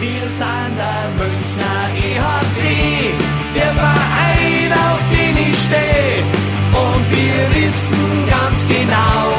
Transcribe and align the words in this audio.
Wir 0.00 0.20
sind 0.20 0.76
der 0.76 1.10
Münchner 1.16 1.90
EHC, 1.96 3.12
der 3.52 3.74
Verein, 3.74 4.72
auf 4.72 5.00
den 5.10 5.36
ich 5.36 5.58
stehe. 5.58 6.22
Und 6.70 7.10
wir 7.10 7.64
wissen 7.64 8.28
ganz 8.30 8.64
genau, 8.68 9.34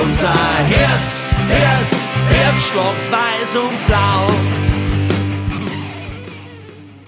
unser 0.00 0.32
Herz, 0.68 1.24
Herz, 1.48 2.08
Herzstock 2.28 2.94
weiß 3.10 3.56
und 3.56 3.86
blau. 3.88 4.30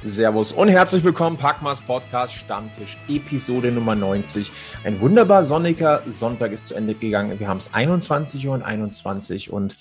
Servus 0.03 0.51
und 0.51 0.67
herzlich 0.67 1.05
willkommen, 1.05 1.37
Packmas 1.37 1.81
Podcast 1.81 2.35
Stammtisch, 2.35 2.99
Episode 3.09 3.71
Nummer 3.71 3.95
90. 3.95 4.51
Ein 4.83 5.01
wunderbar 5.01 5.45
sonniger 5.45 6.03
Sonntag 6.09 6.51
ist 6.51 6.67
zu 6.67 6.75
Ende 6.75 6.95
gegangen. 6.95 7.39
Wir 7.39 7.47
haben 7.47 7.59
es 7.59 7.73
21 7.73 8.49
Uhr 8.49 8.55
und 8.55 8.63
21 8.63 9.53
und 9.53 9.77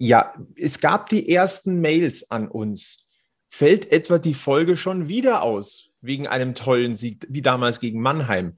ja, 0.00 0.32
es 0.56 0.80
gab 0.80 1.10
die 1.10 1.28
ersten 1.28 1.82
Mails 1.82 2.30
an 2.30 2.48
uns. 2.48 3.04
Fällt 3.48 3.92
etwa 3.92 4.18
die 4.18 4.32
Folge 4.32 4.78
schon 4.78 5.08
wieder 5.08 5.42
aus 5.42 5.90
wegen 6.00 6.26
einem 6.26 6.54
tollen 6.54 6.94
Sieg 6.94 7.26
wie 7.28 7.42
damals 7.42 7.80
gegen 7.80 8.00
Mannheim? 8.00 8.54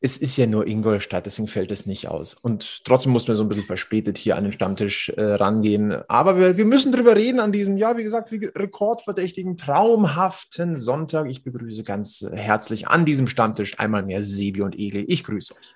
Es 0.00 0.18
ist 0.18 0.36
ja 0.36 0.46
nur 0.46 0.68
Ingolstadt, 0.68 1.26
deswegen 1.26 1.48
fällt 1.48 1.72
es 1.72 1.86
nicht 1.86 2.06
aus. 2.06 2.34
Und 2.34 2.84
trotzdem 2.84 3.10
muss 3.10 3.26
man 3.26 3.36
so 3.36 3.42
ein 3.42 3.48
bisschen 3.48 3.64
verspätet 3.64 4.18
hier 4.18 4.36
an 4.36 4.44
den 4.44 4.52
Stammtisch 4.52 5.08
äh, 5.08 5.20
rangehen. 5.20 5.92
Aber 6.08 6.38
wir, 6.38 6.56
wir 6.56 6.64
müssen 6.64 6.92
drüber 6.92 7.16
reden 7.16 7.40
an 7.40 7.50
diesem, 7.50 7.76
ja, 7.76 7.96
wie 7.96 8.04
gesagt, 8.04 8.30
wie 8.30 8.44
rekordverdächtigen, 8.44 9.56
traumhaften 9.56 10.78
Sonntag. 10.78 11.28
Ich 11.28 11.42
begrüße 11.42 11.82
ganz 11.82 12.24
herzlich 12.32 12.86
an 12.86 13.04
diesem 13.04 13.26
Stammtisch 13.26 13.80
einmal 13.80 14.04
mehr 14.04 14.22
Sebi 14.22 14.62
und 14.62 14.78
Egel. 14.78 15.06
Ich 15.08 15.24
grüße 15.24 15.54
euch. 15.54 15.74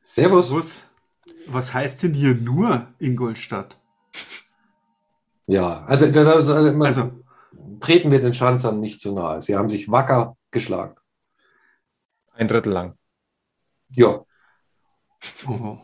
Servus. 0.00 0.42
Servus. 0.44 0.82
Was 1.48 1.74
heißt 1.74 2.04
denn 2.04 2.14
hier 2.14 2.34
nur 2.34 2.86
Ingolstadt? 2.98 3.76
Ja, 5.46 5.84
also, 5.84 6.10
das, 6.10 6.48
also, 6.48 6.84
also 6.84 7.24
treten 7.80 8.10
wir 8.10 8.20
den 8.20 8.34
Schanzern 8.34 8.80
nicht 8.80 9.00
zu 9.00 9.12
nahe. 9.12 9.42
Sie 9.42 9.56
haben 9.56 9.68
sich 9.68 9.90
wacker 9.90 10.36
geschlagen. 10.50 10.96
Ein 12.32 12.48
Drittel 12.48 12.72
lang. 12.72 12.98
Ja. 13.90 14.24
Oh. 15.46 15.78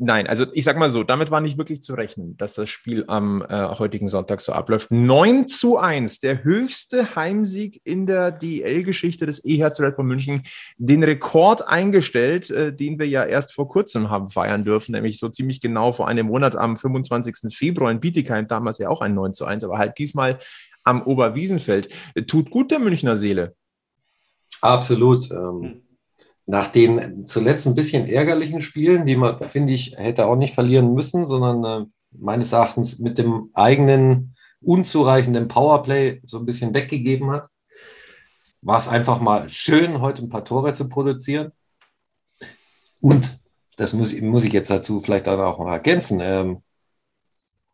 Nein, 0.00 0.28
also 0.28 0.46
ich 0.52 0.62
sag 0.62 0.78
mal 0.78 0.90
so, 0.90 1.02
damit 1.02 1.32
war 1.32 1.40
nicht 1.40 1.58
wirklich 1.58 1.82
zu 1.82 1.94
rechnen, 1.94 2.36
dass 2.36 2.54
das 2.54 2.68
Spiel 2.68 3.04
am 3.08 3.42
äh, 3.42 3.68
heutigen 3.78 4.06
Sonntag 4.06 4.40
so 4.40 4.52
abläuft. 4.52 4.92
9 4.92 5.48
zu 5.48 5.76
1, 5.76 6.20
der 6.20 6.44
höchste 6.44 7.16
Heimsieg 7.16 7.80
in 7.82 8.06
der 8.06 8.30
DL-Geschichte 8.30 9.26
des 9.26 9.44
EHC 9.44 9.80
Red 9.80 9.96
Bull 9.96 10.04
München, 10.04 10.42
den 10.76 11.02
Rekord 11.02 11.66
eingestellt, 11.66 12.48
äh, 12.50 12.72
den 12.72 13.00
wir 13.00 13.08
ja 13.08 13.24
erst 13.24 13.52
vor 13.52 13.68
kurzem 13.68 14.08
haben 14.08 14.28
feiern 14.28 14.62
dürfen, 14.62 14.92
nämlich 14.92 15.18
so 15.18 15.28
ziemlich 15.30 15.60
genau 15.60 15.90
vor 15.90 16.06
einem 16.06 16.26
Monat 16.26 16.54
am 16.54 16.76
25. 16.76 17.52
Februar 17.52 17.90
in 17.90 17.98
Bietigheim, 17.98 18.46
damals 18.46 18.78
ja 18.78 18.90
auch 18.90 19.00
ein 19.00 19.14
9 19.14 19.34
zu 19.34 19.46
1, 19.46 19.64
aber 19.64 19.78
halt 19.78 19.98
diesmal 19.98 20.38
am 20.84 21.02
Oberwiesenfeld. 21.02 21.88
Tut 22.28 22.50
gut 22.50 22.70
der 22.70 22.78
Münchner 22.78 23.16
Seele. 23.16 23.56
Absolut. 24.60 25.28
Ähm 25.32 25.82
nach 26.48 26.68
den 26.68 27.26
zuletzt 27.26 27.66
ein 27.66 27.74
bisschen 27.74 28.08
ärgerlichen 28.08 28.62
Spielen, 28.62 29.04
die 29.04 29.16
man, 29.16 29.38
finde 29.38 29.74
ich, 29.74 29.94
hätte 29.98 30.24
auch 30.24 30.34
nicht 30.34 30.54
verlieren 30.54 30.94
müssen, 30.94 31.26
sondern 31.26 31.64
äh, 31.82 31.86
meines 32.10 32.52
Erachtens 32.52 32.98
mit 32.98 33.18
dem 33.18 33.50
eigenen 33.52 34.34
unzureichenden 34.62 35.46
Powerplay 35.46 36.22
so 36.24 36.38
ein 36.38 36.46
bisschen 36.46 36.72
weggegeben 36.72 37.30
hat, 37.30 37.50
war 38.62 38.78
es 38.78 38.88
einfach 38.88 39.20
mal 39.20 39.50
schön, 39.50 40.00
heute 40.00 40.22
ein 40.22 40.30
paar 40.30 40.44
Tore 40.46 40.72
zu 40.72 40.88
produzieren. 40.88 41.52
Und 43.02 43.38
das 43.76 43.92
muss, 43.92 44.18
muss 44.18 44.44
ich 44.44 44.54
jetzt 44.54 44.70
dazu 44.70 45.02
vielleicht 45.02 45.28
auch 45.28 45.58
noch 45.58 45.68
ergänzen. 45.68 46.20
Ähm, 46.22 46.62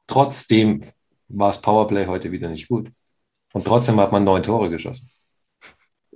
trotzdem 0.09 0.83
war 1.28 1.50
das 1.50 1.62
Powerplay 1.62 2.06
heute 2.06 2.33
wieder 2.33 2.48
nicht 2.48 2.66
gut. 2.66 2.91
Und 3.53 3.64
trotzdem 3.64 4.00
hat 4.00 4.11
man 4.11 4.25
neun 4.25 4.42
Tore 4.42 4.69
geschossen. 4.69 5.14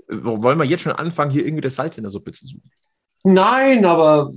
Wollen 0.08 0.58
wir 0.58 0.64
jetzt 0.64 0.82
schon 0.82 0.92
anfangen, 0.92 1.30
hier 1.30 1.44
irgendwie 1.44 1.60
das 1.60 1.74
Salz 1.74 1.98
in 1.98 2.04
der 2.04 2.10
Suppe 2.10 2.32
zu 2.32 2.46
suchen? 2.46 2.70
Nein, 3.24 3.84
aber. 3.84 4.32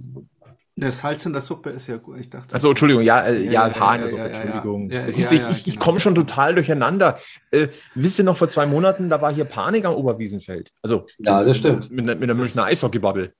Der 0.78 0.92
Salz 0.92 1.26
in 1.26 1.34
der 1.34 1.42
Suppe 1.42 1.70
ist 1.72 1.88
ja 1.88 1.98
gut, 1.98 2.20
ich 2.20 2.30
dachte. 2.30 2.56
Achso, 2.56 2.70
Entschuldigung, 2.70 3.04
ja, 3.04 3.22
äh, 3.22 3.44
ja, 3.44 3.68
ja, 3.68 3.80
Haar 3.80 3.96
in 3.96 4.02
der 4.02 4.10
Suppe, 4.10 4.30
Entschuldigung. 4.30 4.90
Ja, 4.90 5.08
ich, 5.08 5.32
ich, 5.32 5.68
ich 5.68 5.80
komme 5.80 6.00
schon 6.00 6.16
total 6.16 6.56
durcheinander. 6.56 7.20
Äh, 7.52 7.68
wisst 7.94 8.20
ihr 8.20 8.26
noch, 8.26 8.38
vor 8.38 8.50
zwei 8.50 8.66
Monaten, 8.66 9.10
da 9.10 9.22
war 9.22 9.34
hier 9.34 9.46
Panik 9.46 9.86
am 9.86 9.94
Oberwiesenfeld. 9.94 10.72
Also, 10.82 11.06
ja, 11.20 11.44
das 11.44 11.58
stimmt. 11.58 11.92
Mit, 11.92 12.06
mit 12.06 12.30
der 12.30 12.36
Münchner 12.36 12.66
Eishockeybubble. 12.66 13.34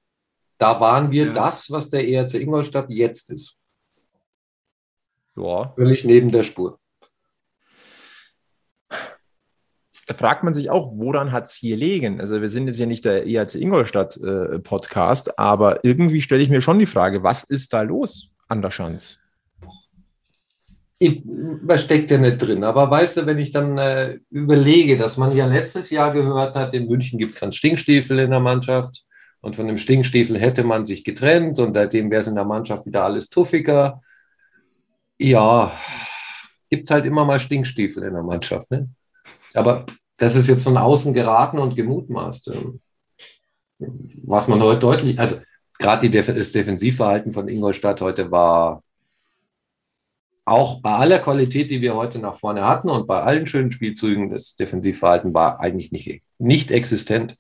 Da 0.58 0.80
waren 0.80 1.10
wir 1.10 1.34
das, 1.34 1.72
was 1.72 1.90
der 1.90 2.08
ERC 2.08 2.36
Ingolstadt 2.36 2.90
jetzt 2.90 3.30
ist. 3.30 3.60
Ja. 5.36 5.70
Völlig 5.70 6.06
neben 6.06 6.32
der 6.32 6.44
Spur 6.44 6.81
da 10.08 10.14
fragt 10.14 10.44
man 10.44 10.54
sich 10.54 10.70
auch, 10.70 10.92
woran 10.96 11.32
hat 11.32 11.46
es 11.46 11.54
hier 11.54 11.78
liegen? 11.78 12.20
Also 12.20 12.42
wir 12.42 12.50
sind 12.50 12.68
jetzt 12.68 12.80
ja 12.80 12.86
nicht 12.86 13.06
der 13.06 13.28
ERC 13.28 13.56
Ingolstadt 13.56 14.18
äh, 14.18 14.60
Podcast, 14.60 15.38
aber 15.38 15.84
irgendwie 15.84 16.22
stelle 16.22 16.42
ich 16.42 16.50
mir 16.50 16.62
schon 16.62 16.80
die 16.80 16.86
Frage, 16.86 17.24
was 17.24 17.44
ist 17.44 17.74
da 17.74 17.82
los 17.82 18.30
an 18.48 18.62
der 18.62 18.72
Schanz? 18.72 19.22
was 21.64 21.84
steckt 21.84 22.12
ja 22.12 22.18
nicht 22.20 22.38
drin? 22.38 22.64
Aber 22.64 22.90
weißt 22.90 23.18
du, 23.18 23.26
wenn 23.26 23.40
ich 23.40 23.52
dann 23.52 23.78
äh, 23.78 24.20
überlege, 24.30 24.98
dass 24.98 25.18
man 25.18 25.36
ja 25.36 25.48
letztes 25.48 25.90
Jahr 25.90 26.14
gehört 26.14 26.56
hat, 26.56 26.74
in 26.74 26.88
München 26.88 27.18
gibt 27.18 27.34
es 27.34 27.40
dann 27.40 27.52
Stinkstiefel 27.52 28.20
in 28.20 28.30
der 28.30 28.40
Mannschaft 28.40 29.04
und 29.42 29.56
von 29.56 29.66
dem 29.66 29.80
Stinkstiefel 29.80 30.40
hätte 30.40 30.64
man 30.64 30.86
sich 30.86 31.04
getrennt 31.04 31.58
und 31.58 31.74
seitdem 31.74 32.12
wäre 32.12 32.20
es 32.20 32.28
in 32.28 32.36
der 32.36 32.46
Mannschaft 32.46 32.86
wieder 32.86 33.04
alles 33.04 33.30
tuffiger. 33.30 34.02
Ja, 35.18 35.72
gibt 36.70 36.92
halt 36.92 37.06
immer 37.08 37.26
mal 37.26 37.40
Stinkstiefel 37.40 38.04
in 38.04 38.14
der 38.14 38.24
Mannschaft. 38.24 38.70
Ne? 38.70 38.90
Aber 39.54 39.86
das 40.18 40.36
ist 40.36 40.48
jetzt 40.48 40.64
von 40.64 40.78
außen 40.78 41.14
geraten 41.14 41.60
und 41.60 41.76
gemutmaßt. 41.76 42.50
Ähm, 42.50 42.80
was 44.24 44.48
man 44.48 44.62
heute 44.62 44.80
deutlich, 44.80 45.20
also 45.20 45.38
gerade 45.80 46.10
das 46.10 46.52
Defensivverhalten 46.52 47.32
von 47.32 47.48
Ingolstadt 47.48 48.02
heute 48.02 48.30
war 48.32 48.84
auch 50.46 50.82
bei 50.82 50.92
aller 50.92 51.20
Qualität, 51.20 51.72
die 51.72 51.82
wir 51.82 51.96
heute 51.96 52.20
nach 52.20 52.36
vorne 52.36 52.66
hatten 52.68 52.90
und 52.90 53.08
bei 53.08 53.22
allen 53.22 53.48
schönen 53.48 53.72
Spielzügen, 53.72 54.30
das 54.30 54.56
Defensivverhalten 54.56 55.34
war 55.34 55.60
eigentlich 55.60 55.92
nicht, 55.92 56.22
nicht 56.40 56.72
existent. 56.72 57.38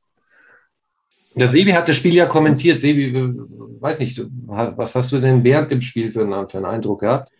Der 1.33 1.47
Sebi 1.47 1.71
hat 1.71 1.87
das 1.87 1.95
Spiel 1.95 2.13
ja 2.13 2.25
kommentiert. 2.25 2.81
Sebi, 2.81 3.13
weiß 3.13 3.99
nicht, 3.99 4.21
was 4.45 4.95
hast 4.95 5.11
du 5.11 5.19
denn 5.19 5.43
während 5.43 5.71
dem 5.71 5.81
Spiel 5.81 6.11
für 6.11 6.21
einen, 6.23 6.49
für 6.49 6.57
einen 6.57 6.65
Eindruck 6.65 7.01
gehabt? 7.01 7.31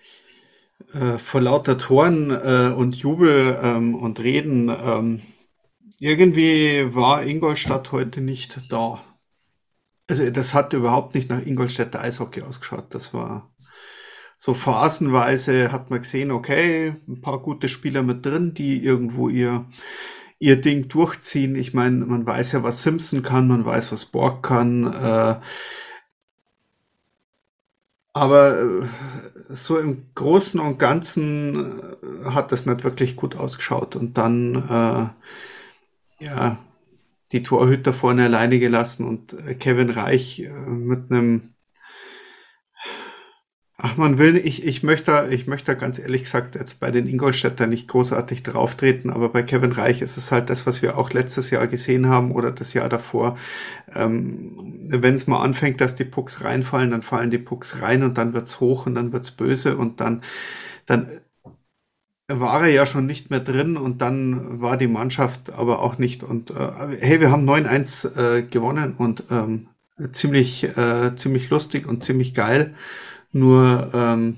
Äh, 0.93 1.17
vor 1.17 1.41
lauter 1.41 1.77
Toren 1.77 2.29
äh, 2.29 2.73
und 2.75 2.95
Jubel 2.95 3.59
ähm, 3.61 3.95
und 3.95 4.19
Reden 4.19 4.69
ähm, 4.69 5.21
irgendwie 5.99 6.93
war 6.95 7.23
Ingolstadt 7.23 7.91
heute 7.91 8.21
nicht 8.21 8.71
da. 8.71 9.03
Also 10.09 10.29
das 10.29 10.53
hat 10.53 10.73
überhaupt 10.73 11.15
nicht 11.15 11.29
nach 11.29 11.45
Ingolstädter 11.45 12.01
Eishockey 12.01 12.41
ausgeschaut. 12.41 12.87
Das 12.89 13.13
war 13.13 13.53
so 14.37 14.55
phasenweise 14.55 15.71
hat 15.71 15.91
man 15.91 15.99
gesehen, 15.99 16.31
okay, 16.31 16.95
ein 17.07 17.21
paar 17.21 17.39
gute 17.39 17.69
Spieler 17.69 18.01
mit 18.01 18.25
drin, 18.25 18.55
die 18.55 18.83
irgendwo 18.83 19.29
ihr 19.29 19.67
ihr 20.39 20.59
Ding 20.59 20.87
durchziehen. 20.87 21.55
Ich 21.55 21.75
meine, 21.75 22.03
man 22.05 22.25
weiß 22.25 22.53
ja, 22.53 22.63
was 22.63 22.81
Simpson 22.81 23.21
kann, 23.21 23.47
man 23.47 23.63
weiß, 23.63 23.91
was 23.91 24.07
Borg 24.07 24.41
kann. 24.41 24.91
Äh, 24.91 25.39
aber 28.13 28.59
äh, 28.61 28.85
so 29.49 29.79
im 29.79 30.07
Großen 30.15 30.59
und 30.59 30.79
Ganzen 30.79 31.79
äh, 31.79 32.25
hat 32.31 32.51
das 32.51 32.65
nicht 32.65 32.83
wirklich 32.83 33.15
gut 33.15 33.35
ausgeschaut. 33.35 33.95
Und 33.95 34.17
dann 34.17 34.55
äh, 36.19 36.25
ja, 36.25 36.57
die 37.31 37.43
Torhüter 37.43 37.93
vorne 37.93 38.25
alleine 38.25 38.59
gelassen 38.59 39.07
und 39.07 39.33
äh, 39.33 39.55
Kevin 39.55 39.89
Reich 39.89 40.47
mit 40.67 41.11
einem 41.11 41.53
Ach, 43.83 43.97
man 43.97 44.19
will, 44.19 44.37
ich, 44.37 44.63
ich 44.63 44.83
möchte, 44.83 45.27
ich 45.31 45.47
möchte 45.47 45.75
ganz 45.75 45.97
ehrlich 45.97 46.21
gesagt 46.23 46.53
jetzt 46.53 46.79
bei 46.79 46.91
den 46.91 47.07
Ingolstädter 47.07 47.65
nicht 47.65 47.87
großartig 47.87 48.43
drauftreten, 48.43 49.09
aber 49.09 49.29
bei 49.29 49.41
Kevin 49.41 49.71
Reich 49.71 50.03
ist 50.03 50.17
es 50.17 50.31
halt 50.31 50.51
das, 50.51 50.67
was 50.67 50.83
wir 50.83 50.99
auch 50.99 51.11
letztes 51.13 51.49
Jahr 51.49 51.65
gesehen 51.67 52.07
haben 52.07 52.31
oder 52.31 52.51
das 52.51 52.75
Jahr 52.75 52.89
davor. 52.89 53.37
Ähm, 53.95 54.55
Wenn 54.87 55.15
es 55.15 55.25
mal 55.25 55.41
anfängt, 55.41 55.81
dass 55.81 55.95
die 55.95 56.05
Pucks 56.05 56.43
reinfallen, 56.43 56.91
dann 56.91 57.01
fallen 57.01 57.31
die 57.31 57.39
Pucks 57.39 57.81
rein 57.81 58.03
und 58.03 58.19
dann 58.19 58.33
wird's 58.33 58.59
hoch 58.59 58.85
und 58.85 58.93
dann 58.93 59.13
wird's 59.13 59.31
böse 59.31 59.75
und 59.75 59.99
dann, 59.99 60.21
dann 60.85 61.09
war 62.27 62.61
er 62.61 62.69
ja 62.69 62.85
schon 62.85 63.05
nicht 63.05 63.29
mehr 63.29 63.41
drin 63.41 63.75
und 63.77 64.01
dann 64.01 64.61
war 64.61 64.77
die 64.77 64.87
Mannschaft 64.87 65.51
aber 65.53 65.79
auch 65.79 65.97
nicht. 65.97 66.23
Und 66.23 66.51
äh, 66.51 66.71
hey, 66.99 67.19
wir 67.19 67.31
haben 67.31 67.45
9-1 67.45 68.05
äh, 68.05 68.43
gewonnen 68.43 68.93
und 68.97 69.25
ähm, 69.29 69.67
ziemlich, 70.13 70.63
äh, 70.77 71.15
ziemlich 71.15 71.49
lustig 71.49 71.87
und 71.87 72.03
ziemlich 72.03 72.33
geil. 72.33 72.73
Nur 73.31 73.89
ähm, 73.93 74.37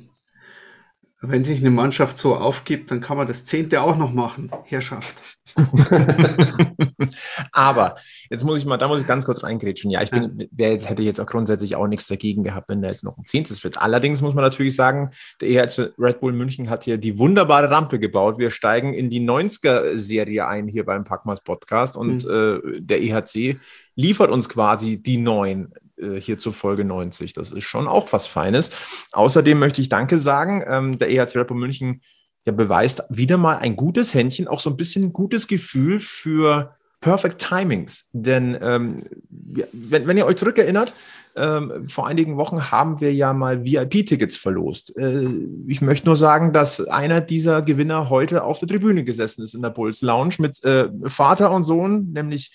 Wenn 1.26 1.44
sich 1.46 1.62
eine 1.62 1.72
Mannschaft 1.72 2.18
so 2.18 2.36
aufgibt, 2.36 2.92
dann 2.92 3.00
kann 3.00 3.16
man 3.16 3.28
das 3.28 3.46
Zehnte 3.46 3.82
auch 3.82 3.96
noch 3.96 4.12
machen, 4.12 4.52
Herrschaft. 4.66 5.16
Aber 7.54 7.96
jetzt 8.30 8.44
muss 8.44 8.60
ich 8.60 8.66
mal, 8.66 8.76
da 8.76 8.90
muss 8.90 9.00
ich 9.00 9.08
ganz 9.08 9.24
kurz 9.24 9.42
reingrätschen. 9.42 9.90
Ja, 9.90 10.02
ich 10.02 10.12
bin, 10.12 10.50
wer 10.52 10.72
jetzt, 10.72 10.90
hätte 10.90 11.02
jetzt 11.02 11.22
auch 11.22 11.26
grundsätzlich 11.26 11.78
auch 11.78 11.88
nichts 11.88 12.08
dagegen 12.08 12.44
gehabt, 12.44 12.68
wenn 12.68 12.82
da 12.82 12.90
jetzt 12.90 13.06
noch 13.06 13.18
ein 13.18 13.24
Zehntes 13.24 13.64
wird. 13.64 13.78
Allerdings 13.78 14.22
muss 14.22 14.34
man 14.34 14.44
natürlich 14.44 14.76
sagen, 14.76 15.12
der 15.40 15.48
EHC 15.48 15.94
Red 15.98 16.20
Bull 16.20 16.34
München 16.34 16.70
hat 16.70 16.84
hier 16.84 16.98
die 16.98 17.18
wunderbare 17.18 17.70
Rampe 17.70 18.00
gebaut. 18.00 18.38
Wir 18.38 18.52
steigen 18.52 18.94
in 18.94 19.10
die 19.10 19.22
90er-Serie 19.22 20.46
ein 20.46 20.68
hier 20.68 20.84
beim 20.84 21.06
Packmas 21.06 21.42
Podcast 21.42 21.96
und 21.96 22.26
mhm. 22.26 22.60
äh, 22.76 22.82
der 22.82 23.02
EHC 23.02 23.60
liefert 23.96 24.30
uns 24.30 24.50
quasi 24.50 25.02
die 25.02 25.18
neuen 25.18 25.74
äh, 25.98 26.20
hier 26.20 26.40
zur 26.40 26.54
Folge 26.54 26.86
90. 26.86 27.34
Das 27.34 27.52
ist 27.52 27.64
schon 27.64 27.88
auch 27.88 28.12
was 28.14 28.28
Feines. 28.28 28.72
Außerdem 29.12 29.60
möchte 29.60 29.82
ich 29.82 29.90
Danke 29.90 30.18
sagen. 30.18 30.64
Ähm, 30.68 30.98
der 30.98 31.10
EHC 31.10 31.38
Rapper 31.38 31.56
München 31.56 32.02
ja, 32.46 32.52
beweist 32.52 33.04
wieder 33.10 33.38
mal 33.38 33.58
ein 33.58 33.76
gutes 33.76 34.14
Händchen, 34.14 34.48
auch 34.48 34.60
so 34.60 34.70
ein 34.70 34.78
bisschen 34.78 35.14
gutes 35.14 35.48
Gefühl 35.48 36.00
für 36.00 36.76
Perfect 37.00 37.42
Timings. 37.42 38.10
Denn 38.14 38.58
ähm, 38.62 39.04
wenn, 39.30 40.08
wenn 40.08 40.18
ihr 40.18 40.26
euch 40.26 40.38
zurückerinnert, 40.38 40.94
ähm, 41.36 41.90
vor 41.90 42.08
einigen 42.08 42.38
Wochen 42.38 42.72
haben 42.72 43.02
wir 43.02 43.14
ja 43.14 43.34
mal 43.34 43.64
VIP-Tickets 43.64 44.38
verlost. 44.38 44.96
Äh, 44.98 45.28
ich 45.68 45.82
möchte 45.82 46.06
nur 46.06 46.16
sagen, 46.16 46.54
dass 46.54 46.86
einer 46.88 47.22
dieser 47.22 47.62
Gewinner 47.62 48.10
heute 48.10 48.44
auf 48.44 48.60
der 48.60 48.68
Tribüne 48.68 49.04
gesessen 49.04 49.44
ist 49.44 49.56
in 49.56 49.62
der 49.62 49.70
Bulls 49.70 50.02
Lounge 50.02 50.36
mit 50.40 50.64
äh, 50.64 50.90
Vater 51.06 51.52
und 51.52 51.64
Sohn, 51.64 52.12
nämlich 52.14 52.52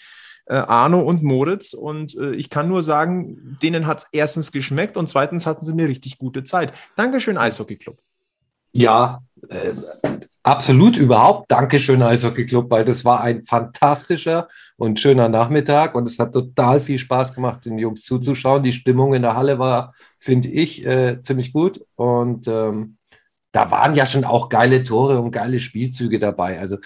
Arno 0.55 1.01
und 1.01 1.23
Moritz. 1.23 1.75
Und 1.75 2.17
äh, 2.17 2.33
ich 2.35 2.51
kann 2.51 2.69
nur 2.69 2.83
sagen, 2.83 3.59
denen 3.63 3.87
hat 3.87 3.99
es 3.99 4.09
erstens 4.13 4.53
geschmeckt 4.53 4.97
und 4.97 5.09
zweitens 5.09 5.47
hatten 5.47 5.65
sie 5.65 5.73
eine 5.73 5.89
richtig 5.89 6.19
gute 6.19 6.45
Zeit. 6.45 6.73
Dankeschön, 6.97 7.37
Eishockey 7.37 7.77
Club. 7.77 7.99
Ja, 8.73 9.23
äh, 9.49 9.73
absolut 10.43 10.97
überhaupt. 10.97 11.51
Dankeschön, 11.51 12.03
Eishockey 12.03 12.47
Club, 12.47 12.71
weil 12.71 12.85
das 12.85 13.05
war 13.05 13.23
ein 13.23 13.45
fantastischer 13.45 14.49
und 14.77 15.01
schöner 15.01 15.29
Nachmittag 15.29 15.95
und 15.95 16.07
es 16.07 16.19
hat 16.19 16.33
total 16.33 16.81
viel 16.81 16.99
Spaß 16.99 17.35
gemacht, 17.35 17.65
den 17.65 17.79
Jungs 17.79 18.03
zuzuschauen. 18.03 18.63
Die 18.63 18.73
Stimmung 18.73 19.15
in 19.15 19.23
der 19.23 19.35
Halle 19.35 19.59
war, 19.59 19.95
finde 20.19 20.49
ich, 20.49 20.85
äh, 20.85 21.21
ziemlich 21.23 21.53
gut 21.53 21.85
und 21.97 22.47
ähm, 22.47 22.99
da 23.53 23.71
waren 23.71 23.95
ja 23.95 24.05
schon 24.05 24.25
auch 24.25 24.51
geile 24.51 24.85
Tore 24.85 25.21
und 25.21 25.31
geile 25.31 25.59
Spielzüge 25.59 26.19
dabei. 26.19 26.61
Also 26.61 26.77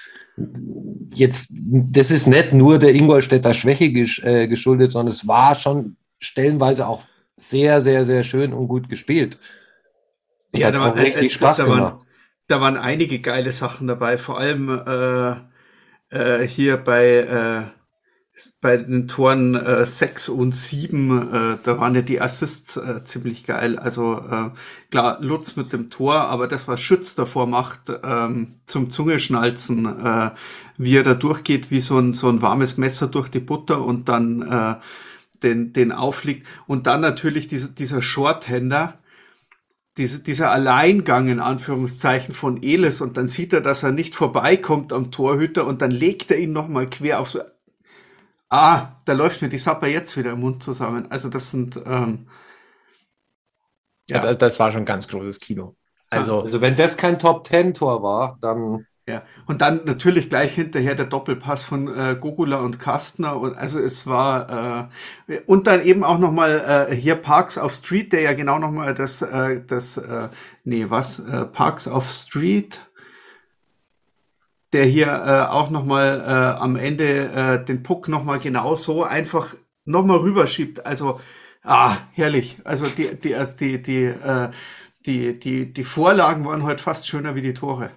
jetzt, 1.14 1.52
das 1.52 2.10
ist 2.10 2.26
nicht 2.26 2.52
nur 2.52 2.78
der 2.78 2.94
Ingolstädter 2.94 3.54
Schwäche 3.54 3.84
äh, 3.84 4.48
geschuldet, 4.48 4.90
sondern 4.90 5.12
es 5.12 5.26
war 5.26 5.54
schon 5.54 5.96
stellenweise 6.18 6.86
auch 6.86 7.04
sehr, 7.36 7.80
sehr, 7.80 8.04
sehr 8.04 8.24
schön 8.24 8.52
und 8.52 8.68
gut 8.68 8.88
gespielt. 8.88 9.38
Und 10.52 10.60
ja, 10.60 10.70
da 10.70 10.80
war 10.80 10.96
richtig 10.96 11.32
äh, 11.32 11.34
Spaß 11.34 11.58
da. 11.58 11.68
Waren, 11.68 12.00
da 12.48 12.60
waren 12.60 12.76
einige 12.76 13.18
geile 13.20 13.52
Sachen 13.52 13.86
dabei, 13.86 14.18
vor 14.18 14.38
allem 14.38 14.68
äh, 14.68 15.34
äh, 16.10 16.46
hier 16.46 16.76
bei 16.76 17.06
äh, 17.16 17.81
bei 18.60 18.76
den 18.76 19.08
Toren 19.08 19.54
äh, 19.54 19.84
6 19.84 20.28
und 20.28 20.54
7, 20.54 21.32
äh, 21.32 21.58
da 21.62 21.78
waren 21.78 21.94
ja 21.94 22.02
die 22.02 22.20
Assists 22.20 22.76
äh, 22.76 23.04
ziemlich 23.04 23.44
geil. 23.44 23.78
Also 23.78 24.18
äh, 24.18 24.50
klar, 24.90 25.18
Lutz 25.20 25.56
mit 25.56 25.72
dem 25.72 25.90
Tor, 25.90 26.14
aber 26.14 26.48
das, 26.48 26.68
was 26.68 26.80
Schütz 26.80 27.14
davor 27.14 27.46
macht, 27.46 27.92
ähm, 28.02 28.56
zum 28.66 28.90
Zungeschnalzen, 28.90 29.86
äh, 29.86 30.30
wie 30.78 30.96
er 30.96 31.02
da 31.02 31.14
durchgeht, 31.14 31.70
wie 31.70 31.80
so 31.80 31.98
ein, 31.98 32.12
so 32.12 32.28
ein 32.28 32.42
warmes 32.42 32.76
Messer 32.76 33.08
durch 33.08 33.28
die 33.28 33.40
Butter 33.40 33.84
und 33.84 34.08
dann 34.08 34.42
äh, 34.42 34.74
den, 35.42 35.72
den 35.72 35.92
aufliegt. 35.92 36.46
Und 36.66 36.86
dann 36.86 37.00
natürlich 37.00 37.48
diese, 37.48 37.70
dieser 37.70 38.02
Shorthänder, 38.02 38.98
diese, 39.98 40.22
dieser 40.22 40.50
Alleingang 40.50 41.28
in 41.28 41.40
Anführungszeichen 41.40 42.34
von 42.34 42.62
Elis 42.62 43.00
und 43.00 43.16
dann 43.16 43.28
sieht 43.28 43.52
er, 43.52 43.60
dass 43.60 43.82
er 43.82 43.92
nicht 43.92 44.14
vorbeikommt 44.14 44.92
am 44.92 45.10
Torhüter 45.10 45.66
und 45.66 45.82
dann 45.82 45.90
legt 45.90 46.30
er 46.30 46.38
ihn 46.38 46.52
nochmal 46.52 46.88
quer 46.88 47.20
auf 47.20 47.30
so 47.30 47.40
Ah, 48.52 49.00
da 49.06 49.14
läuft 49.14 49.40
mir 49.40 49.48
die 49.48 49.56
Sapper 49.56 49.86
jetzt 49.86 50.14
wieder 50.18 50.32
im 50.32 50.40
Mund 50.40 50.62
zusammen. 50.62 51.10
Also 51.10 51.30
das 51.30 51.50
sind 51.50 51.74
ähm, 51.86 52.28
ja, 54.06 54.16
ja 54.16 54.22
das, 54.22 54.36
das, 54.36 54.60
war 54.60 54.70
schon 54.70 54.84
ganz 54.84 55.08
großes 55.08 55.40
Kino. 55.40 55.74
Also, 56.10 56.42
also 56.42 56.60
wenn 56.60 56.76
das 56.76 56.98
kein 56.98 57.18
Top 57.18 57.44
Ten 57.44 57.72
Tor 57.72 58.02
war, 58.02 58.36
dann 58.42 58.86
ja, 59.08 59.22
und 59.46 59.62
dann 59.62 59.80
natürlich 59.86 60.28
gleich 60.28 60.54
hinterher 60.54 60.94
der 60.94 61.06
Doppelpass 61.06 61.64
von 61.64 61.88
äh, 61.88 62.14
Gogula 62.14 62.58
und 62.58 62.78
Kastner. 62.78 63.40
Und 63.40 63.56
also 63.56 63.80
es 63.80 64.06
war 64.06 64.90
äh, 65.28 65.40
und 65.46 65.66
dann 65.66 65.82
eben 65.82 66.04
auch 66.04 66.18
nochmal 66.18 66.88
äh, 66.90 66.94
hier 66.94 67.14
Parks 67.14 67.56
auf 67.56 67.72
Street, 67.72 68.12
der 68.12 68.20
ja 68.20 68.34
genau 68.34 68.58
nochmal 68.58 68.92
das, 68.92 69.22
äh, 69.22 69.62
das, 69.66 69.96
äh, 69.96 70.28
nee, 70.64 70.90
was, 70.90 71.20
äh, 71.20 71.46
Parks 71.46 71.88
auf 71.88 72.10
Street, 72.10 72.80
der 74.72 74.84
hier 74.84 75.06
äh, 75.06 75.52
auch 75.52 75.70
nochmal 75.70 76.20
äh, 76.20 76.60
am 76.60 76.76
Ende 76.76 77.30
äh, 77.32 77.64
den 77.64 77.82
Puck 77.82 78.08
nochmal 78.08 78.38
genau 78.38 78.74
so 78.74 79.02
einfach 79.02 79.54
nochmal 79.84 80.18
rüberschiebt. 80.18 80.86
Also, 80.86 81.20
ah, 81.62 81.96
herrlich. 82.12 82.58
Also 82.64 82.86
die, 82.86 83.14
die, 83.16 83.34
also 83.34 83.56
die, 83.58 83.82
die, 83.82 84.04
äh, 84.04 84.50
die, 85.04 85.38
die, 85.38 85.72
die 85.72 85.84
Vorlagen 85.84 86.44
waren 86.44 86.62
heute 86.62 86.82
fast 86.82 87.06
schöner 87.08 87.34
wie 87.34 87.42
die 87.42 87.54
Tore. 87.54 87.90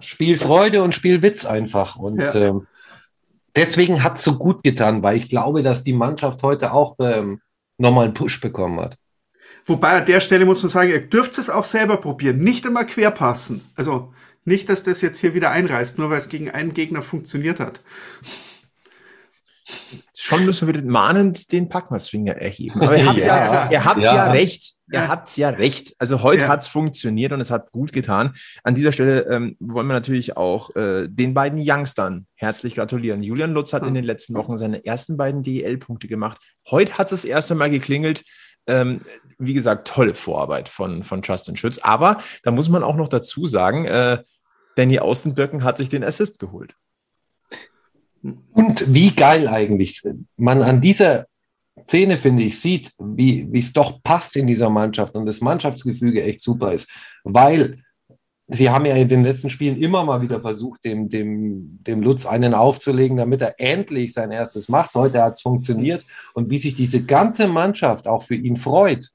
Spielfreude 0.00 0.82
und 0.82 0.94
Spielwitz 0.94 1.46
einfach. 1.46 1.96
Und 1.96 2.20
ja. 2.20 2.34
ähm, 2.34 2.66
deswegen 3.56 4.02
hat 4.02 4.18
es 4.18 4.24
so 4.24 4.36
gut 4.36 4.62
getan, 4.62 5.02
weil 5.02 5.16
ich 5.16 5.28
glaube, 5.28 5.62
dass 5.62 5.82
die 5.82 5.92
Mannschaft 5.92 6.42
heute 6.42 6.72
auch 6.72 6.96
ähm, 7.00 7.40
nochmal 7.78 8.04
einen 8.04 8.14
Push 8.14 8.40
bekommen 8.40 8.80
hat. 8.80 8.96
Wobei 9.66 9.98
an 9.98 10.06
der 10.06 10.20
Stelle 10.20 10.44
muss 10.44 10.62
man 10.62 10.70
sagen, 10.70 10.90
ihr 10.90 11.08
dürft 11.08 11.38
es 11.38 11.50
auch 11.50 11.64
selber 11.64 11.98
probieren, 11.98 12.38
nicht 12.38 12.64
immer 12.64 12.84
querpassen. 12.84 13.62
Also 13.74 14.12
nicht, 14.48 14.68
dass 14.68 14.82
das 14.82 15.00
jetzt 15.00 15.20
hier 15.20 15.34
wieder 15.34 15.50
einreißt, 15.50 15.98
nur 15.98 16.10
weil 16.10 16.18
es 16.18 16.28
gegen 16.28 16.50
einen 16.50 16.74
Gegner 16.74 17.02
funktioniert 17.02 17.60
hat. 17.60 17.80
Schon 20.14 20.44
müssen 20.44 20.66
wir 20.66 20.82
mahnend 20.82 21.52
den 21.52 21.68
Packmasfinger 21.68 22.36
erheben. 22.36 22.82
Aber 22.82 22.96
ihr 22.98 23.06
habt 23.06 23.18
ja, 23.18 23.26
ja, 23.26 23.70
ihr 23.70 23.84
habt 23.84 24.00
ja. 24.00 24.14
ja 24.14 24.30
recht. 24.30 24.74
Ihr 24.90 25.00
ja. 25.00 25.08
habt 25.08 25.36
ja 25.36 25.50
recht. 25.50 25.94
Also 25.98 26.22
heute 26.22 26.42
ja. 26.42 26.48
hat 26.48 26.62
es 26.62 26.68
funktioniert 26.68 27.32
und 27.32 27.40
es 27.40 27.50
hat 27.50 27.70
gut 27.72 27.92
getan. 27.92 28.34
An 28.62 28.74
dieser 28.74 28.92
Stelle 28.92 29.26
ähm, 29.30 29.56
wollen 29.60 29.86
wir 29.86 29.94
natürlich 29.94 30.36
auch 30.36 30.74
äh, 30.76 31.06
den 31.08 31.34
beiden 31.34 31.62
Youngstern 31.62 32.26
herzlich 32.34 32.74
gratulieren. 32.74 33.22
Julian 33.22 33.52
Lutz 33.52 33.72
hat 33.72 33.86
in 33.86 33.94
den 33.94 34.04
letzten 34.04 34.34
Wochen 34.34 34.56
seine 34.56 34.84
ersten 34.84 35.16
beiden 35.16 35.42
DEL-Punkte 35.42 36.08
gemacht. 36.08 36.40
Heute 36.70 36.96
hat 36.96 37.06
es 37.06 37.22
das 37.22 37.24
erste 37.24 37.54
Mal 37.54 37.70
geklingelt. 37.70 38.24
Ähm, 38.66 39.02
wie 39.38 39.54
gesagt, 39.54 39.88
tolle 39.88 40.14
Vorarbeit 40.14 40.68
von, 40.68 41.04
von 41.04 41.22
Justin 41.22 41.56
Schütz. 41.56 41.78
Aber 41.78 42.18
da 42.42 42.50
muss 42.50 42.68
man 42.68 42.82
auch 42.82 42.96
noch 42.96 43.08
dazu 43.08 43.46
sagen, 43.46 43.84
äh, 43.84 44.22
Danny 44.78 45.00
Außenbirken 45.00 45.64
hat 45.64 45.76
sich 45.76 45.88
den 45.88 46.04
Assist 46.04 46.38
geholt. 46.38 46.76
Und 48.22 48.94
wie 48.94 49.10
geil 49.10 49.48
eigentlich 49.48 50.02
man 50.36 50.62
an 50.62 50.80
dieser 50.80 51.26
Szene, 51.84 52.16
finde 52.16 52.44
ich, 52.44 52.60
sieht, 52.60 52.92
wie 52.98 53.50
es 53.58 53.72
doch 53.72 54.02
passt 54.02 54.36
in 54.36 54.46
dieser 54.46 54.70
Mannschaft 54.70 55.14
und 55.16 55.26
das 55.26 55.40
Mannschaftsgefüge 55.40 56.22
echt 56.22 56.40
super 56.40 56.72
ist. 56.72 56.88
Weil 57.24 57.82
sie 58.46 58.70
haben 58.70 58.86
ja 58.86 58.94
in 58.94 59.08
den 59.08 59.24
letzten 59.24 59.50
Spielen 59.50 59.76
immer 59.76 60.04
mal 60.04 60.22
wieder 60.22 60.40
versucht, 60.40 60.84
dem, 60.84 61.08
dem, 61.08 61.82
dem 61.82 62.00
Lutz 62.00 62.24
einen 62.26 62.54
aufzulegen, 62.54 63.16
damit 63.16 63.42
er 63.42 63.58
endlich 63.58 64.12
sein 64.12 64.30
erstes 64.30 64.68
macht. 64.68 64.94
Heute 64.94 65.22
hat 65.22 65.34
es 65.34 65.42
funktioniert. 65.42 66.06
Und 66.34 66.50
wie 66.50 66.58
sich 66.58 66.76
diese 66.76 67.02
ganze 67.02 67.48
Mannschaft 67.48 68.06
auch 68.06 68.22
für 68.22 68.36
ihn 68.36 68.56
freut, 68.56 69.10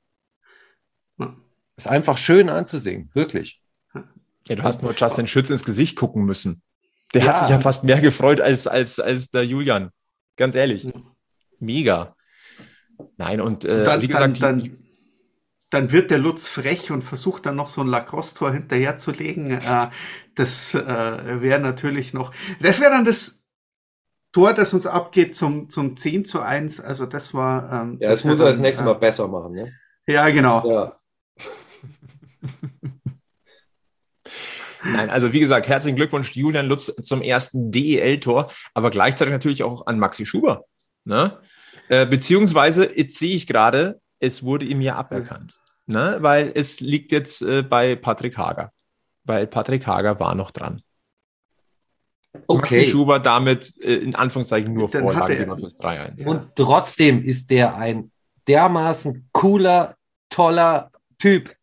ist 1.78 1.88
einfach 1.88 2.18
schön 2.18 2.50
anzusehen, 2.50 3.10
wirklich. 3.14 3.63
Ja, 4.48 4.56
du 4.56 4.64
hast 4.64 4.84
nur 4.84 4.94
Justin 4.94 5.28
Schütz 5.28 5.50
ins 5.50 5.64
Gesicht 5.64 5.98
gucken 5.98 6.26
müssen. 6.26 6.62
Der 7.14 7.24
ja. 7.24 7.34
hat 7.34 7.40
sich 7.40 7.50
ja 7.50 7.60
fast 7.60 7.84
mehr 7.84 8.02
gefreut 8.02 8.42
als, 8.42 8.68
als, 8.68 9.00
als 9.00 9.32
der 9.32 9.46
Julian. 9.46 9.92
Ganz 10.36 10.56
ehrlich. 10.56 10.88
Mega. 11.60 12.16
Nein, 13.18 13.40
und, 13.40 13.66
äh, 13.66 13.84
dann, 13.84 14.02
wie 14.02 14.08
gesagt, 14.08 14.42
dann, 14.42 14.60
dann, 14.60 14.78
dann, 15.70 15.92
wird 15.92 16.12
der 16.12 16.18
Lutz 16.18 16.48
frech 16.48 16.92
und 16.92 17.04
versucht 17.04 17.46
dann 17.46 17.56
noch 17.56 17.70
so 17.70 17.82
ein 17.82 17.88
Lacrosse-Tor 17.88 18.52
hinterherzulegen. 18.52 19.52
Äh, 19.52 19.88
das 20.36 20.74
äh, 20.74 21.42
wäre 21.42 21.60
natürlich 21.60 22.14
noch. 22.14 22.34
Das 22.60 22.80
wäre 22.80 22.92
dann 22.92 23.06
das 23.06 23.44
Tor, 24.32 24.54
das 24.54 24.74
uns 24.74 24.88
abgeht 24.88 25.36
zum, 25.36 25.70
zum 25.70 25.96
10 25.96 26.26
zu 26.26 26.42
1. 26.42 26.80
Also 26.80 27.06
das 27.06 27.34
war. 27.34 27.72
Ähm, 27.72 27.98
ja, 28.00 28.10
das, 28.10 28.20
das 28.20 28.26
muss 28.26 28.40
er 28.40 28.46
das 28.46 28.60
nächste 28.60 28.84
Mal 28.84 28.96
äh, 28.96 29.00
besser 29.00 29.28
machen, 29.28 29.54
ne? 29.54 29.72
Ja, 30.08 30.30
genau. 30.30 30.68
Ja. 30.70 31.00
Nein, 34.84 35.10
also 35.10 35.34
wie 35.34 35.40
gesagt, 35.40 35.68
herzlichen 35.68 35.96
Glückwunsch 35.96 36.32
Julian 36.32 36.68
Lutz 36.68 36.94
zum 37.02 37.22
ersten 37.22 37.72
DEL-Tor, 37.72 38.52
aber 38.74 38.90
gleichzeitig 38.90 39.32
natürlich 39.32 39.64
auch 39.64 39.86
an 39.88 40.00
Maxi 40.00 40.26
Schuber. 40.26 40.66
Ne? 41.06 41.40
Äh, 41.90 42.06
beziehungsweise, 42.06 42.98
jetzt 42.98 43.18
sehe 43.18 43.36
ich 43.36 43.48
gerade, 43.48 44.02
es 44.20 44.44
wurde 44.44 44.66
ihm 44.66 44.82
ja 44.82 44.96
aberkannt. 44.96 45.60
Ne? 45.86 46.18
Weil 46.22 46.52
es 46.56 46.80
liegt 46.80 47.12
jetzt 47.12 47.42
äh, 47.42 47.62
bei 47.62 47.96
Patrick 47.96 48.38
Hager. 48.38 48.72
Weil 49.26 49.48
Patrick 49.48 49.86
Hager 49.86 50.20
war 50.20 50.36
noch 50.36 50.52
dran. 50.52 50.82
Okay. 52.48 52.78
Maxi 52.78 52.92
Schuber 52.92 53.20
damit 53.20 53.74
äh, 53.82 53.96
in 53.96 54.16
Anführungszeichen 54.16 54.74
nur 54.74 54.90
Vorlagengeber 54.90 55.58
fürs 55.58 55.78
3-1. 55.80 56.26
Und 56.26 56.56
trotzdem 56.56 57.24
ist 57.24 57.52
der 57.52 57.76
ein 57.76 58.12
dermaßen 58.48 59.30
cooler, 59.32 59.96
toller 60.30 60.92
Typ. 61.20 61.56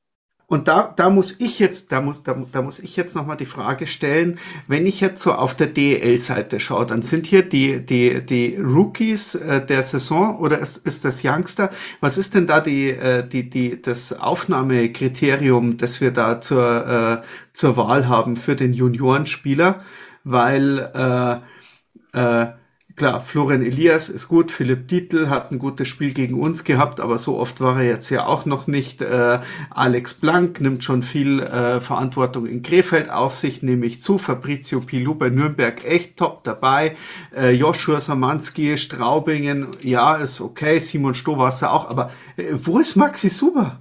Und 0.50 0.66
da, 0.66 0.92
da 0.97 1.11
muss 1.11 1.37
ich 1.38 1.61
jetzt, 1.61 1.92
da 1.92 2.00
muss, 2.00 2.25
da, 2.25 2.35
da 2.50 2.61
muss 2.61 2.80
ich 2.80 2.97
jetzt 2.97 3.14
nochmal 3.14 3.37
die 3.37 3.47
Frage 3.47 3.87
stellen, 3.87 4.40
wenn 4.66 4.85
ich 4.85 5.00
jetzt 5.00 5.23
so 5.23 5.33
auf 5.33 5.54
der 5.54 5.69
DEL-Seite 5.69 6.59
schaue, 6.59 6.87
dann 6.87 7.02
sind 7.02 7.28
hier 7.28 7.49
die, 7.49 7.78
die, 7.87 8.21
die 8.21 8.57
Rookies 8.57 9.37
äh, 9.37 9.64
der 9.64 9.85
Saison 9.85 10.40
oder 10.40 10.59
ist, 10.59 10.85
ist 10.88 11.04
das 11.04 11.23
Youngster? 11.25 11.71
Was 12.00 12.19
ist 12.19 12.35
denn 12.35 12.49
da 12.49 12.61
die, 12.61 12.90
äh, 12.90 13.25
die, 13.26 13.49
die, 13.49 13.80
das 13.80 14.12
Aufnahmekriterium, 14.12 15.76
das 15.76 16.00
wir 16.00 16.11
da 16.11 16.40
zur, 16.40 17.23
äh, 17.23 17.26
zur 17.52 17.76
Wahl 17.76 18.09
haben 18.09 18.37
für 18.37 18.57
den 18.57 18.73
Juniorenspieler? 18.73 19.85
Weil, 20.25 21.40
äh, 22.12 22.40
äh, 22.42 22.59
Klar, 22.97 23.25
Florian 23.25 23.62
Elias 23.62 24.09
ist 24.09 24.28
gut, 24.28 24.50
Philipp 24.50 24.88
Dietl 24.88 25.30
hat 25.30 25.52
ein 25.52 25.59
gutes 25.59 25.88
Spiel 25.88 26.12
gegen 26.12 26.40
uns 26.40 26.64
gehabt, 26.64 27.00
aber 27.00 27.18
so 27.18 27.38
oft 27.38 27.61
war 27.61 27.76
er 27.80 27.88
jetzt 27.88 28.11
ja 28.11 28.26
auch 28.26 28.47
noch 28.47 28.66
nicht. 28.66 29.00
Äh, 29.00 29.40
Alex 29.70 30.14
Blank 30.14 30.61
nimmt 30.61 30.82
schon 30.82 31.02
viel 31.02 31.40
äh, 31.40 31.80
Verantwortung 31.80 32.47
in 32.47 32.62
Krefeld 32.62 33.09
auf 33.09 33.35
sich, 33.35 33.62
nehme 33.62 33.87
ich 33.87 34.02
zu. 34.02 34.18
Fabrizio 34.18 34.80
Pilou 34.80 35.14
bei 35.14 35.30
Nürnberg 35.30 35.85
echt 35.85 36.16
top 36.16 36.44
dabei. 36.44 36.97
Äh, 37.35 37.50
Joshua 37.50 38.00
Samanski, 38.00 38.76
Straubingen, 38.76 39.68
ja, 39.82 40.16
ist 40.16 40.40
okay. 40.40 40.80
Simon 40.80 41.14
Stowasser 41.14 41.73
auch, 41.73 41.88
aber 41.88 42.11
äh, 42.37 42.52
wo 42.52 42.78
ist 42.78 42.97
Maxi 42.97 43.28
Suber? 43.28 43.80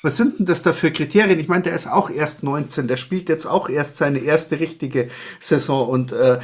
Was 0.00 0.16
sind 0.16 0.38
denn 0.38 0.46
das 0.46 0.62
da 0.62 0.72
für 0.72 0.92
Kriterien? 0.92 1.40
Ich 1.40 1.48
meine, 1.48 1.64
der 1.64 1.74
ist 1.74 1.88
auch 1.88 2.08
erst 2.08 2.44
19, 2.44 2.86
der 2.86 2.96
spielt 2.96 3.28
jetzt 3.28 3.46
auch 3.46 3.68
erst 3.68 3.96
seine 3.96 4.20
erste 4.20 4.60
richtige 4.60 5.08
Saison 5.40 5.88
und 5.88 6.12
äh, 6.12 6.38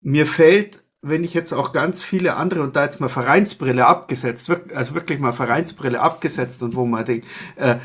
mir 0.00 0.26
fällt 0.26 0.82
wenn 1.02 1.24
ich 1.24 1.34
jetzt 1.34 1.52
auch 1.52 1.72
ganz 1.72 2.02
viele 2.02 2.34
andere 2.34 2.62
und 2.62 2.76
da 2.76 2.84
jetzt 2.84 3.00
mal 3.00 3.08
Vereinsbrille 3.08 3.86
abgesetzt, 3.86 4.50
also 4.74 4.94
wirklich 4.94 5.18
mal 5.18 5.32
Vereinsbrille 5.32 6.00
abgesetzt 6.00 6.62
und 6.62 6.74
wo 6.74 6.84
man 6.84 7.04
den, 7.04 7.22
äh, 7.56 7.76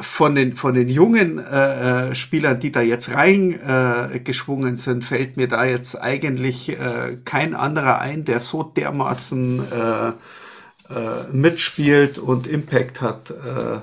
von 0.00 0.34
den 0.34 0.56
von 0.56 0.74
den 0.74 0.88
jungen 0.88 1.38
äh, 1.38 2.10
äh, 2.10 2.14
Spielern, 2.14 2.60
die 2.60 2.72
da 2.72 2.80
jetzt 2.80 3.12
reingeschwungen 3.12 4.74
äh, 4.74 4.78
sind, 4.78 5.04
fällt 5.04 5.36
mir 5.36 5.48
da 5.48 5.64
jetzt 5.64 6.00
eigentlich 6.00 6.68
äh, 6.70 7.18
kein 7.24 7.54
anderer 7.54 7.98
ein, 8.00 8.24
der 8.24 8.40
so 8.40 8.62
dermaßen 8.62 9.60
äh, 9.72 10.08
äh, 10.08 11.32
mitspielt 11.32 12.18
und 12.18 12.46
Impact 12.46 13.00
hat. 13.00 13.30
Äh, 13.30 13.80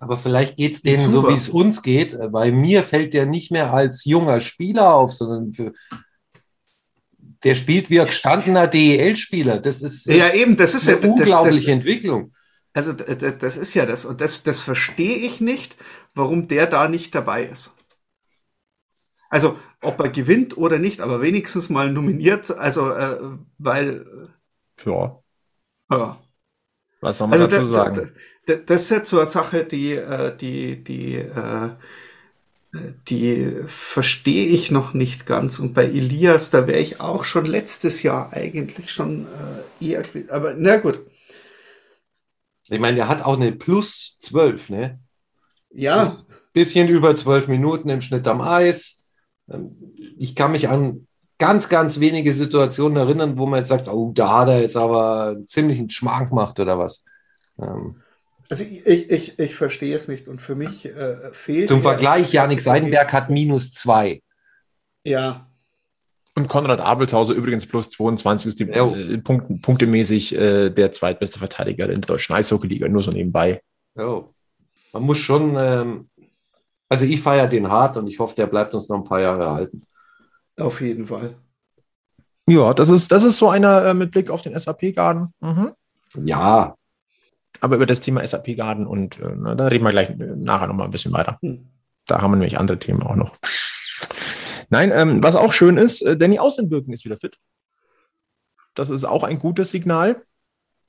aber 0.00 0.16
vielleicht 0.16 0.56
geht 0.56 0.74
es 0.74 0.82
denen 0.82 1.10
so, 1.10 1.28
wie 1.28 1.34
es 1.34 1.48
uns 1.48 1.82
geht. 1.82 2.16
Bei 2.30 2.52
mir 2.52 2.84
fällt 2.84 3.14
der 3.14 3.26
nicht 3.26 3.50
mehr 3.50 3.72
als 3.72 4.04
junger 4.04 4.38
Spieler 4.40 4.94
auf, 4.94 5.12
sondern 5.12 5.52
für, 5.52 5.72
der 7.44 7.54
spielt 7.54 7.90
wie 7.90 8.00
ein 8.00 8.06
gestandener 8.06 8.66
DEL-Spieler. 8.66 9.58
Das 9.58 9.82
ist 9.82 10.06
ja 10.06 10.32
eben, 10.32 10.56
das 10.56 10.74
ist 10.74 10.88
eine 10.88 11.00
ja, 11.00 11.08
unglaubliche 11.08 11.56
das, 11.56 11.64
das, 11.64 11.74
Entwicklung. 11.74 12.34
Also 12.72 12.92
das, 12.92 13.38
das, 13.38 13.56
ist 13.56 13.74
ja 13.74 13.86
das 13.86 14.04
und 14.04 14.20
das, 14.20 14.42
das 14.42 14.60
verstehe 14.60 15.16
ich 15.16 15.40
nicht, 15.40 15.76
warum 16.14 16.48
der 16.48 16.66
da 16.66 16.88
nicht 16.88 17.14
dabei 17.14 17.44
ist. 17.44 17.72
Also 19.30 19.58
ob 19.82 20.00
er 20.00 20.08
gewinnt 20.08 20.56
oder 20.56 20.78
nicht, 20.78 21.00
aber 21.00 21.20
wenigstens 21.20 21.68
mal 21.68 21.92
nominiert. 21.92 22.50
Also 22.50 22.90
äh, 22.90 23.18
weil 23.58 24.06
ja. 24.84 25.18
ja. 25.90 26.18
Was 27.00 27.18
soll 27.18 27.28
man 27.28 27.40
also 27.40 27.56
dazu 27.56 27.66
sagen? 27.66 28.12
Das 28.66 28.82
ist 28.82 28.90
jetzt 28.90 29.10
so 29.10 29.18
eine 29.18 29.26
Sache, 29.26 29.64
die, 29.64 29.92
äh, 29.92 30.34
die, 30.36 30.82
die 30.82 31.16
äh, 31.16 31.70
die 32.72 33.62
verstehe 33.66 34.46
ich 34.46 34.70
noch 34.70 34.92
nicht 34.92 35.26
ganz. 35.26 35.58
Und 35.58 35.72
bei 35.72 35.84
Elias, 35.84 36.50
da 36.50 36.66
wäre 36.66 36.80
ich 36.80 37.00
auch 37.00 37.24
schon 37.24 37.46
letztes 37.46 38.02
Jahr 38.02 38.32
eigentlich 38.32 38.90
schon 38.90 39.26
äh, 39.80 39.84
eher. 39.84 40.04
Aber 40.28 40.54
na 40.54 40.76
gut. 40.76 41.00
Ich 42.68 42.78
meine, 42.78 42.96
der 42.96 43.08
hat 43.08 43.24
auch 43.24 43.36
eine 43.36 43.52
Plus 43.52 44.16
12, 44.18 44.68
ne? 44.68 45.00
Ja. 45.70 46.04
Bis, 46.04 46.26
bisschen 46.52 46.88
über 46.88 47.14
12 47.14 47.48
Minuten 47.48 47.88
im 47.88 48.02
Schnitt 48.02 48.28
am 48.28 48.42
Eis. 48.42 49.02
Ähm, 49.50 49.94
ich 50.18 50.34
kann 50.34 50.52
mich 50.52 50.68
an 50.68 51.06
ganz, 51.38 51.70
ganz 51.70 52.00
wenige 52.00 52.34
Situationen 52.34 52.98
erinnern, 52.98 53.38
wo 53.38 53.46
man 53.46 53.60
jetzt 53.60 53.70
sagt, 53.70 53.88
oh, 53.88 54.12
da 54.14 54.40
hat 54.40 54.48
er 54.48 54.60
jetzt 54.60 54.76
aber 54.76 55.36
ziemlich 55.46 55.78
einen 55.78 55.90
Schmank 55.90 56.30
gemacht 56.30 56.60
oder 56.60 56.78
was. 56.78 57.04
Ähm, 57.58 57.96
also 58.50 58.64
ich, 58.64 59.10
ich, 59.10 59.38
ich 59.38 59.54
verstehe 59.54 59.94
es 59.94 60.08
nicht 60.08 60.26
und 60.28 60.40
für 60.40 60.54
mich 60.54 60.86
äh, 60.86 61.32
fehlt. 61.32 61.68
Zum 61.68 61.82
Vergleich, 61.82 62.32
Janik 62.32 62.60
Seidenberg 62.60 63.12
hat 63.12 63.28
minus 63.28 63.72
zwei. 63.72 64.22
Ja. 65.04 65.46
Und 66.34 66.48
Konrad 66.48 66.80
Abelshauser 66.80 67.34
übrigens 67.34 67.66
plus 67.66 67.90
22 67.90 68.48
ist 68.48 68.60
die 68.60 68.70
äh, 68.70 69.18
Punkt, 69.18 69.60
punktemäßig 69.60 70.34
äh, 70.34 70.70
der 70.70 70.92
zweitbeste 70.92 71.38
Verteidiger 71.38 71.88
in 71.88 72.00
der 72.00 72.06
deutschen 72.06 72.34
Eishockey-Liga, 72.34 72.88
nur 72.88 73.02
so 73.02 73.10
nebenbei. 73.10 73.60
Jo. 73.96 74.32
Man 74.92 75.02
muss 75.02 75.18
schon, 75.18 75.54
ähm, 75.56 76.08
also 76.88 77.04
ich 77.04 77.20
feiere 77.20 77.48
den 77.48 77.68
hart 77.68 77.98
und 77.98 78.06
ich 78.06 78.18
hoffe, 78.18 78.34
der 78.34 78.46
bleibt 78.46 78.72
uns 78.72 78.88
noch 78.88 78.96
ein 78.96 79.04
paar 79.04 79.20
Jahre 79.20 79.44
erhalten. 79.44 79.82
Auf 80.56 80.80
jeden 80.80 81.06
Fall. 81.06 81.34
Ja, 82.46 82.72
das 82.72 82.88
ist, 82.88 83.12
das 83.12 83.24
ist 83.24 83.36
so 83.36 83.50
einer 83.50 83.84
äh, 83.84 83.94
mit 83.94 84.10
Blick 84.10 84.30
auf 84.30 84.40
den 84.40 84.58
SAP-Garden. 84.58 85.34
Mhm. 85.40 85.72
Ja, 86.24 86.77
aber 87.60 87.76
über 87.76 87.86
das 87.86 88.00
Thema 88.00 88.26
SAP 88.26 88.56
Garden 88.56 88.86
und 88.86 89.18
äh, 89.20 89.56
da 89.56 89.66
reden 89.66 89.84
wir 89.84 89.90
gleich 89.90 90.10
nachher 90.16 90.66
nochmal 90.66 90.86
ein 90.86 90.92
bisschen 90.92 91.12
weiter. 91.12 91.38
Hm. 91.42 91.66
Da 92.06 92.22
haben 92.22 92.32
wir 92.32 92.36
nämlich 92.36 92.58
andere 92.58 92.78
Themen 92.78 93.02
auch 93.02 93.16
noch. 93.16 93.36
Nein, 94.70 94.92
ähm, 94.94 95.22
was 95.22 95.36
auch 95.36 95.52
schön 95.52 95.76
ist, 95.76 96.02
äh, 96.02 96.16
Danny 96.16 96.38
Außenbirken 96.38 96.92
ist 96.92 97.04
wieder 97.04 97.16
fit. 97.16 97.38
Das 98.74 98.90
ist 98.90 99.04
auch 99.04 99.24
ein 99.24 99.38
gutes 99.38 99.70
Signal. 99.70 100.22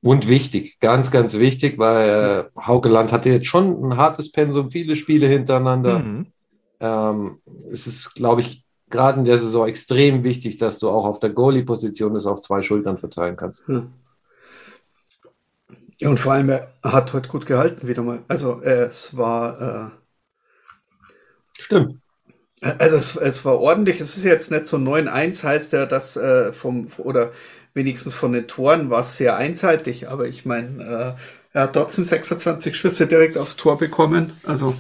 Und 0.02 0.30
wichtig, 0.30 0.80
ganz, 0.80 1.12
ganz 1.12 1.38
wichtig, 1.38 1.78
weil 1.78 2.48
äh, 2.56 2.62
Haukeland 2.62 3.12
hatte 3.12 3.30
jetzt 3.30 3.48
schon 3.48 3.84
ein 3.84 3.98
hartes 3.98 4.32
Pensum, 4.32 4.72
viele 4.72 4.96
Spiele 4.96 5.28
hintereinander. 5.28 6.00
Mhm. 6.00 6.28
Ähm, 6.80 7.42
es 7.70 7.86
ist, 7.86 8.16
glaube 8.16 8.42
ich, 8.42 8.64
gerade 8.90 9.20
in 9.20 9.26
der 9.26 9.38
Saison 9.38 9.68
extrem 9.68 10.24
wichtig, 10.24 10.58
dass 10.58 10.80
du 10.80 10.90
auch 10.90 11.06
auf 11.06 11.20
der 11.20 11.32
Goalie-Position 11.32 12.14
das 12.14 12.26
auf 12.26 12.40
zwei 12.40 12.62
Schultern 12.62 12.98
verteilen 12.98 13.36
kannst. 13.36 13.68
Mhm. 13.68 13.92
Ja, 16.00 16.10
und 16.10 16.20
vor 16.20 16.34
allem, 16.34 16.50
er 16.50 16.74
hat 16.84 17.14
heute 17.14 17.30
gut 17.30 17.46
gehalten 17.46 17.88
wieder 17.88 18.02
mal. 18.04 18.24
Also 18.28 18.62
äh, 18.62 18.84
es 18.84 19.16
war. 19.18 19.92
Äh, 19.94 19.98
Stimmt. 21.60 22.02
Also 22.62 22.98
es, 22.98 23.16
es 23.16 23.46
war 23.46 23.60
ordentlich. 23.60 24.00
Es 24.02 24.18
ist 24.18 24.26
jetzt 24.26 24.52
nicht 24.52 24.66
so 24.66 24.78
9-1, 24.78 25.44
heißt 25.44 25.72
ja, 25.74 25.86
dass 25.86 26.18
äh, 26.18 26.52
vom, 26.52 26.88
oder 26.98 27.32
wenigstens 27.74 28.14
von 28.16 28.34
den 28.34 28.48
Toren 28.48 28.90
war 28.90 29.00
es 29.02 29.16
sehr 29.18 29.38
einseitig, 29.38 30.10
aber 30.10 30.28
ich 30.28 30.46
meine, 30.46 30.84
äh, 30.84 31.58
er 31.58 31.64
hat 31.64 31.74
trotzdem 31.74 32.04
26 32.04 32.76
Schüsse 32.76 33.08
direkt 33.08 33.38
aufs 33.38 33.56
Tor 33.56 33.78
bekommen. 33.78 34.34
Also 34.44 34.76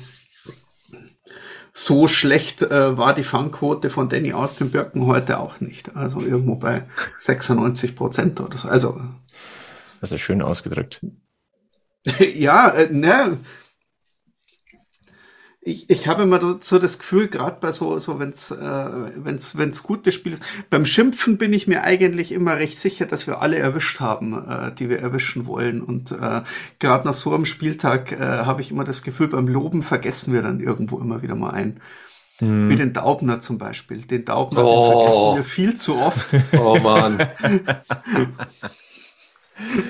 so 1.73 2.07
schlecht 2.07 2.61
äh, 2.61 2.97
war 2.97 3.13
die 3.13 3.23
Fangquote 3.23 3.89
von 3.89 4.09
Danny 4.09 4.33
aus 4.33 4.55
den 4.55 4.71
Birken 4.71 5.05
heute 5.05 5.39
auch 5.39 5.59
nicht. 5.59 5.95
Also 5.95 6.21
irgendwo 6.21 6.55
bei 6.55 6.83
96 7.19 7.95
Prozent 7.95 8.41
oder 8.41 8.57
so. 8.57 8.67
Also 8.67 8.99
das 10.01 10.11
ist 10.11 10.21
schön 10.21 10.41
ausgedrückt. 10.41 11.01
ja, 12.35 12.69
äh, 12.69 12.91
ne. 12.91 13.37
Ich, 15.61 15.89
ich 15.89 16.07
habe 16.07 16.23
immer 16.23 16.57
so 16.61 16.79
das 16.79 16.97
Gefühl, 16.97 17.27
gerade 17.27 17.57
bei 17.59 17.73
so, 17.73 17.99
so 17.99 18.17
wenn 18.17 18.29
es 18.29 18.49
äh, 18.49 18.55
wenn's, 18.57 19.57
wenn's 19.57 19.83
gute 19.83 20.13
Spiele 20.13 20.35
ist, 20.35 20.43
beim 20.69 20.85
Schimpfen 20.85 21.37
bin 21.37 21.51
ich 21.51 21.67
mir 21.67 21.83
eigentlich 21.83 22.31
immer 22.31 22.55
recht 22.55 22.79
sicher, 22.79 23.05
dass 23.05 23.27
wir 23.27 23.41
alle 23.41 23.57
erwischt 23.57 23.99
haben, 23.99 24.33
äh, 24.47 24.73
die 24.73 24.89
wir 24.89 24.99
erwischen 24.99 25.45
wollen. 25.45 25.81
Und 25.81 26.13
äh, 26.13 26.41
gerade 26.79 27.05
nach 27.05 27.13
so 27.13 27.35
einem 27.35 27.45
Spieltag 27.45 28.13
äh, 28.13 28.19
habe 28.19 28.61
ich 28.61 28.71
immer 28.71 28.85
das 28.85 29.03
Gefühl, 29.03 29.27
beim 29.27 29.47
Loben 29.47 29.81
vergessen 29.81 30.33
wir 30.33 30.41
dann 30.41 30.61
irgendwo 30.61 30.97
immer 30.97 31.21
wieder 31.21 31.35
mal 31.35 31.51
ein. 31.51 31.81
Hm. 32.37 32.69
Wie 32.69 32.77
den 32.77 32.93
Daubner 32.93 33.41
zum 33.41 33.57
Beispiel. 33.57 34.01
Den 34.01 34.23
Daubner 34.23 34.63
oh. 34.63 34.69
den 34.69 34.97
vergessen 34.97 35.35
wir 35.35 35.43
viel 35.43 35.75
zu 35.75 35.97
oft. 35.97 36.29
Oh 36.57 36.79
Mann. 36.79 37.19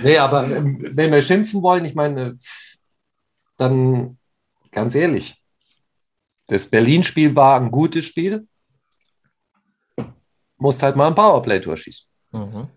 nee, 0.04 0.18
aber 0.18 0.46
ähm, 0.46 0.92
wenn 0.94 1.12
wir 1.12 1.22
schimpfen 1.22 1.62
wollen, 1.62 1.86
ich 1.86 1.96
meine, 1.96 2.38
dann 3.58 4.18
ganz 4.72 4.96
ehrlich, 4.96 5.42
das 6.48 6.68
Berlin-Spiel 6.68 7.36
war 7.36 7.60
ein 7.60 7.72
gutes 7.72 8.06
Spiel. 8.06 8.48
Musst 10.58 10.84
halt 10.84 10.96
mal 10.96 11.08
ein 11.08 11.16
Powerplay-Tor 11.16 11.78
schießen. 11.78 12.08
Mhm. 12.32 12.68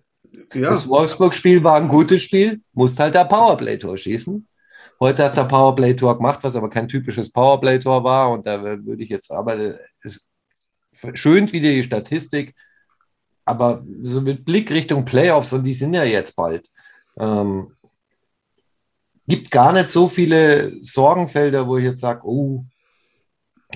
Ja. 0.54 0.70
Das 0.70 0.88
Wolfsburg-Spiel 0.88 1.64
war 1.64 1.76
ein 1.76 1.88
gutes 1.88 2.22
Spiel, 2.22 2.62
musst 2.72 2.98
halt 2.98 3.16
ein 3.16 3.28
Powerplay-Tor 3.28 3.98
schießen. 3.98 4.46
Heute 5.00 5.24
hast 5.24 5.36
du 5.36 5.40
ein 5.40 5.48
Powerplay-Tor 5.48 6.16
gemacht, 6.16 6.40
was 6.42 6.54
aber 6.54 6.70
kein 6.70 6.86
typisches 6.86 7.32
Powerplay-Tor 7.32 8.04
war. 8.04 8.30
Und 8.30 8.46
da 8.46 8.62
würde 8.62 9.02
ich 9.02 9.08
jetzt, 9.08 9.30
aber 9.32 9.78
es 10.02 10.26
schönt 11.14 11.52
wieder 11.52 11.70
die 11.70 11.82
Statistik. 11.82 12.54
Aber 13.44 13.84
so 14.02 14.20
mit 14.20 14.44
Blick 14.44 14.70
Richtung 14.70 15.04
Playoffs, 15.04 15.52
und 15.52 15.64
die 15.64 15.74
sind 15.74 15.94
ja 15.94 16.04
jetzt 16.04 16.36
bald, 16.36 16.68
ähm, 17.18 17.72
gibt 19.26 19.50
gar 19.50 19.72
nicht 19.72 19.88
so 19.88 20.08
viele 20.08 20.72
Sorgenfelder, 20.82 21.66
wo 21.66 21.76
ich 21.76 21.84
jetzt 21.84 22.00
sage, 22.00 22.22
oh, 22.24 22.64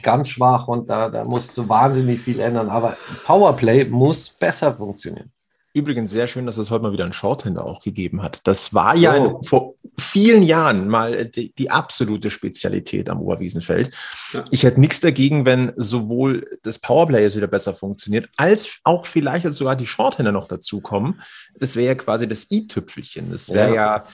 ganz 0.03 0.29
schwach 0.29 0.69
und 0.69 0.91
da, 0.91 1.09
da 1.09 1.25
musst 1.25 1.57
du 1.57 1.69
wahnsinnig 1.69 2.21
viel 2.21 2.41
ändern. 2.41 2.69
Aber 2.69 2.97
Powerplay 3.25 3.85
muss 3.85 4.31
besser 4.31 4.75
funktionieren. 4.75 5.33
Übrigens 5.73 6.11
sehr 6.11 6.27
schön, 6.27 6.47
dass 6.47 6.57
es 6.57 6.71
heute 6.71 6.83
mal 6.83 6.93
wieder 6.93 7.05
einen 7.05 7.13
Shorthander 7.13 7.65
auch 7.65 7.83
gegeben 7.83 8.23
hat. 8.23 8.41
Das 8.45 8.73
war 8.73 8.97
ja 8.97 9.19
oh. 9.19 9.43
vor, 9.43 9.75
vielen 9.99 10.43
Jahren 10.43 10.89
mal 10.89 11.27
die, 11.27 11.53
die 11.53 11.71
absolute 11.71 12.31
Spezialität 12.31 13.09
am 13.11 13.21
Oberwiesenfeld. 13.21 13.91
Ja. 14.33 14.45
Ich 14.51 14.63
hätte 14.63 14.81
nichts 14.81 15.01
dagegen, 15.01 15.45
wenn 15.45 15.73
sowohl 15.77 16.59
das 16.63 16.79
Powerplay 16.79 17.23
jetzt 17.23 17.37
wieder 17.37 17.47
besser 17.47 17.75
funktioniert, 17.75 18.29
als 18.37 18.79
auch 18.85 19.07
vielleicht 19.07 19.53
sogar 19.53 19.77
die 19.77 19.87
Shorthänder 19.87 20.33
noch 20.33 20.49
dazukommen. 20.49 21.21
Das 21.59 21.77
wäre 21.77 21.89
ja 21.89 21.95
quasi 21.95 22.29
das 22.29 22.51
i-Tüpfelchen. 22.51 23.31
Das 23.31 23.53
wäre 23.53 23.75
ja, 23.75 24.05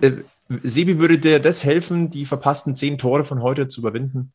ja 0.00 0.08
äh, 0.08 0.12
Sebi, 0.62 0.98
würde 0.98 1.18
dir 1.18 1.40
das 1.40 1.64
helfen, 1.64 2.10
die 2.10 2.26
verpassten 2.26 2.76
zehn 2.76 2.98
Tore 2.98 3.24
von 3.24 3.42
heute 3.42 3.68
zu 3.68 3.80
überwinden? 3.80 4.32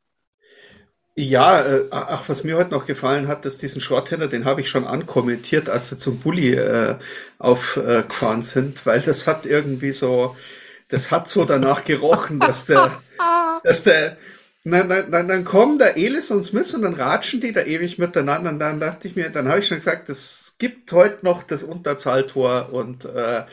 Ja, 1.20 1.62
äh, 1.62 1.86
ach, 1.90 2.30
was 2.30 2.44
mir 2.44 2.58
heute 2.58 2.72
noch 2.72 2.86
gefallen 2.86 3.28
hat, 3.28 3.44
dass 3.44 3.58
diesen 3.58 3.82
Shorthänder, 3.82 4.28
den 4.28 4.46
habe 4.46 4.62
ich 4.62 4.70
schon 4.70 4.86
ankommentiert, 4.86 5.68
als 5.68 5.90
sie 5.90 5.98
zum 5.98 6.20
Bulli 6.20 6.54
äh, 6.54 6.96
aufgefahren 7.40 8.42
äh, 8.42 8.44
sind, 8.44 8.86
weil 8.86 9.02
das 9.02 9.26
hat 9.26 9.48
irgendwie 9.48 9.94
so, 9.94 10.36
das 10.90 11.12
hat 11.12 11.28
so 11.28 11.46
danach 11.46 11.84
gerochen, 11.84 12.40
dass 12.40 12.66
der, 12.66 13.00
dass 13.64 13.84
der, 13.84 14.18
dann, 14.64 14.90
dann, 15.12 15.28
dann 15.28 15.46
kommen 15.46 15.80
da 15.80 15.88
Elis 15.88 16.32
und 16.32 16.44
Smith 16.44 16.74
und 16.74 16.82
dann 16.82 16.94
ratschen 16.94 17.40
die 17.40 17.52
da 17.52 17.62
ewig 17.62 17.98
miteinander 17.98 18.50
und 18.50 18.60
dann 18.60 18.80
dachte 18.80 19.08
ich 19.08 19.16
mir, 19.16 19.30
dann 19.30 19.48
habe 19.48 19.60
ich 19.60 19.68
schon 19.68 19.78
gesagt, 19.78 20.10
es 20.10 20.56
gibt 20.60 20.92
heute 20.92 21.20
noch 21.24 21.44
das 21.44 21.64
Unterzahltor 21.64 22.70
und 22.72 23.06
äh, 23.06 23.44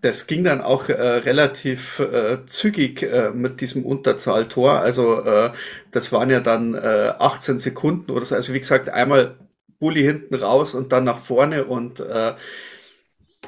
das 0.00 0.26
ging 0.26 0.44
dann 0.44 0.60
auch 0.60 0.88
äh, 0.88 0.92
relativ 0.92 1.98
äh, 1.98 2.46
zügig 2.46 3.02
äh, 3.02 3.30
mit 3.30 3.60
diesem 3.60 3.84
Unterzahltor. 3.84 4.80
Also 4.80 5.22
äh, 5.24 5.50
das 5.90 6.12
waren 6.12 6.30
ja 6.30 6.40
dann 6.40 6.74
äh, 6.74 7.12
18 7.18 7.58
Sekunden 7.58 8.12
oder 8.12 8.24
so. 8.24 8.36
Also 8.36 8.54
wie 8.54 8.60
gesagt, 8.60 8.88
einmal 8.88 9.36
Bulli 9.80 10.02
hinten 10.02 10.34
raus 10.34 10.74
und 10.74 10.92
dann 10.92 11.04
nach 11.04 11.18
vorne 11.18 11.64
und 11.64 12.00
äh, 12.00 12.34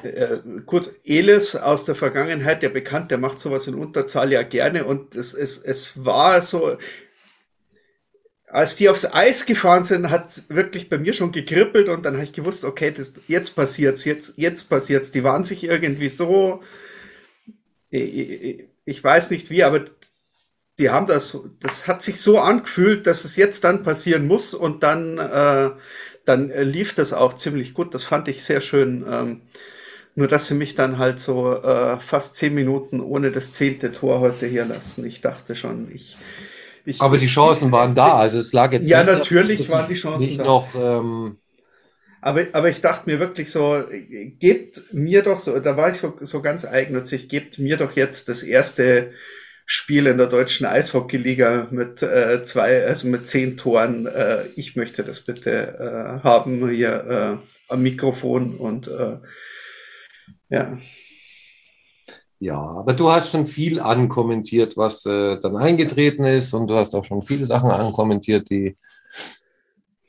äh, 0.03 0.41
gut, 0.65 0.91
Elis 1.03 1.55
aus 1.55 1.85
der 1.85 1.95
Vergangenheit, 1.95 2.63
der 2.63 2.69
bekannt, 2.69 3.11
der 3.11 3.17
macht 3.17 3.39
sowas 3.39 3.67
in 3.67 3.75
Unterzahl 3.75 4.31
ja 4.31 4.43
gerne 4.43 4.85
und 4.85 5.15
es, 5.15 5.33
es, 5.33 5.57
es 5.57 6.03
war 6.05 6.41
so, 6.41 6.77
als 8.47 8.75
die 8.75 8.89
aufs 8.89 9.05
Eis 9.05 9.45
gefahren 9.45 9.83
sind, 9.83 10.09
hat 10.09 10.43
wirklich 10.49 10.89
bei 10.89 10.97
mir 10.97 11.13
schon 11.13 11.31
gekribbelt 11.31 11.87
und 11.87 12.05
dann 12.05 12.15
habe 12.15 12.25
ich 12.25 12.33
gewusst, 12.33 12.65
okay, 12.65 12.91
das, 12.91 13.13
jetzt 13.27 13.55
passiert's, 13.55 14.03
jetzt, 14.03 14.37
jetzt 14.37 14.69
passiert's. 14.69 15.11
Die 15.11 15.23
waren 15.23 15.45
sich 15.45 15.63
irgendwie 15.63 16.09
so, 16.09 16.61
ich, 17.89 18.65
ich 18.85 19.03
weiß 19.03 19.31
nicht 19.31 19.49
wie, 19.49 19.63
aber 19.63 19.85
die 20.79 20.89
haben 20.89 21.05
das, 21.05 21.37
das 21.59 21.87
hat 21.87 22.01
sich 22.01 22.19
so 22.19 22.39
angefühlt, 22.39 23.07
dass 23.07 23.23
es 23.23 23.35
jetzt 23.35 23.63
dann 23.63 23.83
passieren 23.83 24.27
muss 24.27 24.53
und 24.53 24.83
dann, 24.83 25.17
äh, 25.17 25.71
dann 26.25 26.49
lief 26.49 26.93
das 26.93 27.13
auch 27.13 27.35
ziemlich 27.35 27.73
gut. 27.73 27.93
Das 27.95 28.03
fand 28.03 28.27
ich 28.27 28.43
sehr 28.43 28.61
schön. 28.61 29.05
Ähm, 29.07 29.41
nur 30.15 30.27
dass 30.27 30.47
sie 30.47 30.55
mich 30.55 30.75
dann 30.75 30.97
halt 30.97 31.19
so 31.19 31.55
äh, 31.55 31.97
fast 31.99 32.35
zehn 32.35 32.53
Minuten 32.53 32.99
ohne 32.99 33.31
das 33.31 33.53
zehnte 33.53 33.91
Tor 33.91 34.19
heute 34.19 34.45
hier 34.47 34.65
lassen. 34.65 35.05
Ich 35.05 35.21
dachte 35.21 35.55
schon, 35.55 35.89
ich, 35.93 36.17
ich, 36.85 37.01
aber 37.01 37.17
die 37.17 37.27
Chancen 37.27 37.71
waren 37.71 37.95
da, 37.95 38.15
also 38.15 38.39
es 38.39 38.53
lag 38.53 38.71
jetzt. 38.71 38.87
Ja, 38.87 39.03
natürlich 39.03 39.69
waren 39.69 39.87
die 39.87 39.93
Chancen 39.93 40.27
nicht 40.27 40.39
da. 40.39 40.45
Noch, 40.45 40.75
ähm 40.75 41.37
aber, 42.21 42.45
aber 42.53 42.69
ich 42.69 42.81
dachte 42.81 43.09
mir 43.09 43.19
wirklich 43.19 43.51
so, 43.51 43.83
gebt 44.39 44.93
mir 44.93 45.23
doch 45.23 45.39
so, 45.39 45.59
da 45.59 45.75
war 45.75 45.89
ich 45.89 45.97
so, 45.97 46.13
so 46.21 46.41
ganz 46.43 46.65
eigennützig, 46.65 47.29
gebt 47.29 47.57
mir 47.57 47.77
doch 47.77 47.95
jetzt 47.95 48.29
das 48.29 48.43
erste 48.43 49.11
Spiel 49.65 50.05
in 50.05 50.17
der 50.17 50.27
deutschen 50.27 50.67
Eishockeyliga 50.67 51.67
mit 51.71 52.03
äh, 52.03 52.43
zwei, 52.43 52.85
also 52.85 53.07
mit 53.07 53.27
zehn 53.27 53.57
Toren. 53.57 54.05
Äh, 54.05 54.43
ich 54.55 54.75
möchte 54.75 55.03
das 55.03 55.21
bitte 55.21 56.21
äh, 56.21 56.23
haben 56.23 56.69
hier 56.69 57.39
äh, 57.39 57.73
am 57.73 57.81
Mikrofon 57.81 58.55
und 58.55 58.87
äh, 58.87 59.17
ja. 60.51 60.77
Ja, 62.39 62.59
aber 62.59 62.93
du 62.93 63.11
hast 63.11 63.29
schon 63.29 63.45
viel 63.45 63.79
ankommentiert, 63.79 64.75
was 64.75 65.05
äh, 65.05 65.39
dann 65.39 65.57
eingetreten 65.57 66.23
ist 66.23 66.53
und 66.55 66.67
du 66.67 66.75
hast 66.75 66.95
auch 66.95 67.05
schon 67.05 67.21
viele 67.21 67.45
Sachen 67.45 67.69
ankommentiert, 67.69 68.49
die 68.49 68.75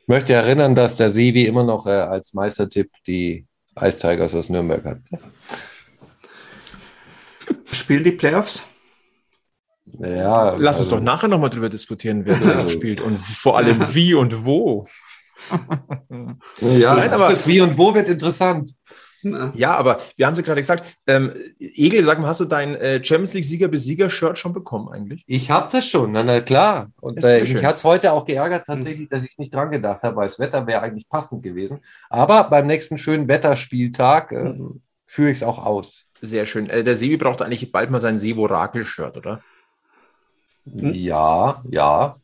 ich 0.02 0.08
möchte 0.08 0.32
erinnern, 0.32 0.75
dass 0.75 0.96
der 0.96 1.11
Sevi 1.11 1.44
immer 1.44 1.62
noch 1.62 1.87
äh, 1.87 1.90
als 1.90 2.32
Meistertipp 2.32 2.90
die 3.06 3.46
Ice 3.78 3.99
Tigers 3.99 4.34
aus 4.34 4.49
Nürnberg 4.49 4.84
hat. 4.84 4.99
Spielen 7.70 8.02
die 8.02 8.12
Playoffs? 8.12 8.64
Ja. 9.99 10.54
Lass 10.56 10.78
also, 10.78 10.96
uns 10.96 11.00
doch 11.00 11.04
nachher 11.04 11.28
nochmal 11.28 11.50
drüber 11.50 11.68
diskutieren, 11.68 12.25
wer 12.25 12.38
da 12.38 12.68
spielt 12.68 13.00
und 13.00 13.18
vor 13.18 13.58
allem 13.58 13.94
wie 13.94 14.14
und 14.14 14.44
wo. 14.44 14.87
ja, 16.61 16.94
Nein, 16.94 17.11
aber 17.11 17.28
das 17.28 17.46
Wie 17.46 17.61
und 17.61 17.76
Wo 17.76 17.94
wird 17.94 18.08
interessant. 18.08 18.75
Ja, 19.54 19.76
aber 19.76 20.00
wir 20.16 20.26
haben 20.26 20.37
sie 20.37 20.42
gerade 20.42 20.61
gesagt. 20.61 20.98
Ähm, 21.06 21.32
Egel, 21.58 22.02
sag 22.04 22.18
mal, 22.18 22.26
hast 22.26 22.40
du 22.40 22.44
dein 22.44 22.74
äh, 22.74 23.04
Champions 23.04 23.35
League 23.35 23.44
Sieger 23.44 23.68
Besieger 23.68 24.11
Shirt 24.11 24.38
schon 24.38 24.52
bekommen 24.52 24.88
eigentlich? 24.88 25.24
Ich 25.26 25.50
habe 25.50 25.68
das 25.70 25.87
schon, 25.87 26.12
na, 26.12 26.22
na 26.22 26.40
klar. 26.40 26.90
Und 27.00 27.22
äh, 27.22 27.40
ich 27.40 27.64
hatte 27.64 27.76
es 27.76 27.85
heute 27.85 28.12
auch 28.12 28.24
geärgert 28.24 28.66
tatsächlich, 28.66 29.08
dass 29.08 29.22
ich 29.22 29.37
nicht 29.38 29.54
dran 29.54 29.70
gedacht 29.70 30.02
habe, 30.02 30.16
weil 30.16 30.26
das 30.26 30.38
Wetter 30.38 30.66
wäre 30.66 30.82
eigentlich 30.82 31.08
passend 31.08 31.42
gewesen. 31.42 31.80
Aber 32.11 32.44
beim 32.44 32.66
nächsten 32.66 32.98
schönen 32.98 33.28
Wetterspieltag 33.28 34.32
äh, 34.32 34.44
mhm. 34.44 34.82
führe 35.06 35.30
ich 35.30 35.38
es 35.38 35.42
auch 35.42 35.64
aus. 35.64 36.06
Sehr 36.20 36.46
schön. 36.46 36.70
Äh, 36.70 36.85
der 36.85 36.96
Sebi 36.96 37.16
braucht 37.16 37.42
eigentlich 37.42 37.72
bald 37.72 37.90
mal 37.90 38.00
sein 38.00 38.18
Sebo-Rakel-Shirt, 38.18 39.16
oder? 39.16 39.42
Hm? 40.64 40.94
Ja, 40.94 41.62
ja. 41.68 42.16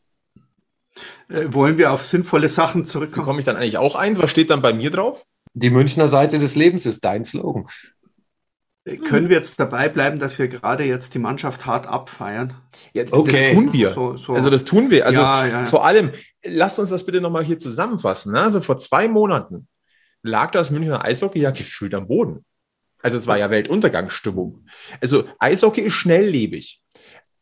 Äh, 1.29 1.53
wollen 1.53 1.77
wir 1.77 1.91
auf 1.91 2.03
sinnvolle 2.03 2.49
Sachen 2.49 2.85
zurückkommen? 2.85 3.23
Bekomme 3.23 3.39
ich 3.39 3.45
dann 3.45 3.57
eigentlich 3.57 3.77
auch 3.77 3.95
eins? 3.95 4.19
Was 4.19 4.31
steht 4.31 4.49
dann 4.49 4.61
bei 4.61 4.73
mir 4.73 4.89
drauf? 4.89 5.25
Die 5.53 5.69
Münchner 5.69 6.07
Seite 6.07 6.39
des 6.39 6.55
Lebens 6.55 6.85
ist 6.85 7.03
dein 7.03 7.25
Slogan. 7.25 7.65
Können 9.05 9.29
wir 9.29 9.35
jetzt 9.35 9.59
dabei 9.59 9.89
bleiben, 9.89 10.19
dass 10.19 10.39
wir 10.39 10.47
gerade 10.47 10.83
jetzt 10.83 11.13
die 11.13 11.19
Mannschaft 11.19 11.65
hart 11.65 11.85
abfeiern? 11.85 12.55
Ja, 12.93 13.03
okay. 13.11 13.31
das 13.31 13.51
tun 13.53 13.73
wir. 13.73 13.91
So, 13.91 14.15
so. 14.15 14.33
Also 14.33 14.49
das 14.49 14.65
tun 14.65 14.89
wir. 14.89 15.05
Also 15.05 15.21
ja, 15.21 15.45
ja. 15.45 15.65
vor 15.65 15.85
allem, 15.85 16.11
lasst 16.43 16.79
uns 16.79 16.89
das 16.89 17.05
bitte 17.05 17.21
nochmal 17.21 17.43
hier 17.43 17.59
zusammenfassen. 17.59 18.33
Ne? 18.33 18.41
Also 18.41 18.61
vor 18.61 18.77
zwei 18.77 19.07
Monaten 19.07 19.67
lag 20.23 20.51
das 20.51 20.71
Münchner 20.71 21.03
Eishockey 21.03 21.39
ja 21.39 21.51
gefühlt 21.51 21.93
am 21.93 22.07
Boden. 22.07 22.45
Also 23.01 23.17
es 23.17 23.27
war 23.27 23.37
ja 23.37 23.49
Weltuntergangsstimmung. 23.49 24.65
Also 25.01 25.25
Eishockey 25.39 25.81
ist 25.81 25.93
schnelllebig. 25.93 26.81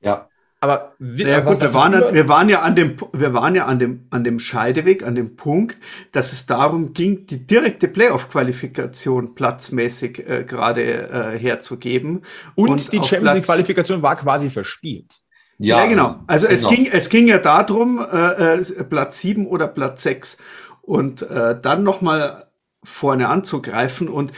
Ja. 0.01 0.29
Aber 0.59 0.95
ja, 0.99 1.41
gut, 1.41 1.61
wir 1.61 1.73
waren, 1.75 1.93
ja, 1.93 2.13
wir 2.13 2.27
waren 2.27 2.49
ja 2.49 2.61
an 2.61 2.75
dem, 2.75 2.95
wir 3.13 3.33
waren 3.33 3.53
ja 3.53 3.65
an 3.65 3.77
dem, 3.77 4.07
an 4.09 4.23
dem 4.23 4.39
Scheideweg, 4.39 5.05
an 5.05 5.13
dem 5.13 5.35
Punkt, 5.35 5.79
dass 6.13 6.33
es 6.33 6.47
darum 6.47 6.93
ging, 6.93 7.27
die 7.27 7.45
direkte 7.45 7.87
Playoff-Qualifikation 7.87 9.35
platzmäßig 9.35 10.27
äh, 10.27 10.43
gerade 10.45 11.09
äh, 11.09 11.37
herzugeben. 11.37 12.23
Und, 12.55 12.69
und 12.69 12.91
die 12.91 12.97
Champions 12.97 13.33
League-Qualifikation 13.35 14.01
war 14.01 14.15
quasi 14.15 14.49
verspielt. 14.49 15.21
Ja, 15.59 15.83
ja 15.83 15.89
genau. 15.89 16.23
Also 16.25 16.47
genau. 16.47 16.59
es 16.59 16.67
ging, 16.67 16.89
es 16.91 17.09
ging 17.09 17.27
ja 17.27 17.37
darum, 17.37 17.99
äh, 17.99 18.55
äh, 18.55 18.83
Platz 18.83 19.19
sieben 19.19 19.45
oder 19.45 19.67
Platz 19.67 20.01
sechs 20.01 20.37
und 20.81 21.21
äh, 21.21 21.59
dann 21.59 21.83
nochmal 21.83 22.47
vorne 22.83 23.27
anzugreifen. 23.29 24.09
Und 24.09 24.31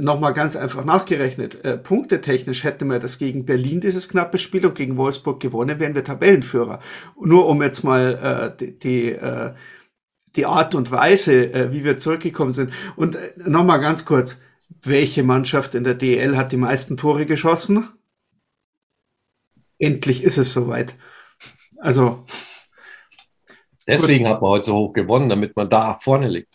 nochmal 0.00 0.32
ganz 0.34 0.56
einfach 0.56 0.84
nachgerechnet, 0.84 1.64
äh, 1.64 1.76
punktetechnisch 1.76 2.64
hätte 2.64 2.84
man 2.84 3.00
das 3.00 3.18
gegen 3.18 3.44
Berlin 3.44 3.80
dieses 3.80 4.08
knappe 4.08 4.38
Spiel 4.38 4.66
und 4.66 4.74
gegen 4.74 4.96
Wolfsburg 4.96 5.40
gewonnen, 5.40 5.78
wären 5.78 5.94
wir 5.94 6.04
Tabellenführer. 6.04 6.80
Nur 7.20 7.46
um 7.48 7.62
jetzt 7.62 7.84
mal 7.84 8.54
äh, 8.54 8.56
die, 8.58 8.78
die, 8.78 9.12
äh, 9.12 9.54
die 10.36 10.46
Art 10.46 10.74
und 10.74 10.90
Weise, 10.90 11.52
äh, 11.52 11.72
wie 11.72 11.84
wir 11.84 11.96
zurückgekommen 11.98 12.52
sind. 12.52 12.72
Und 12.96 13.16
äh, 13.16 13.32
nochmal 13.36 13.80
ganz 13.80 14.04
kurz, 14.04 14.40
welche 14.82 15.22
Mannschaft 15.22 15.74
in 15.74 15.84
der 15.84 15.94
DL 15.94 16.36
hat 16.36 16.52
die 16.52 16.56
meisten 16.56 16.96
Tore 16.96 17.26
geschossen? 17.26 17.88
Endlich 19.78 20.22
ist 20.22 20.38
es 20.38 20.52
soweit. 20.52 20.94
Also. 21.78 22.24
Deswegen 23.86 24.28
hat 24.28 24.40
man 24.40 24.50
heute 24.52 24.66
so 24.66 24.74
hoch 24.76 24.92
gewonnen, 24.92 25.28
damit 25.28 25.56
man 25.56 25.68
da 25.68 25.94
vorne 25.94 26.28
liegt. 26.28 26.53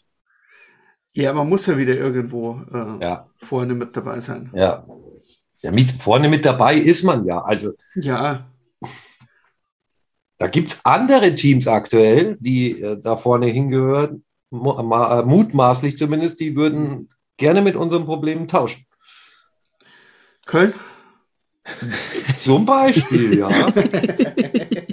Ja, 1.20 1.34
man 1.34 1.50
muss 1.50 1.66
ja 1.66 1.78
wieder 1.78 1.96
irgendwo 1.96 2.62
äh, 2.74 3.04
ja. 3.04 3.28
vorne 3.38 3.74
mit 3.74 3.96
dabei 3.96 4.22
sein. 4.22 4.50
Ja. 4.54 4.86
Ja, 5.62 5.72
mit, 5.72 5.92
vorne 5.92 6.30
mit 6.30 6.46
dabei 6.46 6.76
ist 6.76 7.04
man 7.04 7.26
ja. 7.26 7.42
Also. 7.42 7.74
Ja. 7.96 8.50
Da 10.38 10.48
gibt 10.48 10.72
es 10.72 10.80
andere 10.86 11.36
Teams 11.36 11.68
aktuell, 11.68 12.38
die 12.40 12.82
äh, 12.82 12.98
da 13.02 13.18
vorne 13.18 13.48
hingehören, 13.48 14.24
äh, 14.54 14.56
mutmaßlich 14.56 15.98
zumindest, 15.98 16.40
die 16.40 16.56
würden 16.56 17.10
gerne 17.36 17.62
mit 17.62 17.76
unseren 17.76 18.06
Problemen 18.06 18.48
tauschen. 18.48 18.86
Köln? 20.46 20.74
Zum 22.42 22.66
Beispiel, 22.66 23.40
ja. 23.40 23.50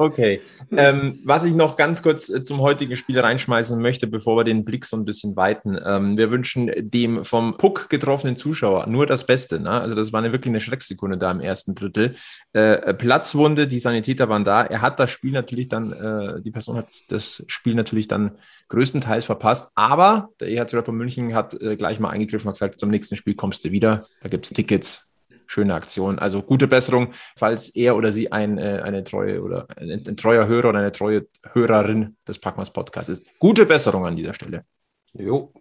Okay. 0.00 0.40
Ähm, 0.74 1.18
was 1.24 1.44
ich 1.44 1.52
noch 1.52 1.76
ganz 1.76 2.02
kurz 2.02 2.30
äh, 2.30 2.42
zum 2.42 2.62
heutigen 2.62 2.96
Spiel 2.96 3.20
reinschmeißen 3.20 3.78
möchte, 3.78 4.06
bevor 4.06 4.34
wir 4.38 4.44
den 4.44 4.64
Blick 4.64 4.86
so 4.86 4.96
ein 4.96 5.04
bisschen 5.04 5.36
weiten. 5.36 5.78
Ähm, 5.84 6.16
wir 6.16 6.30
wünschen 6.30 6.70
dem 6.78 7.22
vom 7.22 7.58
Puck 7.58 7.90
getroffenen 7.90 8.38
Zuschauer 8.38 8.86
nur 8.86 9.04
das 9.04 9.26
Beste. 9.26 9.60
Ne? 9.60 9.68
Also 9.68 9.94
das 9.94 10.10
war 10.10 10.20
eine 10.20 10.32
wirklich 10.32 10.52
eine 10.52 10.60
Schrecksekunde 10.60 11.18
da 11.18 11.30
im 11.30 11.40
ersten 11.40 11.74
Drittel. 11.74 12.14
Äh, 12.54 12.94
Platzwunde, 12.94 13.66
die 13.66 13.78
Sanitäter 13.78 14.30
waren 14.30 14.44
da. 14.44 14.62
Er 14.62 14.80
hat 14.80 14.98
das 14.98 15.10
Spiel 15.10 15.32
natürlich 15.32 15.68
dann, 15.68 15.92
äh, 15.92 16.40
die 16.40 16.50
Person 16.50 16.78
hat 16.78 16.88
das 17.08 17.44
Spiel 17.48 17.74
natürlich 17.74 18.08
dann 18.08 18.38
größtenteils 18.70 19.26
verpasst. 19.26 19.70
Aber 19.74 20.30
der 20.40 20.48
EHC 20.48 20.76
Rapper 20.76 20.92
München 20.92 21.34
hat 21.34 21.60
äh, 21.60 21.76
gleich 21.76 22.00
mal 22.00 22.08
eingegriffen 22.08 22.48
und 22.48 22.54
gesagt, 22.54 22.80
zum 22.80 22.88
nächsten 22.88 23.16
Spiel 23.16 23.34
kommst 23.34 23.66
du 23.66 23.70
wieder. 23.70 24.06
Da 24.22 24.30
gibt 24.30 24.46
es 24.46 24.54
Tickets 24.54 25.09
schöne 25.50 25.74
Aktion. 25.74 26.18
Also 26.18 26.42
gute 26.42 26.68
Besserung, 26.68 27.12
falls 27.36 27.70
er 27.70 27.96
oder 27.96 28.12
sie 28.12 28.30
ein, 28.30 28.56
äh, 28.56 28.80
eine 28.84 29.02
treue 29.02 29.42
oder 29.42 29.66
ein, 29.76 29.90
ein, 29.90 30.16
treuer 30.16 30.46
Hörer 30.46 30.68
oder 30.68 30.78
eine 30.78 30.92
treue 30.92 31.26
Hörerin 31.52 32.16
des 32.26 32.38
Packmas 32.38 32.72
Podcasts 32.72 33.08
ist. 33.08 33.26
Gute 33.38 33.66
Besserung 33.66 34.06
an 34.06 34.16
dieser 34.16 34.34
Stelle. 34.34 34.64
Jo. 35.12 35.52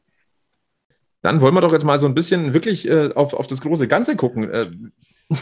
Dann 1.22 1.42
wollen 1.42 1.56
wir 1.56 1.62
doch 1.62 1.74
jetzt 1.74 1.84
mal 1.84 1.98
so 1.98 2.06
ein 2.06 2.14
bisschen 2.14 2.54
wirklich 2.54 2.88
äh, 2.88 3.12
auf, 3.16 3.34
auf 3.34 3.48
das 3.48 3.62
große 3.62 3.88
Ganze 3.88 4.16
gucken. 4.16 4.50
Äh, 4.52 4.68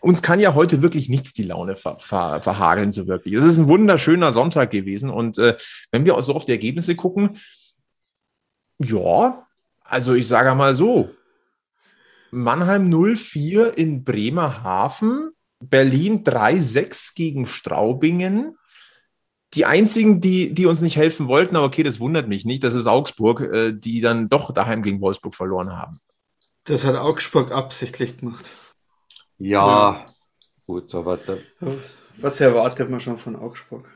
uns 0.00 0.20
kann 0.20 0.38
ja 0.38 0.54
heute 0.54 0.82
wirklich 0.82 1.08
nichts 1.08 1.32
die 1.32 1.44
Laune 1.44 1.74
ver, 1.74 1.98
ver, 1.98 2.42
verhageln, 2.42 2.90
so 2.90 3.06
wirklich. 3.06 3.34
Es 3.34 3.44
ist 3.44 3.58
ein 3.58 3.68
wunderschöner 3.68 4.32
Sonntag 4.32 4.70
gewesen. 4.70 5.08
Und 5.08 5.38
äh, 5.38 5.56
wenn 5.90 6.04
wir 6.04 6.20
so 6.22 6.34
auf 6.34 6.44
die 6.44 6.52
Ergebnisse 6.52 6.94
gucken, 6.94 7.38
ja, 8.78 9.46
also 9.82 10.12
ich 10.12 10.28
sage 10.28 10.54
mal 10.54 10.74
so, 10.74 11.08
Mannheim 12.34 12.90
04 12.90 13.78
in 13.78 14.04
Bremerhaven, 14.04 15.30
Berlin 15.60 16.24
3-6 16.24 17.14
gegen 17.14 17.46
Straubingen. 17.46 18.56
Die 19.54 19.64
einzigen, 19.64 20.20
die, 20.20 20.52
die 20.52 20.66
uns 20.66 20.80
nicht 20.80 20.96
helfen 20.96 21.28
wollten, 21.28 21.54
aber 21.54 21.66
okay, 21.66 21.84
das 21.84 22.00
wundert 22.00 22.26
mich 22.26 22.44
nicht, 22.44 22.64
das 22.64 22.74
ist 22.74 22.88
Augsburg, 22.88 23.40
äh, 23.40 23.72
die 23.72 24.00
dann 24.00 24.28
doch 24.28 24.52
daheim 24.52 24.82
gegen 24.82 25.00
Wolfsburg 25.00 25.34
verloren 25.34 25.72
haben. 25.72 26.00
Das 26.64 26.84
hat 26.84 26.96
Augsburg 26.96 27.52
absichtlich 27.52 28.16
gemacht. 28.16 28.44
Ja, 29.38 29.66
ja. 29.66 30.06
gut, 30.66 30.92
aber. 30.94 31.18
Was 32.16 32.40
erwartet 32.40 32.90
man 32.90 33.00
schon 33.00 33.18
von 33.18 33.36
Augsburg? 33.36 33.88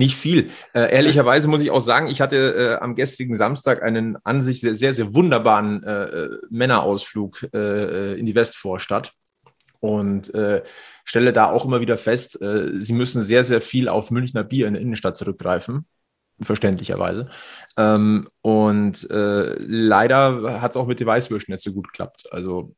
Nicht 0.00 0.16
viel. 0.16 0.48
Äh, 0.72 0.94
ehrlicherweise 0.94 1.46
muss 1.46 1.60
ich 1.60 1.70
auch 1.70 1.82
sagen, 1.82 2.06
ich 2.06 2.22
hatte 2.22 2.78
äh, 2.78 2.82
am 2.82 2.94
gestrigen 2.94 3.36
Samstag 3.36 3.82
einen 3.82 4.16
an 4.24 4.40
sich 4.40 4.62
sehr, 4.62 4.74
sehr, 4.74 4.94
sehr 4.94 5.12
wunderbaren 5.12 5.82
äh, 5.82 6.04
äh 6.04 6.38
Männerausflug 6.48 7.46
äh, 7.52 7.58
äh, 7.58 8.18
in 8.18 8.24
die 8.24 8.34
Westvorstadt 8.34 9.12
und 9.80 10.32
stelle 11.04 11.34
da 11.34 11.50
auch 11.50 11.66
immer 11.66 11.80
wieder 11.80 11.96
fest, 11.96 12.38
sie 12.38 12.92
müssen 12.92 13.22
sehr, 13.22 13.44
sehr 13.44 13.62
viel 13.62 13.88
auf 13.88 14.10
Münchner 14.10 14.44
Bier 14.44 14.68
in 14.68 14.74
der 14.74 14.82
Innenstadt 14.82 15.16
zurückgreifen 15.16 15.86
verständlicherweise. 16.42 17.28
Ähm, 17.78 18.28
und 18.42 19.10
äh, 19.10 19.54
leider 19.58 20.60
hat 20.60 20.72
es 20.72 20.76
auch 20.76 20.86
mit 20.86 21.00
den 21.00 21.06
Weißwürsten 21.06 21.52
nicht 21.52 21.64
so 21.64 21.72
gut 21.72 21.88
geklappt. 21.88 22.28
Also 22.30 22.74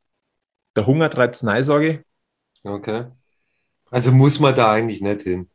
der 0.77 0.87
Hunger 0.87 1.09
treibt 1.09 1.35
es 1.35 1.43
Neisorge. 1.43 2.03
Okay. 2.63 3.07
Also 3.91 4.11
muss 4.11 4.39
man 4.39 4.55
da 4.55 4.71
eigentlich 4.71 5.01
nicht 5.01 5.21
hin 5.21 5.49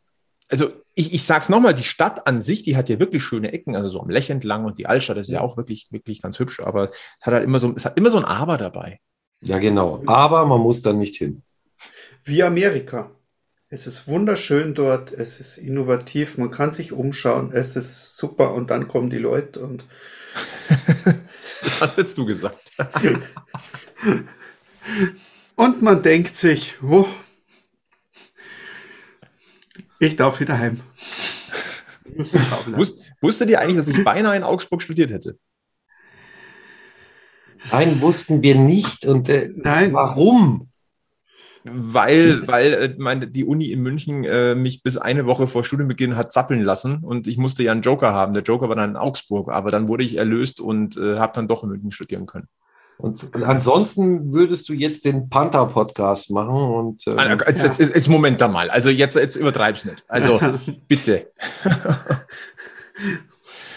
also 0.48 0.70
ich, 0.94 1.12
ich 1.12 1.24
sage 1.24 1.42
es 1.42 1.48
nochmal, 1.48 1.74
die 1.74 1.84
Stadt 1.84 2.26
an 2.26 2.40
sich, 2.40 2.62
die 2.62 2.76
hat 2.76 2.88
ja 2.88 2.98
wirklich 2.98 3.22
schöne 3.22 3.52
Ecken, 3.52 3.76
also 3.76 3.88
so 3.88 4.00
am 4.00 4.08
Lech 4.08 4.30
entlang 4.30 4.64
und 4.64 4.78
die 4.78 4.86
Altstadt 4.86 5.18
ist 5.18 5.28
ja 5.28 5.40
auch 5.40 5.56
wirklich, 5.56 5.88
wirklich 5.90 6.22
ganz 6.22 6.38
hübsch, 6.38 6.60
aber 6.60 6.90
es 6.90 6.96
hat 7.22 7.34
halt 7.34 7.44
immer 7.44 7.58
so, 7.58 7.74
es 7.76 7.84
hat 7.84 7.96
immer 7.96 8.10
so 8.10 8.18
ein 8.18 8.24
Aber 8.24 8.56
dabei. 8.56 9.00
Ja, 9.40 9.58
genau. 9.58 10.02
Aber 10.06 10.46
man 10.46 10.60
muss 10.60 10.82
dann 10.82 10.98
nicht 10.98 11.16
hin. 11.16 11.42
Wie 12.24 12.42
Amerika. 12.42 13.12
Es 13.70 13.86
ist 13.86 14.08
wunderschön 14.08 14.72
dort, 14.72 15.12
es 15.12 15.40
ist 15.40 15.58
innovativ, 15.58 16.38
man 16.38 16.50
kann 16.50 16.72
sich 16.72 16.92
umschauen, 16.92 17.52
es 17.52 17.76
ist 17.76 18.16
super 18.16 18.54
und 18.54 18.70
dann 18.70 18.88
kommen 18.88 19.10
die 19.10 19.18
Leute 19.18 19.60
und. 19.60 19.84
das 21.62 21.80
hast 21.80 21.98
jetzt 21.98 22.16
du 22.16 22.24
gesagt. 22.24 22.72
und 25.56 25.82
man 25.82 26.02
denkt 26.02 26.34
sich, 26.34 26.76
oh, 26.82 27.06
ich 29.98 30.16
darf 30.16 30.40
wieder 30.40 30.58
heim. 30.58 30.80
Wusst, 32.66 33.02
wusstet 33.20 33.50
ihr 33.50 33.60
eigentlich, 33.60 33.76
dass 33.76 33.88
ich 33.88 34.02
beinahe 34.02 34.36
in 34.36 34.42
Augsburg 34.42 34.82
studiert 34.82 35.10
hätte? 35.10 35.38
Nein, 37.70 38.00
wussten 38.00 38.42
wir 38.42 38.54
nicht. 38.54 39.04
Und 39.04 39.28
äh, 39.28 39.50
Nein. 39.54 39.92
warum? 39.92 40.68
Weil, 41.64 42.46
weil 42.46 42.72
äh, 42.72 42.94
meine, 42.98 43.26
die 43.26 43.44
Uni 43.44 43.66
in 43.72 43.82
München 43.82 44.24
äh, 44.24 44.54
mich 44.54 44.82
bis 44.82 44.96
eine 44.96 45.26
Woche 45.26 45.46
vor 45.46 45.64
Studienbeginn 45.64 46.16
hat 46.16 46.32
zappeln 46.32 46.62
lassen 46.62 47.04
und 47.04 47.26
ich 47.26 47.36
musste 47.36 47.62
ja 47.62 47.72
einen 47.72 47.82
Joker 47.82 48.12
haben. 48.12 48.32
Der 48.32 48.42
Joker 48.42 48.68
war 48.68 48.76
dann 48.76 48.90
in 48.90 48.96
Augsburg, 48.96 49.50
aber 49.50 49.70
dann 49.70 49.88
wurde 49.88 50.04
ich 50.04 50.16
erlöst 50.16 50.60
und 50.60 50.96
äh, 50.96 51.18
habe 51.18 51.32
dann 51.34 51.48
doch 51.48 51.62
in 51.64 51.70
München 51.70 51.90
studieren 51.90 52.26
können. 52.26 52.48
Und 52.98 53.30
ansonsten 53.44 54.32
würdest 54.32 54.68
du 54.68 54.72
jetzt 54.72 55.04
den 55.04 55.28
Panther-Podcast 55.28 56.32
machen 56.32 56.50
und. 56.50 57.06
Ähm, 57.06 57.16
ah, 57.16 57.36
jetzt, 57.48 57.62
ja. 57.62 57.68
jetzt, 57.68 57.78
jetzt, 57.78 58.08
Moment 58.08 58.40
da 58.40 58.48
mal. 58.48 58.70
Also 58.70 58.90
jetzt, 58.90 59.14
jetzt 59.14 59.36
übertreib's 59.36 59.84
nicht. 59.84 60.04
Also 60.08 60.40
bitte. 60.88 61.30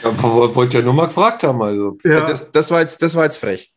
ja, 0.04 0.24
wollte 0.24 0.80
ja 0.80 0.84
nur 0.84 0.94
mal 0.94 1.06
gefragt 1.06 1.44
haben. 1.44 1.62
Also. 1.62 2.00
Ja. 2.04 2.28
Das, 2.28 2.52
das, 2.52 2.72
war 2.72 2.82
jetzt, 2.82 3.00
das 3.04 3.14
war 3.14 3.26
jetzt 3.26 3.38
frech. 3.38 3.72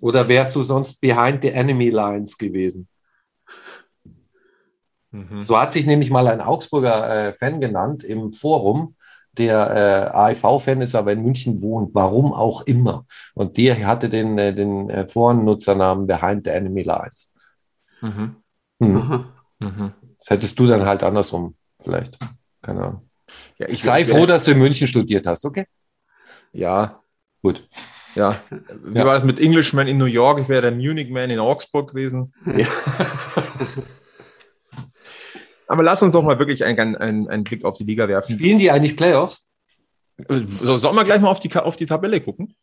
Oder 0.00 0.28
wärst 0.28 0.54
du 0.54 0.62
sonst 0.62 1.00
behind 1.00 1.42
the 1.42 1.48
enemy 1.48 1.88
lines 1.88 2.36
gewesen? 2.36 2.86
Mhm. 5.12 5.46
So 5.46 5.58
hat 5.58 5.72
sich 5.72 5.86
nämlich 5.86 6.10
mal 6.10 6.28
ein 6.28 6.42
Augsburger 6.42 7.28
äh, 7.28 7.32
Fan 7.32 7.58
genannt 7.58 8.04
im 8.04 8.32
Forum 8.32 8.96
der 9.38 10.12
äh, 10.14 10.16
AIV-Fan 10.16 10.80
ist, 10.80 10.94
aber 10.94 11.12
in 11.12 11.22
München 11.22 11.60
wohnt, 11.60 11.94
warum 11.94 12.32
auch 12.32 12.62
immer. 12.62 13.06
Und 13.34 13.56
der 13.56 13.86
hatte 13.86 14.08
den, 14.08 14.38
äh, 14.38 14.54
den 14.54 14.90
äh, 14.90 15.06
Forennutzernamen 15.06 16.06
Behind 16.06 16.44
the 16.44 16.50
Enemy 16.50 16.82
Lines. 16.82 17.32
Mhm. 18.00 18.36
Mhm. 18.78 19.24
Mhm. 19.58 19.92
Das 20.18 20.30
hättest 20.30 20.58
du 20.58 20.66
dann 20.66 20.86
halt 20.86 21.02
andersrum, 21.02 21.56
vielleicht. 21.80 22.18
Keine 22.62 22.82
Ahnung. 22.82 23.10
Ja, 23.58 23.68
ich 23.68 23.82
sei 23.82 24.04
froh, 24.04 24.26
dass 24.26 24.44
du 24.44 24.52
in 24.52 24.58
München 24.58 24.86
studiert 24.86 25.26
hast, 25.26 25.44
okay? 25.44 25.66
Ja. 26.52 27.02
Gut. 27.42 27.68
Ja. 28.14 28.40
Wie 28.84 28.98
ja. 28.98 29.04
war 29.04 29.14
das 29.14 29.24
mit 29.24 29.40
Englishman 29.40 29.88
in 29.88 29.98
New 29.98 30.04
York? 30.04 30.40
Ich 30.40 30.48
wäre 30.48 30.62
der 30.62 30.72
Munich 30.72 31.10
Man 31.10 31.30
in 31.30 31.40
Augsburg 31.40 31.90
gewesen. 31.90 32.32
Ja. 32.46 32.66
Aber 35.66 35.82
lass 35.82 36.02
uns 36.02 36.12
doch 36.12 36.22
mal 36.22 36.38
wirklich 36.38 36.64
einen, 36.64 36.96
einen, 36.96 37.28
einen 37.28 37.44
Blick 37.44 37.64
auf 37.64 37.76
die 37.76 37.84
Liga 37.84 38.08
werfen. 38.08 38.32
Spielen 38.32 38.58
die 38.58 38.70
eigentlich 38.70 38.96
Playoffs? 38.96 39.46
So, 40.28 40.76
sollen 40.76 40.94
wir 40.94 41.04
gleich 41.04 41.20
mal 41.20 41.30
auf 41.30 41.40
die, 41.40 41.54
auf 41.56 41.76
die 41.76 41.86
Tabelle 41.86 42.20
gucken? 42.20 42.54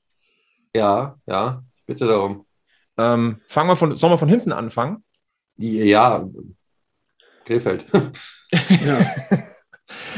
Ja, 0.73 1.17
ja, 1.25 1.63
bitte 1.85 2.07
darum. 2.07 2.45
Ähm, 2.97 3.41
fangen 3.47 3.69
wir 3.69 3.75
von, 3.75 3.97
sollen 3.97 4.13
wir 4.13 4.17
von 4.17 4.29
hinten 4.29 4.51
anfangen? 4.51 5.03
Ja, 5.57 6.27
Krefeld. 7.45 7.85
ja. 8.85 9.05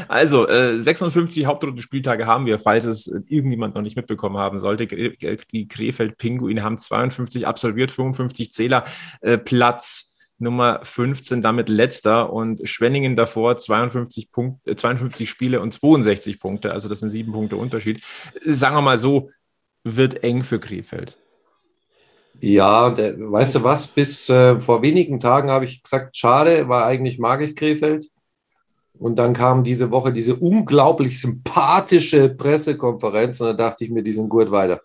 Also, 0.07 0.47
äh, 0.47 0.79
56 0.79 1.45
Hauptrundenspieltage 1.45 2.27
haben 2.27 2.45
wir, 2.45 2.59
falls 2.59 2.85
es 2.85 3.07
irgendjemand 3.07 3.73
noch 3.73 3.81
nicht 3.81 3.95
mitbekommen 3.95 4.37
haben 4.37 4.59
sollte. 4.59 4.85
Die 4.85 5.67
Krefeld-Pinguine 5.67 6.61
haben 6.61 6.77
52 6.77 7.47
absolviert, 7.47 7.91
55 7.91 8.53
Zähler, 8.53 8.83
äh, 9.21 9.39
Platz 9.39 10.12
Nummer 10.43 10.81
15 10.83 11.41
damit 11.41 11.69
letzter 11.69 12.31
und 12.31 12.67
Schwenningen 12.67 13.15
davor 13.15 13.57
52, 13.57 14.31
Punkt, 14.31 14.59
52 14.79 15.29
Spiele 15.29 15.61
und 15.61 15.73
62 15.73 16.39
Punkte. 16.39 16.71
Also 16.71 16.89
das 16.89 16.99
sind 16.99 17.09
sieben 17.09 17.31
Punkte 17.31 17.55
Unterschied. 17.55 18.03
Sagen 18.45 18.75
wir 18.75 18.81
mal 18.81 18.97
so, 18.97 19.29
wird 19.83 20.23
eng 20.23 20.43
für 20.43 20.59
Krefeld. 20.59 21.17
Ja, 22.39 22.89
der, 22.89 23.15
weißt 23.19 23.55
du 23.55 23.63
was? 23.63 23.87
Bis 23.87 24.29
äh, 24.29 24.59
vor 24.59 24.81
wenigen 24.81 25.19
Tagen 25.19 25.49
habe 25.49 25.65
ich 25.65 25.81
gesagt, 25.81 26.15
schade, 26.15 26.67
war 26.67 26.85
eigentlich 26.85 27.17
mag 27.17 27.41
ich 27.41 27.55
Krefeld. 27.55 28.07
Und 28.99 29.17
dann 29.17 29.33
kam 29.33 29.63
diese 29.63 29.91
Woche 29.91 30.13
diese 30.13 30.35
unglaublich 30.35 31.19
sympathische 31.19 32.29
Pressekonferenz 32.29 33.41
und 33.41 33.47
da 33.47 33.53
dachte 33.53 33.83
ich 33.83 33.89
mir, 33.89 34.03
die 34.03 34.13
sind 34.13 34.29
gut 34.29 34.51
weiter. 34.51 34.81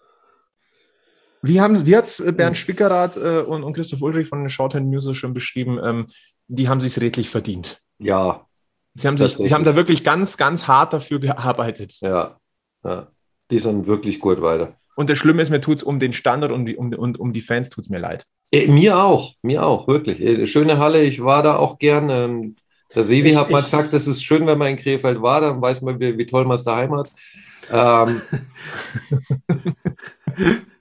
Wie, 1.42 1.60
haben, 1.60 1.86
wie 1.86 1.96
hat 1.96 2.04
es 2.04 2.20
äh, 2.20 2.32
Bernd 2.32 2.56
Spickerath 2.56 3.16
äh, 3.16 3.40
und, 3.40 3.62
und 3.62 3.72
Christoph 3.72 4.02
Ulrich 4.02 4.28
von 4.28 4.40
den 4.40 4.50
Shorthand 4.50 4.88
News 4.88 5.16
schon 5.16 5.34
beschrieben? 5.34 5.78
Ähm, 5.82 6.06
die 6.48 6.68
haben 6.68 6.80
sich 6.80 7.00
redlich 7.00 7.30
verdient. 7.30 7.80
Ja. 7.98 8.46
Sie 8.94 9.06
haben, 9.06 9.18
sich, 9.18 9.36
sie 9.36 9.54
haben 9.54 9.64
da 9.64 9.76
wirklich 9.76 10.02
ganz, 10.02 10.36
ganz 10.36 10.66
hart 10.66 10.92
dafür 10.92 11.20
gearbeitet. 11.20 12.00
Ja. 12.00 12.36
ja. 12.84 13.08
Die 13.50 13.58
sind 13.58 13.86
wirklich 13.86 14.18
gut 14.18 14.42
weiter. 14.42 14.74
Und 14.96 15.10
das 15.10 15.18
Schlimme 15.18 15.42
ist, 15.42 15.50
mir 15.50 15.60
tut 15.60 15.78
es 15.78 15.84
um 15.84 16.00
den 16.00 16.12
Standard 16.12 16.50
und 16.50 16.76
um, 16.76 16.92
um, 16.92 17.14
um 17.14 17.32
die 17.32 17.40
Fans 17.40 17.68
tut 17.68 17.84
es 17.84 17.90
mir 17.90 18.00
leid. 18.00 18.26
Äh, 18.50 18.66
mir 18.66 18.98
auch, 18.98 19.34
mir 19.42 19.64
auch, 19.64 19.86
wirklich. 19.86 20.20
Äh, 20.20 20.46
schöne 20.48 20.78
Halle, 20.78 21.02
ich 21.02 21.22
war 21.22 21.42
da 21.42 21.56
auch 21.56 21.78
gern. 21.78 22.10
Ähm, 22.10 22.56
der 22.94 23.04
Sevi 23.04 23.32
hat 23.34 23.50
mal 23.50 23.62
gesagt, 23.62 23.92
es 23.92 24.08
ist 24.08 24.24
schön, 24.24 24.46
wenn 24.46 24.58
man 24.58 24.68
in 24.68 24.76
Krefeld 24.76 25.22
war, 25.22 25.40
dann 25.40 25.60
weiß 25.60 25.82
man, 25.82 26.00
wie, 26.00 26.18
wie 26.18 26.26
toll 26.26 26.46
man 26.46 26.56
es 26.56 26.64
daheim 26.64 26.96
hat. 26.96 27.12
Ähm, 27.70 28.22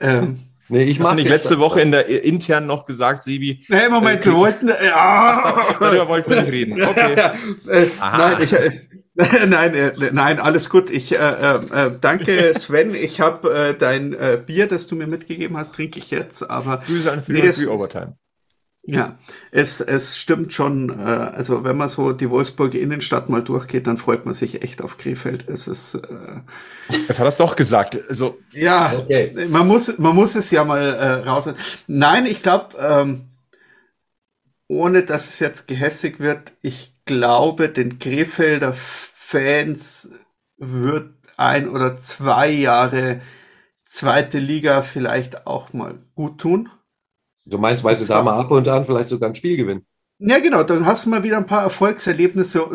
ähm, 0.00 0.40
Nee, 0.70 0.82
ich 0.82 0.98
Hast 0.98 1.12
du 1.12 1.14
nicht 1.14 1.28
letzte 1.28 1.58
Woche 1.58 1.80
in 1.80 1.92
der 1.92 2.08
intern 2.24 2.66
noch 2.66 2.84
gesagt, 2.84 3.22
Sebi? 3.22 3.64
Nee, 3.68 3.88
Moment, 3.88 4.22
äh, 4.22 4.30
wir 4.30 4.36
wollten. 4.36 4.68
Äh, 4.68 4.72
ah. 4.94 5.74
Darüber 5.80 6.08
wollten 6.08 6.30
wir 6.30 6.42
nicht 6.42 6.52
reden. 6.52 6.82
Okay. 6.82 7.14
äh, 7.68 7.86
nein, 7.98 8.36
ich, 8.42 8.52
äh, 8.52 8.70
nein, 9.46 9.74
äh, 9.74 9.92
nein, 10.12 10.38
alles 10.38 10.68
gut. 10.68 10.90
Ich 10.90 11.18
äh, 11.18 11.18
äh, 11.18 11.90
danke, 12.00 12.52
Sven. 12.58 12.94
Ich 12.94 13.20
habe 13.20 13.70
äh, 13.70 13.78
dein 13.78 14.12
äh, 14.12 14.40
Bier, 14.44 14.68
das 14.68 14.86
du 14.86 14.94
mir 14.94 15.06
mitgegeben 15.06 15.56
hast, 15.56 15.74
trinke 15.74 15.98
ich 15.98 16.10
jetzt. 16.10 16.48
Aber 16.48 16.82
Grüße 16.86 17.10
an 17.10 17.22
Free, 17.22 17.40
nee, 17.40 17.66
Overtime. 17.66 18.16
Ja, 18.90 19.18
es, 19.50 19.82
es 19.82 20.16
stimmt 20.16 20.54
schon. 20.54 20.88
Äh, 20.88 21.02
also 21.02 21.62
wenn 21.62 21.76
man 21.76 21.90
so 21.90 22.12
die 22.12 22.30
Wolfsburger 22.30 22.78
Innenstadt 22.78 23.28
mal 23.28 23.42
durchgeht, 23.42 23.86
dann 23.86 23.98
freut 23.98 24.24
man 24.24 24.32
sich 24.32 24.62
echt 24.62 24.80
auf 24.80 24.96
Krefeld. 24.96 25.46
Es 25.46 25.68
ist. 25.68 25.96
Äh, 25.96 26.40
das 27.06 27.18
hat 27.18 27.26
er 27.26 27.44
doch 27.44 27.54
gesagt. 27.54 27.98
Also 28.08 28.38
ja, 28.52 28.94
okay. 28.96 29.46
man 29.48 29.66
muss 29.66 29.98
man 29.98 30.14
muss 30.14 30.36
es 30.36 30.50
ja 30.50 30.64
mal 30.64 30.94
äh, 30.94 31.28
raus. 31.28 31.50
Nein, 31.86 32.24
ich 32.24 32.42
glaube, 32.42 32.76
ähm, 32.80 33.28
ohne 34.68 35.02
dass 35.02 35.28
es 35.28 35.38
jetzt 35.38 35.68
gehässig 35.68 36.18
wird, 36.18 36.52
ich 36.62 36.94
glaube, 37.04 37.68
den 37.68 37.98
Krefelder 37.98 38.72
Fans 38.72 40.10
wird 40.56 41.10
ein 41.36 41.68
oder 41.68 41.98
zwei 41.98 42.48
Jahre 42.50 43.20
zweite 43.84 44.38
Liga 44.38 44.80
vielleicht 44.80 45.46
auch 45.46 45.74
mal 45.74 45.98
gut 46.14 46.40
tun. 46.40 46.70
Du 47.48 47.58
meinst, 47.58 47.82
weil 47.82 47.96
sie 47.96 48.06
da 48.06 48.22
mal 48.22 48.38
ab 48.38 48.50
und 48.50 48.68
an 48.68 48.84
vielleicht 48.84 49.08
sogar 49.08 49.30
ein 49.30 49.34
Spiel 49.34 49.56
gewinnen? 49.56 49.86
Ja, 50.18 50.38
genau, 50.40 50.64
dann 50.64 50.84
hast 50.84 51.06
du 51.06 51.10
mal 51.10 51.22
wieder 51.22 51.36
ein 51.36 51.46
paar 51.46 51.62
Erfolgserlebnisse. 51.62 52.66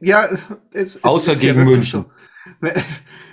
Ja, 0.00 0.28
es, 0.72 0.96
es 0.96 1.04
Außer 1.04 1.34
gegen 1.34 1.58
ja 1.58 1.64
München. 1.64 2.04
So. 2.04 2.70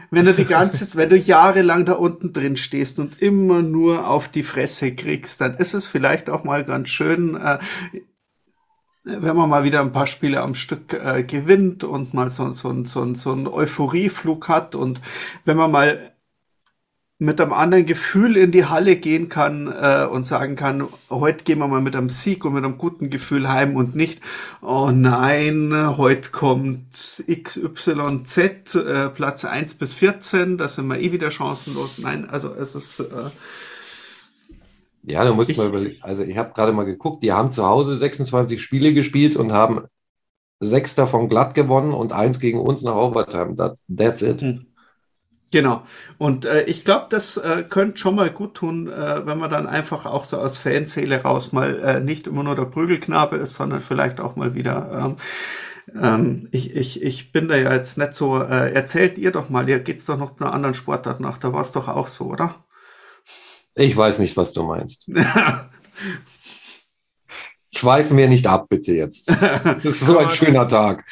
Wenn, 0.09 0.25
du 0.25 0.33
die 0.33 0.45
ganze 0.45 0.95
wenn 0.95 1.09
du 1.09 1.17
jahrelang 1.17 1.85
da 1.85 1.93
unten 1.93 2.31
drin 2.31 2.55
stehst 2.55 2.99
und 2.99 3.21
immer 3.21 3.61
nur 3.61 4.07
auf 4.07 4.29
die 4.29 4.43
Fresse 4.43 4.95
kriegst, 4.95 5.41
dann 5.41 5.57
ist 5.57 5.73
es 5.73 5.85
vielleicht 5.85 6.29
auch 6.29 6.45
mal 6.45 6.63
ganz 6.63 6.89
schön, 6.89 7.35
äh, 7.35 7.59
wenn 9.03 9.35
man 9.35 9.49
mal 9.49 9.65
wieder 9.65 9.81
ein 9.81 9.91
paar 9.91 10.07
Spiele 10.07 10.41
am 10.41 10.55
Stück 10.55 10.93
äh, 10.93 11.23
gewinnt 11.23 11.83
und 11.83 12.13
mal 12.13 12.29
so, 12.29 12.51
so, 12.53 12.85
so, 12.85 13.13
so 13.15 13.31
einen 13.33 13.47
Euphorieflug 13.47 14.47
hat 14.47 14.75
und 14.75 15.01
wenn 15.43 15.57
man 15.57 15.71
mal 15.71 16.16
mit 17.19 17.41
einem 17.41 17.51
anderen 17.53 17.87
Gefühl 17.87 18.37
in 18.37 18.51
die 18.51 18.65
Halle 18.65 18.95
gehen 18.95 19.27
kann 19.27 19.67
äh, 19.67 20.05
und 20.05 20.23
sagen 20.23 20.55
kann, 20.55 20.87
heute 21.09 21.43
gehen 21.43 21.57
wir 21.57 21.67
mal 21.67 21.81
mit 21.81 21.95
einem 21.95 22.09
Sieg 22.09 22.45
und 22.45 22.53
mit 22.53 22.63
einem 22.63 22.77
guten 22.77 23.09
Gefühl 23.09 23.49
heim 23.49 23.75
und 23.75 23.95
nicht, 23.95 24.21
oh 24.61 24.91
nein, 24.93 25.73
heute 25.97 26.29
kommt 26.29 27.23
XYZ, 27.27 28.75
äh, 28.75 29.09
Platz 29.09 29.45
1 29.45 29.75
bis 29.75 29.93
14, 29.93 30.57
da 30.59 30.67
sind 30.67 30.87
wir 30.87 30.99
eh 30.99 31.11
wieder 31.11 31.31
chancenlos. 31.31 31.97
Nein, 31.97 32.29
also 32.29 32.53
es 32.53 32.75
ist... 32.75 32.99
Äh, 32.99 33.31
ja, 35.01 35.23
da 35.23 35.33
muss 35.33 35.49
ich 35.49 35.57
mal 35.57 35.67
überlegen. 35.67 35.97
Also 36.01 36.23
ich 36.23 36.37
habe 36.37 36.53
gerade 36.53 36.73
mal 36.73 36.83
geguckt, 36.83 37.23
die 37.23 37.31
haben 37.31 37.49
zu 37.49 37.65
Hause 37.65 37.97
26 37.97 38.61
Spiele 38.61 38.93
gespielt 38.93 39.37
und 39.37 39.53
haben 39.53 39.85
sechs 40.59 40.95
davon 40.95 41.29
glatt 41.29 41.55
gewonnen 41.55 41.93
und 41.93 42.13
eins 42.13 42.39
gegen 42.39 42.59
uns 42.59 42.83
nach 42.83 42.95
Overtime. 42.95 43.55
That, 43.55 43.77
that's 43.87 44.21
it. 44.21 44.41
Hm. 44.41 44.67
Genau. 45.51 45.83
Und 46.17 46.45
äh, 46.45 46.63
ich 46.63 46.83
glaube, 46.83 47.05
das 47.09 47.37
äh, 47.37 47.63
könnte 47.69 47.97
schon 47.97 48.15
mal 48.15 48.29
gut 48.29 48.55
tun, 48.55 48.91
äh, 48.91 49.25
wenn 49.25 49.37
man 49.37 49.49
dann 49.49 49.65
einfach 49.65 50.05
auch 50.05 50.25
so 50.25 50.37
aus 50.37 50.57
Fanseele 50.57 51.21
raus 51.21 51.53
mal 51.53 51.79
äh, 51.79 51.99
nicht 52.01 52.27
immer 52.27 52.43
nur 52.43 52.55
der 52.55 52.65
Prügelknabe 52.65 53.37
ist, 53.37 53.53
sondern 53.53 53.81
vielleicht 53.81 54.19
auch 54.19 54.35
mal 54.35 54.55
wieder. 54.55 55.15
Ähm, 55.15 55.17
ähm, 56.01 56.49
ich, 56.51 56.75
ich, 56.75 57.01
ich 57.01 57.31
bin 57.31 57.47
da 57.47 57.55
ja 57.55 57.73
jetzt 57.73 57.97
nicht 57.97 58.13
so. 58.13 58.41
Äh, 58.41 58.73
erzählt 58.73 59.17
ihr 59.17 59.31
doch 59.31 59.49
mal, 59.49 59.69
ihr 59.69 59.79
geht's 59.79 60.05
doch 60.05 60.17
noch 60.17 60.39
einer 60.39 60.51
anderen 60.51 60.73
Sportart 60.73 61.21
nach. 61.21 61.37
Da 61.37 61.53
war 61.53 61.61
es 61.61 61.71
doch 61.71 61.87
auch 61.87 62.09
so, 62.09 62.25
oder? 62.25 62.65
Ich 63.75 63.95
weiß 63.95 64.19
nicht, 64.19 64.35
was 64.35 64.51
du 64.53 64.63
meinst. 64.63 65.07
Schweifen 67.73 68.17
wir 68.17 68.27
nicht 68.27 68.47
ab, 68.47 68.67
bitte 68.69 68.93
jetzt. 68.93 69.31
Das 69.83 69.85
ist 69.85 69.99
so 70.01 70.17
ein 70.17 70.31
schöner 70.31 70.67
Tag. 70.67 71.05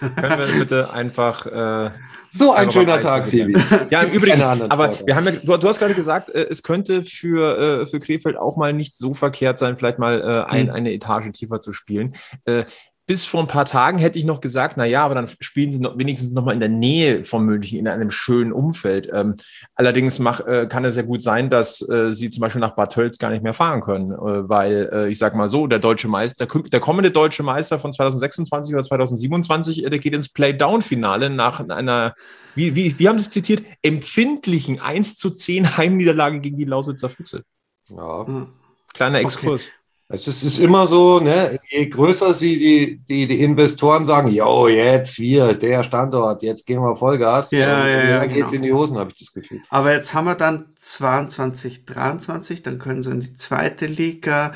Können 0.00 0.38
wir 0.38 0.58
bitte 0.58 0.92
einfach 0.92 1.46
äh, 1.46 1.90
so 2.30 2.52
ein 2.52 2.70
schöner 2.72 3.00
Tag, 3.00 3.24
Sebi. 3.26 3.54
Ja, 3.90 4.02
im 4.02 4.12
Übrigen, 4.12 4.42
aber 4.42 4.98
wir 5.06 5.14
haben 5.14 5.26
ja, 5.26 5.32
du, 5.32 5.56
du 5.56 5.68
hast 5.68 5.78
gerade 5.78 5.94
gesagt, 5.94 6.30
äh, 6.30 6.46
es 6.50 6.62
könnte 6.62 7.04
für, 7.04 7.82
äh, 7.82 7.86
für 7.86 8.00
Krefeld 8.00 8.36
auch 8.36 8.56
mal 8.56 8.72
nicht 8.72 8.98
so 8.98 9.14
verkehrt 9.14 9.58
sein, 9.58 9.76
vielleicht 9.76 9.98
mal 9.98 10.20
äh, 10.20 10.50
ein, 10.50 10.66
hm. 10.66 10.74
eine 10.74 10.92
Etage 10.92 11.30
tiefer 11.32 11.60
zu 11.60 11.72
spielen. 11.72 12.14
Äh, 12.44 12.64
bis 13.06 13.26
vor 13.26 13.40
ein 13.40 13.48
paar 13.48 13.66
Tagen 13.66 13.98
hätte 13.98 14.18
ich 14.18 14.24
noch 14.24 14.40
gesagt, 14.40 14.76
na 14.78 14.86
ja, 14.86 15.04
aber 15.04 15.14
dann 15.14 15.28
spielen 15.40 15.70
sie 15.70 15.78
noch, 15.78 15.98
wenigstens 15.98 16.32
noch 16.32 16.44
mal 16.44 16.52
in 16.52 16.60
der 16.60 16.70
Nähe 16.70 17.24
von 17.24 17.44
München, 17.44 17.78
in 17.78 17.86
einem 17.86 18.10
schönen 18.10 18.50
Umfeld. 18.50 19.10
Ähm, 19.12 19.34
allerdings 19.74 20.18
mach, 20.18 20.40
äh, 20.46 20.66
kann 20.66 20.86
es 20.86 20.96
ja 20.96 21.02
gut 21.02 21.22
sein, 21.22 21.50
dass 21.50 21.86
äh, 21.86 22.14
sie 22.14 22.30
zum 22.30 22.40
Beispiel 22.40 22.60
nach 22.60 22.74
Bad 22.74 22.94
Tölz 22.94 23.18
gar 23.18 23.30
nicht 23.30 23.42
mehr 23.42 23.52
fahren 23.52 23.82
können, 23.82 24.12
äh, 24.12 24.48
weil 24.48 24.88
äh, 24.90 25.08
ich 25.10 25.18
sag 25.18 25.34
mal 25.34 25.50
so, 25.50 25.66
der 25.66 25.80
deutsche 25.80 26.08
Meister, 26.08 26.46
der 26.46 26.80
kommende 26.80 27.10
deutsche 27.10 27.42
Meister 27.42 27.78
von 27.78 27.92
2026 27.92 28.74
oder 28.74 28.82
2027, 28.82 29.84
äh, 29.84 29.90
der 29.90 29.98
geht 29.98 30.14
ins 30.14 30.30
Playdown-Finale 30.30 31.28
nach 31.28 31.60
einer, 31.60 32.14
wie, 32.54 32.74
wie, 32.74 32.98
wie 32.98 33.08
haben 33.08 33.18
Sie 33.18 33.24
es 33.24 33.30
zitiert, 33.30 33.64
empfindlichen 33.82 34.80
1 34.80 35.16
zu 35.16 35.30
10 35.30 35.76
Heimniederlage 35.76 36.40
gegen 36.40 36.56
die 36.56 36.64
Lausitzer 36.64 37.10
Füchse. 37.10 37.44
Ja. 37.90 38.46
Kleiner 38.94 39.18
Exkurs. 39.18 39.66
Okay. 39.66 39.83
Also 40.06 40.30
es 40.30 40.42
ist 40.42 40.58
immer 40.58 40.86
so, 40.86 41.18
ne, 41.18 41.58
je 41.70 41.88
größer 41.88 42.34
sie 42.34 42.58
die, 42.58 42.98
die, 43.08 43.26
die 43.26 43.40
Investoren 43.40 44.04
sagen, 44.04 44.28
jo, 44.28 44.68
jetzt 44.68 45.18
wir, 45.18 45.54
der 45.54 45.82
Standort, 45.82 46.42
jetzt 46.42 46.66
gehen 46.66 46.82
wir 46.82 46.94
Vollgas, 46.94 47.50
ja, 47.52 47.88
ja, 47.88 48.04
ja, 48.04 48.18
dann 48.20 48.28
geht's 48.28 48.52
genau. 48.52 48.56
in 48.56 48.62
die 48.62 48.72
Hosen, 48.74 48.98
habe 48.98 49.10
ich 49.10 49.16
das 49.18 49.32
Gefühl. 49.32 49.62
Aber 49.70 49.94
jetzt 49.94 50.12
haben 50.12 50.26
wir 50.26 50.34
dann 50.34 50.66
22, 50.76 51.86
23, 51.86 52.62
dann 52.62 52.78
können 52.78 53.02
sie 53.02 53.12
in 53.12 53.20
die 53.20 53.34
zweite 53.34 53.86
Liga, 53.86 54.52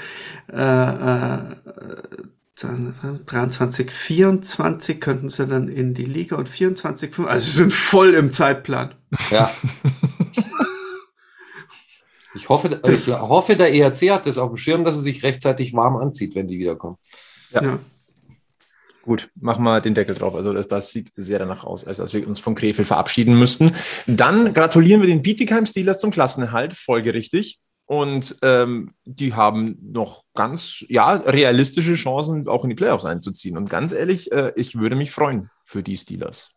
äh, 0.52 0.58
äh, 0.58 1.56
23, 2.54 3.90
24 3.90 5.00
könnten 5.00 5.28
sie 5.30 5.46
dann 5.46 5.68
in 5.68 5.94
die 5.94 6.04
Liga 6.04 6.36
und 6.36 6.48
24, 6.48 7.14
25, 7.14 7.32
also 7.32 7.46
sie 7.46 7.56
sind 7.56 7.72
voll 7.72 8.12
im 8.14 8.30
Zeitplan. 8.30 8.94
Ja. 9.30 9.50
Ich 12.38 12.48
hoffe, 12.48 12.68
das, 12.68 13.08
ich 13.08 13.14
hoffe, 13.14 13.56
der 13.56 13.74
ERC 13.74 14.10
hat 14.10 14.26
das 14.26 14.38
auf 14.38 14.50
dem 14.50 14.56
Schirm, 14.56 14.84
dass 14.84 14.94
er 14.94 15.02
sich 15.02 15.22
rechtzeitig 15.22 15.74
warm 15.74 15.96
anzieht, 15.96 16.34
wenn 16.34 16.48
die 16.48 16.58
wiederkommen. 16.58 16.96
Ja. 17.52 17.62
ja. 17.62 17.78
Gut, 19.02 19.30
machen 19.34 19.64
wir 19.64 19.80
den 19.80 19.94
Deckel 19.94 20.14
drauf. 20.14 20.34
Also 20.34 20.52
das, 20.52 20.68
das 20.68 20.92
sieht 20.92 21.10
sehr 21.16 21.38
danach 21.38 21.64
aus, 21.64 21.84
als 21.84 21.96
dass 21.96 22.12
wir 22.12 22.26
uns 22.28 22.40
von 22.40 22.54
Krefeld 22.54 22.86
verabschieden 22.86 23.38
müssten. 23.38 23.72
Dann 24.06 24.52
gratulieren 24.52 25.00
wir 25.00 25.08
den 25.08 25.22
Bietigheim 25.22 25.66
Steelers 25.66 25.98
zum 25.98 26.10
Klassenerhalt, 26.10 26.74
folgerichtig. 26.74 27.58
Und 27.86 28.36
ähm, 28.42 28.92
die 29.06 29.32
haben 29.32 29.78
noch 29.80 30.24
ganz 30.34 30.84
ja, 30.88 31.12
realistische 31.12 31.94
Chancen, 31.94 32.46
auch 32.46 32.64
in 32.64 32.68
die 32.68 32.76
Playoffs 32.76 33.06
einzuziehen. 33.06 33.56
Und 33.56 33.70
ganz 33.70 33.92
ehrlich, 33.92 34.30
äh, 34.30 34.52
ich 34.56 34.78
würde 34.78 34.94
mich 34.94 35.10
freuen 35.10 35.48
für 35.64 35.82
die 35.82 35.96
Steelers. 35.96 36.50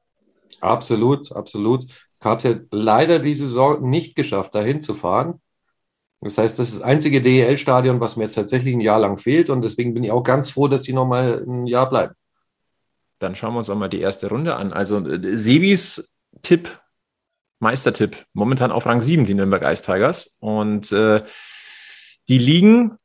Absolut, 0.59 1.31
absolut. 1.31 1.85
Ich 1.85 2.25
hatte 2.25 2.67
leider 2.69 3.19
diese 3.19 3.47
Saison 3.47 3.89
nicht 3.89 4.15
geschafft, 4.15 4.53
dahin 4.55 4.81
zu 4.81 4.93
fahren. 4.93 5.41
Das 6.21 6.37
heißt, 6.37 6.59
das 6.59 6.69
ist 6.69 6.75
das 6.77 6.83
einzige 6.83 7.21
DEL-Stadion, 7.21 7.99
was 7.99 8.15
mir 8.15 8.25
jetzt 8.25 8.35
tatsächlich 8.35 8.75
ein 8.75 8.81
Jahr 8.81 8.99
lang 8.99 9.17
fehlt. 9.17 9.49
Und 9.49 9.63
deswegen 9.63 9.93
bin 9.93 10.03
ich 10.03 10.11
auch 10.11 10.23
ganz 10.23 10.51
froh, 10.51 10.67
dass 10.67 10.83
die 10.83 10.93
nochmal 10.93 11.43
ein 11.47 11.65
Jahr 11.65 11.89
bleiben. 11.89 12.13
Dann 13.17 13.35
schauen 13.35 13.53
wir 13.53 13.59
uns 13.59 13.69
auch 13.69 13.75
mal 13.75 13.87
die 13.87 14.01
erste 14.01 14.29
Runde 14.29 14.55
an. 14.55 14.71
Also 14.71 14.99
äh, 14.99 15.37
Sebis 15.37 16.13
Tipp, 16.43 16.79
Meistertipp, 17.59 18.25
momentan 18.33 18.71
auf 18.71 18.85
Rang 18.85 19.01
7, 19.01 19.25
die 19.25 19.33
Nürnberg 19.33 19.63
Ice 19.63 19.83
Tigers. 19.83 20.35
Und 20.39 20.91
äh, 20.91 21.23
die 22.29 22.37
liegen 22.37 22.97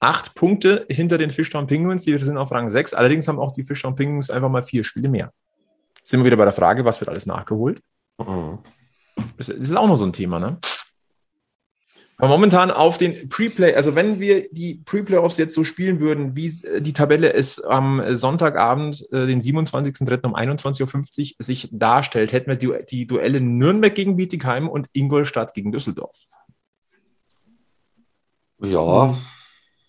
acht 0.00 0.34
Punkte 0.34 0.86
hinter 0.88 1.18
den 1.18 1.30
Fischtown 1.30 1.66
Penguins, 1.66 2.04
die 2.04 2.16
sind 2.16 2.38
auf 2.38 2.50
Rang 2.50 2.70
6. 2.70 2.94
Allerdings 2.94 3.28
haben 3.28 3.38
auch 3.38 3.52
die 3.52 3.64
Fischtown 3.64 3.94
Penguins 3.94 4.30
einfach 4.30 4.48
mal 4.48 4.62
vier 4.62 4.84
Spiele 4.84 5.10
mehr. 5.10 5.32
Sind 6.02 6.20
wir 6.20 6.24
wieder 6.24 6.38
bei 6.38 6.44
der 6.44 6.54
Frage, 6.54 6.84
was 6.86 7.00
wird 7.00 7.10
alles 7.10 7.26
nachgeholt? 7.26 7.82
Mhm. 8.18 8.58
Das 9.36 9.50
ist 9.50 9.76
auch 9.76 9.86
noch 9.86 9.96
so 9.96 10.06
ein 10.06 10.14
Thema, 10.14 10.38
ne? 10.40 10.58
Aber 12.20 12.28
momentan 12.28 12.70
auf 12.70 12.98
den 12.98 13.30
Preplay, 13.30 13.74
also 13.74 13.94
wenn 13.94 14.20
wir 14.20 14.46
die 14.50 14.74
Pre-Playoffs 14.84 15.38
jetzt 15.38 15.54
so 15.54 15.64
spielen 15.64 16.00
würden, 16.00 16.36
wie 16.36 16.46
äh, 16.66 16.82
die 16.82 16.92
Tabelle 16.92 17.32
es 17.32 17.62
am 17.64 18.14
Sonntagabend, 18.14 19.10
äh, 19.10 19.26
den 19.26 19.40
27.03. 19.40 20.26
um 20.26 20.36
21.50 20.36 20.82
Uhr 20.82 21.44
sich 21.44 21.68
darstellt, 21.72 22.32
hätten 22.32 22.50
wir 22.50 22.56
die, 22.56 22.84
die 22.90 23.06
Duelle 23.06 23.40
Nürnberg 23.40 23.94
gegen 23.94 24.16
Bietigheim 24.16 24.68
und 24.68 24.88
Ingolstadt 24.92 25.54
gegen 25.54 25.72
Düsseldorf. 25.72 26.18
Ja. 28.58 29.16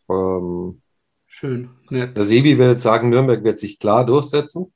Ähm, 0.10 0.82
Schön. 1.26 1.70
Nett. 1.90 2.16
Der 2.16 2.24
Sebi 2.24 2.58
wird 2.58 2.72
jetzt 2.72 2.84
sagen, 2.84 3.10
Nürnberg 3.10 3.44
wird 3.44 3.60
sich 3.60 3.78
klar 3.78 4.06
durchsetzen. 4.06 4.72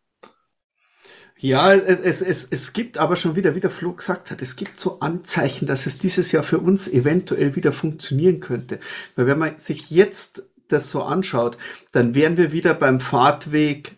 Ja, 1.38 1.74
es, 1.74 2.00
es, 2.00 2.21
es, 2.21 2.45
es 2.45 2.74
gibt 2.74 2.98
aber 2.98 3.15
schon 3.15 3.36
wieder, 3.36 3.56
wie 3.56 3.60
der 3.60 3.69
Flo 3.69 3.93
gesagt 3.93 4.32
hat, 4.32 4.41
es 4.41 4.56
gibt 4.56 4.80
so 4.80 5.00
Anzeichen, 5.02 5.67
dass 5.67 5.86
es 5.86 5.98
dieses 5.98 6.32
Jahr 6.32 6.43
für 6.43 6.60
uns 6.60 6.88
eventuell 6.88 7.56
wieder 7.56 7.74
funktionieren 7.74 8.39
könnte. 8.39 8.80
Weil 9.15 9.28
wenn 9.28 9.39
man 9.39 9.60
sich 9.60 9.91
jetzt 9.91 10.43
das 10.69 10.89
so 10.89 11.04
anschaut, 11.04 11.58
dann 11.91 12.15
wären 12.15 12.38
wir 12.38 12.52
wieder 12.52 12.74
beim 12.74 13.00
Fahrtweg 13.00 13.95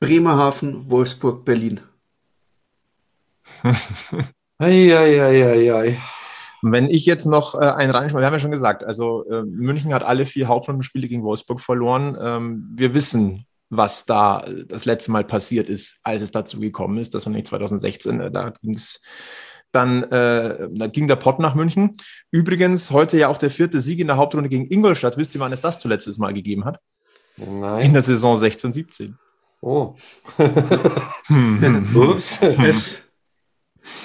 Bremerhaven, 0.00 0.90
Wolfsburg, 0.90 1.44
Berlin. 1.44 1.80
Eieieiei. 4.58 6.00
Wenn 6.62 6.88
ich 6.90 7.06
jetzt 7.06 7.26
noch 7.26 7.54
äh, 7.54 7.58
einen 7.64 7.90
reinschmeiße, 7.90 8.22
wir 8.22 8.26
haben 8.26 8.34
ja 8.34 8.40
schon 8.40 8.50
gesagt, 8.50 8.82
also 8.82 9.24
äh, 9.28 9.42
München 9.42 9.92
hat 9.92 10.04
alle 10.04 10.26
vier 10.26 10.48
Hauptrundenspiele 10.48 11.08
gegen 11.08 11.22
Wolfsburg 11.22 11.60
verloren. 11.60 12.16
Ähm, 12.20 12.68
wir 12.74 12.94
wissen, 12.94 13.46
was 13.72 14.04
da 14.04 14.44
das 14.68 14.84
letzte 14.84 15.10
Mal 15.10 15.24
passiert 15.24 15.70
ist, 15.70 15.98
als 16.02 16.20
es 16.20 16.30
dazu 16.30 16.60
gekommen 16.60 16.98
ist. 16.98 17.14
Das 17.14 17.24
war 17.24 17.32
nicht 17.32 17.46
2016, 17.46 18.20
äh, 18.20 18.30
da 18.30 18.50
ging 18.50 18.74
es 18.74 19.00
dann 19.72 20.02
äh, 20.02 20.68
da 20.70 20.86
ging 20.86 21.08
der 21.08 21.16
Pott 21.16 21.38
nach 21.38 21.54
München. 21.54 21.96
Übrigens 22.30 22.90
heute 22.90 23.16
ja 23.16 23.28
auch 23.28 23.38
der 23.38 23.48
vierte 23.48 23.80
Sieg 23.80 24.00
in 24.00 24.06
der 24.06 24.18
Hauptrunde 24.18 24.50
gegen 24.50 24.70
Ingolstadt. 24.70 25.16
Wisst 25.16 25.34
ihr, 25.34 25.40
wann 25.40 25.52
es 25.52 25.62
das 25.62 25.80
zuletzt 25.80 26.18
Mal 26.18 26.34
gegeben 26.34 26.66
hat? 26.66 26.78
Nein. 27.38 27.86
In 27.86 27.92
der 27.94 28.02
Saison 28.02 28.36
16, 28.36 28.74
17. 28.74 29.18
Oh. 29.62 29.94
Hm. 31.28 31.90
Ups. 31.96 32.42
Es, 32.42 33.02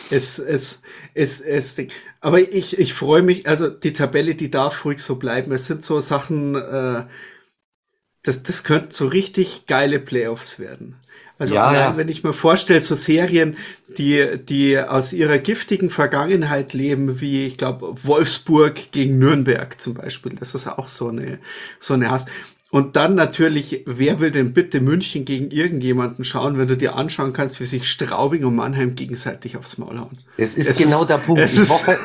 es, 0.10 0.40
es, 0.40 0.82
es, 1.14 1.42
es, 1.42 1.88
aber 2.22 2.40
ich, 2.40 2.80
ich 2.80 2.94
freue 2.94 3.22
mich, 3.22 3.46
also 3.46 3.68
die 3.68 3.92
Tabelle, 3.92 4.36
die 4.36 4.50
darf 4.50 4.86
ruhig 4.86 5.02
so 5.02 5.18
bleiben. 5.18 5.52
Es 5.52 5.66
sind 5.66 5.84
so 5.84 6.00
Sachen, 6.00 6.56
äh, 6.56 7.04
das, 8.28 8.44
das 8.44 8.64
könnten 8.64 8.92
so 8.92 9.08
richtig 9.08 9.66
geile 9.68 10.00
Playoffs 10.00 10.60
werden. 10.60 10.96
Also 11.40 11.54
Ja, 11.54 11.68
allein, 11.68 11.92
ja. 11.92 11.98
wenn 11.98 12.10
ich 12.10 12.24
mir 12.24 12.34
vorstelle, 12.34 12.82
so 12.82 12.96
Serien, 12.96 13.58
die, 13.88 14.38
die 14.38 14.80
aus 14.80 15.14
ihrer 15.14 15.38
giftigen 15.38 15.90
Vergangenheit 15.90 16.74
leben, 16.74 17.22
wie 17.22 17.46
ich 17.46 17.58
glaube 17.58 17.96
Wolfsburg 18.04 18.92
gegen 18.92 19.20
Nürnberg 19.20 19.80
zum 19.80 19.94
Beispiel, 19.94 20.34
das 20.40 20.56
ist 20.56 20.68
auch 20.68 20.88
so 20.88 21.10
eine 21.10 21.40
so 21.80 21.94
eine 21.94 22.10
Hass. 22.10 22.26
Und 22.70 22.98
dann 22.98 23.16
natürlich, 23.16 23.84
wer 23.86 24.20
will 24.20 24.30
denn 24.30 24.52
bitte 24.52 24.82
München 24.82 25.24
gegen 25.24 25.52
irgendjemanden 25.52 26.26
schauen, 26.26 26.58
wenn 26.58 26.68
du 26.68 26.76
dir 26.76 26.96
anschauen 26.98 27.32
kannst, 27.32 27.62
wie 27.62 27.66
sich 27.66 27.90
Straubing 27.90 28.44
und 28.44 28.56
Mannheim 28.58 28.94
gegenseitig 28.96 29.56
aufs 29.56 29.78
Maul 29.78 29.98
hauen. 30.00 30.18
Es 30.36 30.56
ist 30.58 30.68
Es 30.68 30.78
genau 30.78 31.02
ist- 31.02 31.10
der 31.10 31.18
Punkt. 31.18 31.42
Ich 31.42 31.58
hoffe, 31.70 31.98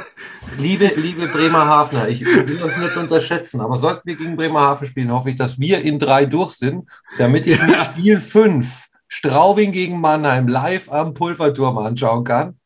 liebe, 0.58 0.92
liebe 0.94 1.26
Bremerhavener, 1.26 2.08
ich 2.08 2.24
will 2.24 2.62
euch 2.62 2.76
nicht 2.78 2.96
unterschätzen, 2.96 3.60
aber 3.60 3.76
sollten 3.76 4.02
wir 4.04 4.14
gegen 4.14 4.36
Bremerhaven 4.36 4.86
spielen, 4.86 5.10
hoffe 5.10 5.30
ich, 5.30 5.36
dass 5.36 5.58
wir 5.58 5.82
in 5.82 5.98
drei 5.98 6.26
durch 6.26 6.52
sind, 6.52 6.88
damit 7.18 7.48
ich 7.48 7.60
mir 7.60 7.84
Spiel 7.86 8.20
5 8.20 8.86
Straubing 9.08 9.72
gegen 9.72 10.00
Mannheim 10.00 10.46
live 10.46 10.90
am 10.92 11.12
Pulverturm 11.12 11.76
anschauen 11.78 12.22
kann. 12.24 12.56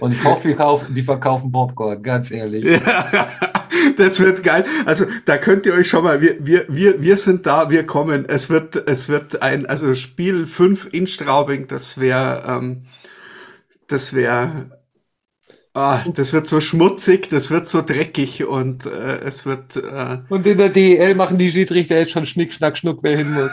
Und 0.00 0.12
ich 0.12 0.24
hoffe, 0.24 0.56
die 0.90 1.02
verkaufen 1.04 1.52
Popcorn, 1.52 2.02
ganz 2.02 2.32
ehrlich. 2.32 2.64
Ja, 2.64 3.28
das 3.96 4.20
wird 4.20 4.42
geil. 4.42 4.64
Also 4.84 5.06
da 5.24 5.38
könnt 5.38 5.66
ihr 5.66 5.74
euch 5.74 5.88
schon 5.88 6.04
mal, 6.04 6.20
wir, 6.20 6.36
wir, 6.44 6.66
wir, 6.68 7.00
wir 7.00 7.16
sind 7.16 7.46
da, 7.46 7.70
wir 7.70 7.86
kommen. 7.86 8.26
Es 8.28 8.50
wird, 8.50 8.76
es 8.88 9.08
wird 9.08 9.42
ein, 9.42 9.66
also 9.66 9.94
Spiel 9.94 10.46
5 10.46 10.88
in 10.92 11.06
Straubing, 11.06 11.68
das 11.68 11.98
wäre, 11.98 12.44
ähm, 12.46 12.84
das 13.88 14.14
wäre, 14.14 14.80
ah, 15.74 16.00
das 16.14 16.32
wird 16.32 16.46
so 16.46 16.60
schmutzig, 16.60 17.28
das 17.28 17.50
wird 17.50 17.66
so 17.66 17.82
dreckig 17.82 18.44
und 18.44 18.86
äh, 18.86 19.20
es 19.20 19.46
wird, 19.46 19.76
äh, 19.76 20.18
Und 20.28 20.46
in 20.46 20.58
der 20.58 20.70
DEL 20.70 21.14
machen 21.14 21.38
die 21.38 21.50
Schiedsrichter 21.50 21.98
jetzt 21.98 22.12
schon 22.12 22.26
Schnick, 22.26 22.52
Schnack, 22.52 22.78
Schnuck, 22.78 23.00
wer 23.02 23.16
hin 23.16 23.32
muss. 23.32 23.52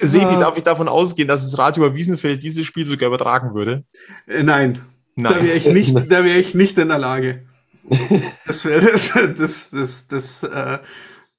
Sebi, 0.00 0.34
darf 0.34 0.56
ich 0.56 0.62
davon 0.62 0.88
ausgehen, 0.88 1.28
dass 1.28 1.48
das 1.48 1.58
Radio 1.58 1.94
Wiesenfeld 1.94 2.42
dieses 2.42 2.66
Spiel 2.66 2.86
sogar 2.86 3.08
übertragen 3.08 3.54
würde? 3.54 3.84
äh, 4.26 4.80
nein, 5.16 5.34
da 5.34 5.44
wäre 5.44 5.56
ich 5.56 5.66
nicht, 5.66 5.94
da 6.10 6.24
wäre 6.24 6.38
ich 6.38 6.54
nicht 6.54 6.78
in 6.78 6.88
der 6.88 6.98
Lage. 6.98 7.46
Das 8.46 8.64
wäre, 8.64 8.92
das, 8.92 9.12
das, 9.12 9.70
das, 9.70 10.08
das, 10.08 10.42
äh, 10.42 10.78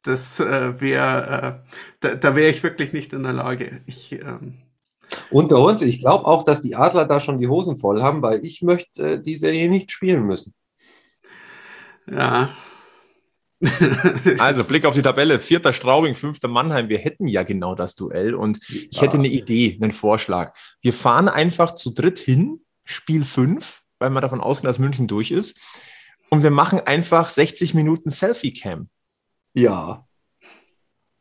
das 0.04 0.40
äh, 0.40 0.80
wäre, 0.80 1.62
äh, 1.64 1.76
da, 2.00 2.16
da 2.16 2.36
wäre 2.36 2.50
ich 2.50 2.64
wirklich 2.64 2.94
nicht 2.94 3.14
in 3.14 3.24
der 3.24 3.34
Lage. 3.34 3.82
Ich, 3.86 4.12
ähm, 4.12 4.56
Unter 5.32 5.60
uns, 5.60 5.82
ich 5.82 6.00
glaube 6.00 6.26
auch, 6.26 6.44
dass 6.44 6.62
die 6.62 6.76
Adler 6.76 7.06
da 7.06 7.20
schon 7.20 7.40
die 7.40 7.48
Hosen 7.48 7.78
voll 7.78 8.02
haben, 8.02 8.22
weil 8.22 8.46
ich 8.46 8.62
möchte 8.62 9.14
äh, 9.14 9.22
die 9.22 9.36
Serie 9.36 9.70
nicht 9.70 9.92
spielen 9.92 10.24
müssen. 10.24 10.54
Ja. 12.10 12.56
Also 14.38 14.64
Blick 14.66 14.86
auf 14.86 14.94
die 14.94 15.02
Tabelle. 15.02 15.40
Vierter 15.40 15.74
Straubing, 15.74 16.14
fünfter 16.14 16.48
Mannheim. 16.48 16.90
Wir 16.90 17.00
hätten 17.00 17.26
ja 17.26 17.42
genau 17.44 17.74
das 17.74 17.96
Duell 17.96 18.36
und 18.36 18.60
ich 18.70 19.02
hätte 19.02 19.18
eine 19.18 19.28
Idee, 19.28 19.78
einen 19.82 19.92
Vorschlag. 19.92 20.54
Wir 20.82 20.94
fahren 20.94 21.30
einfach 21.30 21.74
zu 21.74 21.92
dritt 21.92 22.20
hin, 22.20 22.65
Spiel 22.86 23.26
5, 23.26 23.82
weil 24.00 24.10
man 24.10 24.22
davon 24.22 24.42
ausgeht, 24.42 24.70
dass 24.70 24.80
München 24.80 25.08
durch 25.08 25.32
ist. 25.32 25.60
Und 26.30 26.44
wir 26.44 26.52
machen 26.52 26.80
einfach 26.80 27.30
60 27.30 27.74
Minuten 27.74 28.10
Selfie-Cam. 28.10 28.90
Ja. 29.54 30.06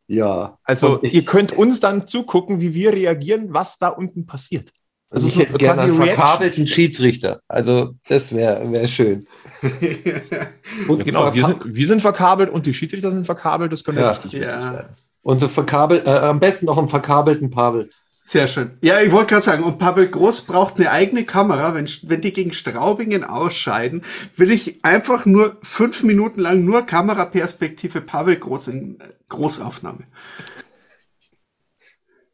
Ja. 0.07 0.59
Also 0.65 1.03
ich- 1.03 1.15
ihr 1.15 1.25
könnt 1.25 1.53
uns 1.53 1.81
dann 1.81 2.07
zugucken, 2.07 2.61
wie 2.61 2.75
wir 2.75 2.93
reagieren, 2.93 3.53
was 3.55 3.79
da 3.79 3.89
unten 3.89 4.27
passiert. 4.27 4.71
Also 5.11 5.29
ich 5.29 5.35
so 5.35 5.41
hätte 5.41 5.53
gerne 5.55 5.83
einen 5.83 5.95
verkabelten 5.95 6.67
Schiedsrichter. 6.67 7.41
Also 7.47 7.95
das 8.09 8.35
wäre 8.35 8.71
wär 8.73 8.89
schön. 8.89 9.27
Und, 10.89 11.05
Genau, 11.05 11.33
wir 11.33 11.45
sind, 11.45 11.61
wir 11.65 11.87
sind 11.87 12.01
verkabelt 12.01 12.51
und 12.51 12.67
die 12.67 12.75
Schiedsrichter 12.75 13.11
sind 13.13 13.25
verkabelt. 13.25 13.71
Das 13.73 13.85
könnte 13.85 14.01
Ja. 14.01 14.11
richtig 14.11 14.33
witzig 14.33 14.61
Ja. 14.61 14.73
werden. 14.73 14.89
und 15.23 15.43
verkabel, 15.45 16.03
äh, 16.05 16.11
am 16.11 16.41
besten 16.41 16.67
noch 16.67 16.77
einen 16.79 16.89
verkabelten 16.89 17.51
Pavel. 17.51 17.89
Sehr 18.27 18.49
schön. 18.49 18.79
Ja, 18.81 19.01
ich 19.01 19.13
wollte 19.13 19.31
gerade 19.31 19.43
sagen, 19.45 19.65
und 19.65 19.79
Pavel 19.79 20.09
Groß 20.09 20.43
braucht 20.43 20.77
eine 20.77 20.91
eigene 20.91 21.25
Kamera. 21.27 21.75
Wenn, 21.75 21.87
wenn 22.05 22.23
die 22.23 22.33
gegen 22.33 22.55
Straubingen 22.55 23.23
ausscheiden, 23.23 24.03
will 24.37 24.51
ich 24.51 24.83
einfach 24.83 25.27
nur 25.27 25.59
fünf 25.63 26.03
Minuten 26.03 26.41
lang 26.41 26.65
nur 26.65 26.87
Kameraperspektive 26.87 28.01
Pavel 28.01 28.37
Groß 28.37 28.69
in 28.69 28.99
äh, 29.01 29.09
Großaufnahme. 29.29 30.05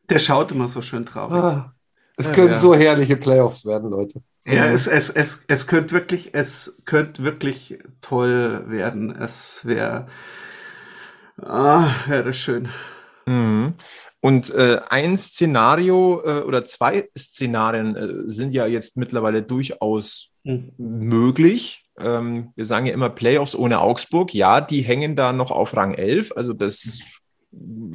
Der 0.08 0.18
schaut 0.18 0.52
immer 0.52 0.68
so 0.68 0.80
schön 0.82 1.04
traurig. 1.06 1.34
Ah, 1.34 1.74
Es 2.16 2.26
Ja, 2.26 2.32
können 2.32 2.50
ja. 2.50 2.58
so 2.58 2.74
herrliche 2.74 3.16
Playoffs 3.16 3.64
werden, 3.64 3.90
Leute. 3.90 4.22
Ja, 4.46 4.66
es, 4.66 4.86
es, 4.86 5.10
es, 5.10 5.44
es 5.48 5.66
könnte 5.66 5.94
wirklich, 5.94 6.34
es 6.34 6.80
könnte 6.84 7.22
wirklich 7.22 7.78
toll 8.00 8.64
werden. 8.68 9.10
Es 9.14 9.64
wäre, 9.64 10.08
ah, 11.42 11.90
wäre 12.06 12.24
das 12.24 12.36
schön. 12.36 12.68
Mhm. 13.26 13.74
Und 14.20 14.50
äh, 14.50 14.80
ein 14.88 15.16
Szenario 15.16 16.22
äh, 16.24 16.42
oder 16.42 16.64
zwei 16.66 17.08
Szenarien 17.16 17.96
äh, 17.96 18.30
sind 18.30 18.52
ja 18.52 18.66
jetzt 18.66 18.96
mittlerweile 18.96 19.42
durchaus 19.42 20.30
Hm. 20.44 20.72
möglich. 20.78 21.84
Ähm, 21.98 22.52
wir 22.56 22.64
sagen 22.64 22.86
ja 22.86 22.94
immer 22.94 23.10
Playoffs 23.10 23.54
ohne 23.54 23.80
Augsburg. 23.80 24.32
Ja, 24.32 24.60
die 24.60 24.82
hängen 24.82 25.16
da 25.16 25.32
noch 25.32 25.50
auf 25.50 25.76
Rang 25.76 25.94
11. 25.94 26.32
Also 26.34 26.52
das, 26.54 27.00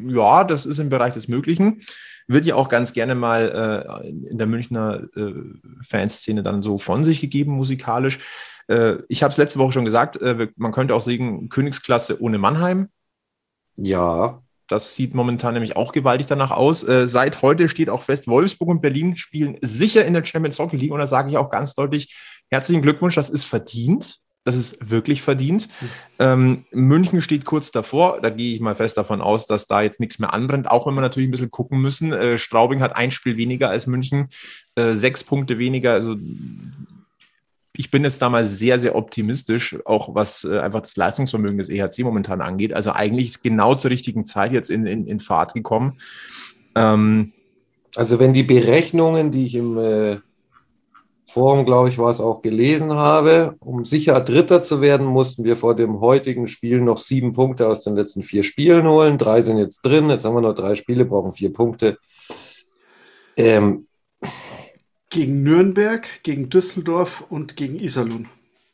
ja, 0.08 0.44
das 0.44 0.66
ist 0.66 0.80
im 0.80 0.90
Bereich 0.90 1.14
des 1.14 1.28
Möglichen. 1.28 1.80
Wird 2.28 2.46
ja 2.46 2.56
auch 2.56 2.70
ganz 2.70 2.94
gerne 2.94 3.16
mal 3.16 3.94
äh, 4.04 4.10
in 4.10 4.38
der 4.38 4.48
Münchner 4.48 5.04
äh, 5.16 5.34
Fanszene 5.82 6.44
dann 6.44 6.62
so 6.62 6.78
von 6.78 7.04
sich 7.04 7.22
gegeben, 7.22 7.54
musikalisch. 7.54 8.20
Äh, 8.68 8.98
ich 9.08 9.24
habe 9.24 9.32
es 9.32 9.38
letzte 9.38 9.60
Woche 9.60 9.74
schon 9.74 9.86
gesagt, 9.86 10.18
äh, 10.18 10.50
man 10.56 10.72
könnte 10.72 10.94
auch 10.94 11.02
sagen, 11.02 11.50
Königsklasse 11.50 12.22
ohne 12.22 12.38
Mannheim. 12.38 12.90
Ja. 13.76 14.44
Das 14.68 14.96
sieht 14.96 15.14
momentan 15.14 15.54
nämlich 15.54 15.76
auch 15.76 15.92
gewaltig 15.92 16.28
danach 16.28 16.52
aus. 16.52 16.84
Äh, 16.84 17.08
seit 17.08 17.42
heute 17.42 17.70
steht 17.70 17.90
auch 17.90 18.02
fest, 18.02 18.28
Wolfsburg 18.28 18.70
und 18.70 18.82
Berlin 18.82 19.16
spielen 19.16 19.58
sicher 19.62 20.06
in 20.06 20.14
der 20.14 20.26
Champions 20.26 20.60
Hockey 20.60 20.78
League. 20.78 20.92
Und 20.92 21.00
da 21.00 21.08
sage 21.08 21.30
ich 21.30 21.38
auch 21.38 21.50
ganz 21.50 21.76
deutlich, 21.76 22.16
herzlichen 22.50 22.82
Glückwunsch, 22.82 23.16
das 23.16 23.30
ist 23.30 23.44
verdient. 23.44 24.20
Das 24.46 24.56
ist 24.56 24.92
wirklich 24.92 25.24
verdient. 25.24 25.68
Ähm, 26.20 26.66
München 26.72 27.20
steht 27.20 27.46
kurz 27.46 27.72
davor. 27.72 28.20
Da 28.22 28.30
gehe 28.30 28.54
ich 28.54 28.62
mal 28.62 28.76
fest 28.76 28.96
davon 28.96 29.20
aus, 29.20 29.48
dass 29.48 29.66
da 29.66 29.82
jetzt 29.82 30.00
nichts 30.00 30.20
mehr 30.20 30.34
anbrennt. 30.34 30.70
Auch 30.70 30.86
wenn 30.86 30.94
wir 30.94 31.02
natürlich 31.02 31.28
ein 31.28 31.32
bisschen 31.32 31.50
gucken 31.50 31.82
müssen. 31.82 32.14
Äh, 32.14 32.38
Straubing 32.38 32.80
hat 32.80 32.96
ein 32.96 33.10
Spiel 33.10 33.38
weniger 33.38 33.70
als 33.70 33.88
München, 33.88 34.30
äh, 34.76 34.94
sechs 34.94 35.24
Punkte 35.24 35.58
weniger. 35.58 35.94
Also 35.94 36.16
ich 37.78 37.92
bin 37.92 38.04
jetzt 38.04 38.22
da 38.22 38.30
mal 38.30 38.46
sehr, 38.46 38.80
sehr 38.80 38.96
optimistisch, 38.96 39.78
auch 39.86 40.16
was 40.16 40.44
äh, 40.44 40.60
einfach 40.60 40.82
das 40.82 40.96
Leistungsvermögen 40.96 41.58
des 41.58 41.70
EHC 41.70 42.04
momentan 42.04 42.42
angeht. 42.42 42.74
Also 42.74 42.92
eigentlich 42.92 43.42
genau 43.42 43.76
zur 43.76 43.92
richtigen 43.92 44.26
Zeit 44.26 44.52
jetzt 44.52 44.70
in, 44.70 44.86
in, 44.86 45.06
in 45.08 45.20
Fahrt 45.20 45.54
gekommen. 45.54 45.98
Ähm, 46.76 47.34
Also 47.96 48.20
wenn 48.20 48.34
die 48.34 48.44
Berechnungen, 48.44 49.32
die 49.32 49.46
ich 49.46 49.56
im 49.56 49.78
äh, 49.78 50.18
Forum, 51.28 51.66
glaube 51.66 51.90
ich, 51.90 51.98
war 51.98 52.10
es 52.10 52.22
auch 52.22 52.42
gelesen 52.42 52.94
habe, 52.94 53.56
um 53.60 53.86
sicher 53.86 54.22
Dritter 54.22 54.62
zu 54.62 54.80
werden, 54.80 55.06
mussten 55.06 55.44
wir 55.44 55.58
vor 55.58 55.76
dem 55.76 56.00
heutigen 56.00 56.48
Spiel 56.48 56.80
noch 56.82 56.98
sieben 56.98 57.34
Punkte 57.34 57.68
aus 57.68 57.82
den 57.82 57.96
letzten 57.96 58.24
vier 58.24 58.44
Spielen 58.44 58.88
holen. 58.88 59.18
Drei 59.18 59.42
sind 59.42 59.58
jetzt 59.58 59.82
drin, 59.82 60.10
jetzt 60.10 60.24
haben 60.24 60.36
wir 60.36 60.42
noch 60.42 60.56
drei 60.56 60.76
Spiele, 60.76 61.04
brauchen 61.04 61.34
vier 61.34 61.52
Punkte. 61.52 61.98
Ähm, 63.36 63.88
Gegen 65.16 65.44
Nürnberg, 65.44 66.06
gegen 66.24 66.50
Düsseldorf 66.50 67.24
und 67.30 67.56
gegen 67.56 67.80
Iserlohn. 67.80 68.28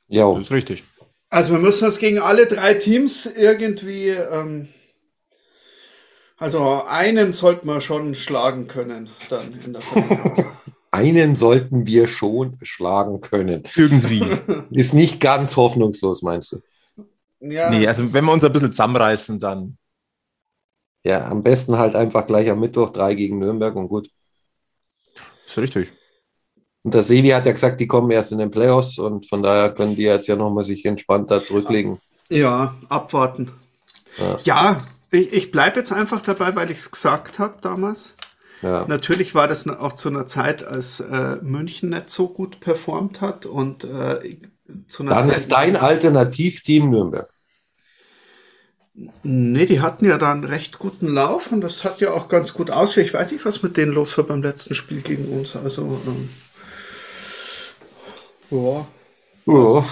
ja, 0.07 0.27
das 0.33 0.47
ist 0.47 0.51
richtig. 0.51 0.83
Also 1.29 1.53
wir 1.53 1.59
müssen 1.59 1.85
uns 1.85 1.99
gegen 1.99 2.17
alle 2.17 2.47
drei 2.47 2.73
Teams 2.73 3.27
irgendwie, 3.27 4.07
ähm, 4.07 4.67
also 6.37 6.81
einen 6.87 7.31
sollten 7.31 7.67
wir 7.67 7.79
schon 7.79 8.15
schlagen 8.15 8.67
können 8.67 9.11
dann 9.29 9.53
in 9.63 9.73
der 9.73 9.83
Verlängerung. 9.83 10.45
einen 10.91 11.35
sollten 11.35 11.85
wir 11.85 12.07
schon 12.07 12.57
schlagen 12.63 13.21
können. 13.21 13.61
Irgendwie. 13.75 14.25
Ist 14.71 14.95
nicht 14.95 15.21
ganz 15.21 15.55
hoffnungslos, 15.57 16.23
meinst 16.23 16.53
du? 16.53 16.61
ja, 17.39 17.69
nee, 17.69 17.87
also 17.87 18.15
wenn 18.15 18.25
wir 18.25 18.33
uns 18.33 18.43
ein 18.43 18.51
bisschen 18.51 18.71
zusammenreißen, 18.71 19.39
dann. 19.39 19.77
Ja, 21.03 21.27
am 21.27 21.43
besten 21.43 21.77
halt 21.77 21.95
einfach 21.95 22.25
gleich 22.25 22.49
am 22.49 22.59
Mittwoch 22.59 22.89
drei 22.89 23.13
gegen 23.13 23.37
Nürnberg 23.37 23.75
und 23.75 23.89
gut. 23.89 24.09
Ist 25.45 25.59
richtig. 25.59 25.93
Und 26.83 26.93
der 26.93 27.01
Sevi 27.01 27.29
hat 27.29 27.45
ja 27.45 27.51
gesagt, 27.51 27.79
die 27.79 27.87
kommen 27.87 28.09
erst 28.11 28.31
in 28.31 28.39
den 28.39 28.49
Playoffs 28.49 28.97
und 28.97 29.27
von 29.27 29.43
daher 29.43 29.71
können 29.71 29.95
die 29.95 30.03
jetzt 30.03 30.27
ja 30.27 30.35
nochmal 30.35 30.63
sich 30.63 30.83
entspannt 30.85 31.29
da 31.29 31.43
zurücklegen. 31.43 31.99
Ja, 32.29 32.75
abwarten. 32.89 33.51
Ja, 34.17 34.37
ja 34.43 34.77
ich, 35.11 35.31
ich 35.31 35.51
bleibe 35.51 35.79
jetzt 35.79 35.91
einfach 35.91 36.21
dabei, 36.21 36.55
weil 36.55 36.71
ich 36.71 36.77
es 36.77 36.91
gesagt 36.91 37.37
habe 37.37 37.55
damals. 37.61 38.15
Ja. 38.61 38.85
Natürlich 38.87 39.35
war 39.35 39.47
das 39.47 39.67
auch 39.67 39.93
zu 39.93 40.09
einer 40.09 40.27
Zeit, 40.27 40.63
als 40.63 40.99
äh, 40.99 41.37
München 41.41 41.89
nicht 41.89 42.09
so 42.09 42.27
gut 42.27 42.59
performt 42.59 43.21
hat 43.21 43.45
und 43.45 43.83
äh, 43.83 44.37
zu 44.87 45.03
einer 45.03 45.15
Dann 45.15 45.29
Zeit, 45.29 45.37
ist 45.37 45.51
dein 45.51 45.75
Alternativteam 45.75 46.89
Nürnberg. 46.89 47.29
Nee, 49.23 49.65
die 49.65 49.81
hatten 49.81 50.05
ja 50.05 50.17
da 50.17 50.31
einen 50.31 50.43
recht 50.43 50.77
guten 50.77 51.07
Lauf 51.07 51.51
und 51.51 51.61
das 51.61 51.83
hat 51.83 52.01
ja 52.01 52.11
auch 52.11 52.27
ganz 52.27 52.53
gut 52.53 52.69
ausgesehen. 52.69 53.07
Ich 53.07 53.13
weiß 53.13 53.31
nicht, 53.31 53.45
was 53.45 53.63
mit 53.63 53.77
denen 53.77 53.93
los 53.93 54.17
war 54.17 54.25
beim 54.25 54.43
letzten 54.43 54.73
Spiel 54.73 55.01
gegen 55.01 55.25
uns. 55.25 55.55
Also, 55.55 56.01
ähm, 56.05 56.29
ja. 58.51 58.85
ja. 59.45 59.85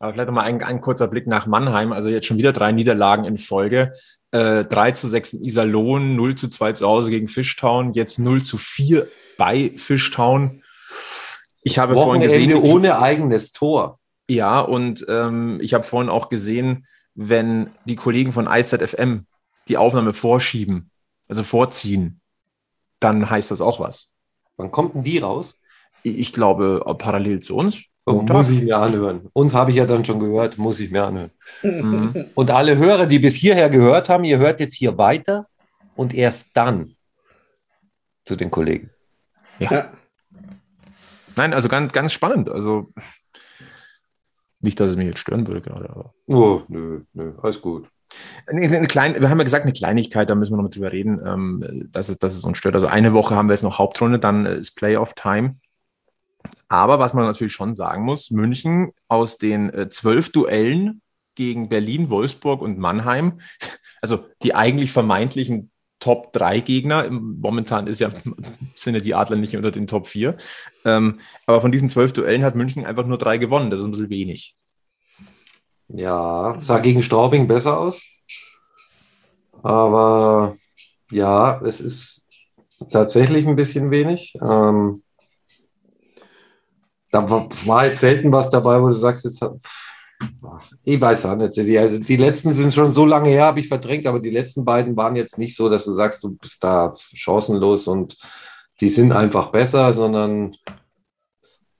Aber 0.00 0.12
vielleicht 0.12 0.26
nochmal 0.26 0.46
ein, 0.46 0.62
ein 0.62 0.80
kurzer 0.80 1.08
Blick 1.08 1.26
nach 1.26 1.46
Mannheim. 1.46 1.92
Also 1.92 2.08
jetzt 2.10 2.26
schon 2.26 2.38
wieder 2.38 2.52
drei 2.52 2.72
Niederlagen 2.72 3.24
in 3.24 3.38
Folge. 3.38 3.92
Äh, 4.32 4.64
3 4.64 4.92
zu 4.92 5.08
6 5.08 5.34
in 5.34 5.44
Iserlohn, 5.44 6.16
0 6.16 6.34
zu 6.34 6.48
2 6.48 6.72
zu 6.72 6.88
Hause 6.88 7.10
gegen 7.10 7.28
Fishtown, 7.28 7.92
jetzt 7.92 8.18
0 8.18 8.42
zu 8.42 8.58
4 8.58 9.08
bei 9.38 9.72
Fishtown. 9.76 10.62
Ich 11.62 11.74
das 11.74 11.82
habe 11.82 11.94
vorhin 11.94 12.22
gesehen. 12.22 12.54
Ohne 12.54 12.98
eigenes 12.98 13.52
Tor. 13.52 14.00
Ja, 14.28 14.60
und 14.60 15.06
ähm, 15.08 15.58
ich 15.60 15.72
habe 15.72 15.84
vorhin 15.84 16.10
auch 16.10 16.28
gesehen, 16.28 16.86
wenn 17.14 17.70
die 17.84 17.94
Kollegen 17.94 18.32
von 18.32 18.48
IZFM 18.50 19.26
die 19.68 19.76
Aufnahme 19.76 20.12
vorschieben, 20.12 20.90
also 21.28 21.42
vorziehen, 21.42 22.20
dann 23.00 23.30
heißt 23.30 23.50
das 23.50 23.60
auch 23.60 23.80
was. 23.80 24.14
Wann 24.56 24.70
kommt 24.70 24.94
denn 24.94 25.02
die 25.04 25.18
raus? 25.18 25.60
Ich 26.04 26.32
glaube, 26.32 26.84
parallel 26.98 27.40
zu 27.40 27.56
uns. 27.56 27.84
Muss 28.06 28.50
ich 28.50 28.62
mir 28.62 28.76
anhören. 28.76 29.28
Uns 29.32 29.54
habe 29.54 29.70
ich 29.70 29.78
ja 29.78 29.86
dann 29.86 30.04
schon 30.04 30.20
gehört, 30.20 30.58
muss 30.58 30.78
ich 30.78 30.90
mir 30.90 31.04
anhören. 31.04 31.30
Mhm. 31.62 32.26
Und 32.34 32.50
alle 32.50 32.76
Hörer, 32.76 33.06
die 33.06 33.18
bis 33.18 33.34
hierher 33.34 33.70
gehört 33.70 34.10
haben, 34.10 34.24
ihr 34.24 34.38
hört 34.38 34.60
jetzt 34.60 34.74
hier 34.74 34.98
weiter 34.98 35.46
und 35.96 36.12
erst 36.12 36.48
dann 36.54 36.96
zu 38.24 38.36
den 38.36 38.50
Kollegen. 38.50 38.90
Ja. 39.58 39.72
ja. 39.72 39.92
Nein, 41.36 41.54
also 41.54 41.68
ganz, 41.68 41.92
ganz 41.92 42.12
spannend. 42.12 42.48
Also 42.48 42.92
nicht, 44.60 44.80
dass 44.80 44.90
es 44.90 44.96
mich 44.96 45.06
jetzt 45.06 45.20
stören 45.20 45.46
würde 45.46 45.60
gerade. 45.60 45.88
Aber. 45.88 46.14
Oh, 46.26 46.62
nö, 46.68 47.02
nö, 47.12 47.32
alles 47.40 47.60
gut. 47.60 47.88
Eine, 48.46 48.62
eine 48.62 48.86
kleine, 48.86 49.20
wir 49.20 49.30
haben 49.30 49.38
ja 49.38 49.44
gesagt, 49.44 49.64
eine 49.64 49.72
Kleinigkeit, 49.72 50.30
da 50.30 50.34
müssen 50.34 50.52
wir 50.52 50.56
noch 50.56 50.64
mal 50.64 50.70
drüber 50.70 50.92
reden, 50.92 51.20
ähm, 51.24 51.88
dass, 51.90 52.08
es, 52.08 52.18
dass 52.18 52.34
es 52.34 52.44
uns 52.44 52.58
stört. 52.58 52.74
Also 52.74 52.86
eine 52.86 53.12
Woche 53.12 53.34
haben 53.34 53.48
wir 53.48 53.54
jetzt 53.54 53.62
noch 53.62 53.78
Hauptrunde, 53.78 54.18
dann 54.18 54.46
ist 54.46 54.74
Playoff-Time. 54.76 55.56
Aber 56.74 56.98
was 56.98 57.14
man 57.14 57.24
natürlich 57.24 57.52
schon 57.52 57.74
sagen 57.74 58.04
muss, 58.04 58.32
München 58.32 58.90
aus 59.06 59.38
den 59.38 59.72
äh, 59.72 59.88
zwölf 59.90 60.32
Duellen 60.32 61.02
gegen 61.36 61.68
Berlin, 61.68 62.10
Wolfsburg 62.10 62.62
und 62.62 62.78
Mannheim, 62.78 63.38
also 64.02 64.26
die 64.42 64.54
eigentlich 64.54 64.90
vermeintlichen 64.90 65.70
Top 66.00 66.32
3 66.32 66.60
Gegner. 66.60 67.08
Momentan 67.10 67.86
ist 67.86 68.00
ja, 68.00 68.10
sind 68.74 68.94
ja 68.94 69.00
die 69.00 69.14
Adler 69.14 69.36
nicht 69.36 69.56
unter 69.56 69.70
den 69.70 69.86
Top 69.86 70.08
4. 70.08 70.36
Ähm, 70.84 71.20
aber 71.46 71.60
von 71.60 71.70
diesen 71.70 71.90
zwölf 71.90 72.12
Duellen 72.12 72.42
hat 72.42 72.56
München 72.56 72.84
einfach 72.84 73.06
nur 73.06 73.18
drei 73.18 73.38
gewonnen. 73.38 73.70
Das 73.70 73.78
ist 73.78 73.86
ein 73.86 73.92
bisschen 73.92 74.10
wenig. 74.10 74.56
Ja, 75.86 76.58
sah 76.60 76.78
gegen 76.80 77.04
Straubing 77.04 77.46
besser 77.46 77.78
aus. 77.78 78.02
Aber 79.62 80.56
ja, 81.10 81.60
es 81.62 81.80
ist 81.80 82.26
tatsächlich 82.90 83.46
ein 83.46 83.56
bisschen 83.56 83.92
wenig. 83.92 84.34
Ähm, 84.42 85.03
da 87.14 87.30
war 87.30 87.86
jetzt 87.86 88.00
selten 88.00 88.32
was 88.32 88.50
dabei, 88.50 88.80
wo 88.82 88.88
du 88.88 88.92
sagst, 88.92 89.24
jetzt 89.24 89.44
ich 90.84 91.00
weiß 91.00 91.26
auch 91.26 91.36
nicht. 91.36 91.56
Die, 91.56 92.00
die 92.00 92.16
letzten 92.16 92.52
sind 92.52 92.72
schon 92.72 92.92
so 92.92 93.04
lange 93.06 93.28
her, 93.28 93.46
habe 93.46 93.60
ich 93.60 93.68
verdrängt, 93.68 94.06
aber 94.06 94.20
die 94.20 94.30
letzten 94.30 94.64
beiden 94.64 94.96
waren 94.96 95.16
jetzt 95.16 95.38
nicht 95.38 95.56
so, 95.56 95.68
dass 95.68 95.84
du 95.84 95.92
sagst, 95.92 96.22
du 96.24 96.36
bist 96.36 96.62
da 96.62 96.92
chancenlos 97.12 97.88
und 97.88 98.16
die 98.80 98.88
sind 98.88 99.12
einfach 99.12 99.50
besser, 99.50 99.92
sondern. 99.92 100.56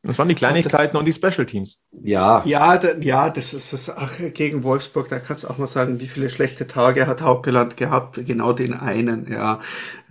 Das 0.03 0.19
waren 0.19 0.29
die 0.29 0.35
Kleinigkeiten 0.35 0.93
das, 0.93 1.01
und 1.01 1.07
die 1.07 1.13
Special 1.13 1.47
Teams. 1.47 1.83
Ja. 2.03 2.43
Ja, 2.45 2.77
da, 2.77 2.93
ja, 3.01 3.31
das 3.31 3.55
ist 3.55 3.73
das. 3.73 3.89
Ach, 3.89 4.19
gegen 4.35 4.63
Wolfsburg, 4.63 5.09
da 5.09 5.19
kannst 5.19 5.45
du 5.45 5.49
auch 5.49 5.57
mal 5.57 5.67
sagen, 5.67 6.01
wie 6.01 6.07
viele 6.07 6.29
schlechte 6.29 6.67
Tage 6.67 7.07
hat 7.07 7.23
Hauptgeland 7.23 7.77
gehabt. 7.77 8.21
Genau 8.27 8.53
den 8.53 8.75
einen, 8.75 9.31
ja. 9.33 9.61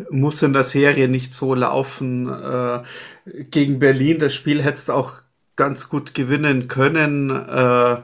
Muss 0.10 0.42
in 0.42 0.54
der 0.54 0.64
Serie 0.64 1.08
nicht 1.08 1.34
so 1.34 1.54
laufen. 1.54 2.28
Äh, 2.28 2.82
gegen 3.26 3.80
Berlin, 3.80 4.20
das 4.20 4.34
Spiel 4.34 4.62
hättest 4.62 4.90
du 4.90 4.94
auch 4.94 5.22
ganz 5.56 5.90
gut 5.90 6.14
gewinnen 6.14 6.68
können. 6.68 7.30
Äh, 7.30 7.98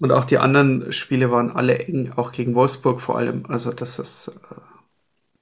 und 0.00 0.12
auch 0.12 0.24
die 0.24 0.38
anderen 0.38 0.92
Spiele 0.92 1.30
waren 1.30 1.50
alle 1.50 1.78
eng, 1.78 2.12
auch 2.16 2.32
gegen 2.32 2.54
Wolfsburg 2.54 3.00
vor 3.00 3.18
allem. 3.18 3.44
Also 3.48 3.72
das 3.72 3.98
ist, 3.98 4.28
äh, 4.28 4.54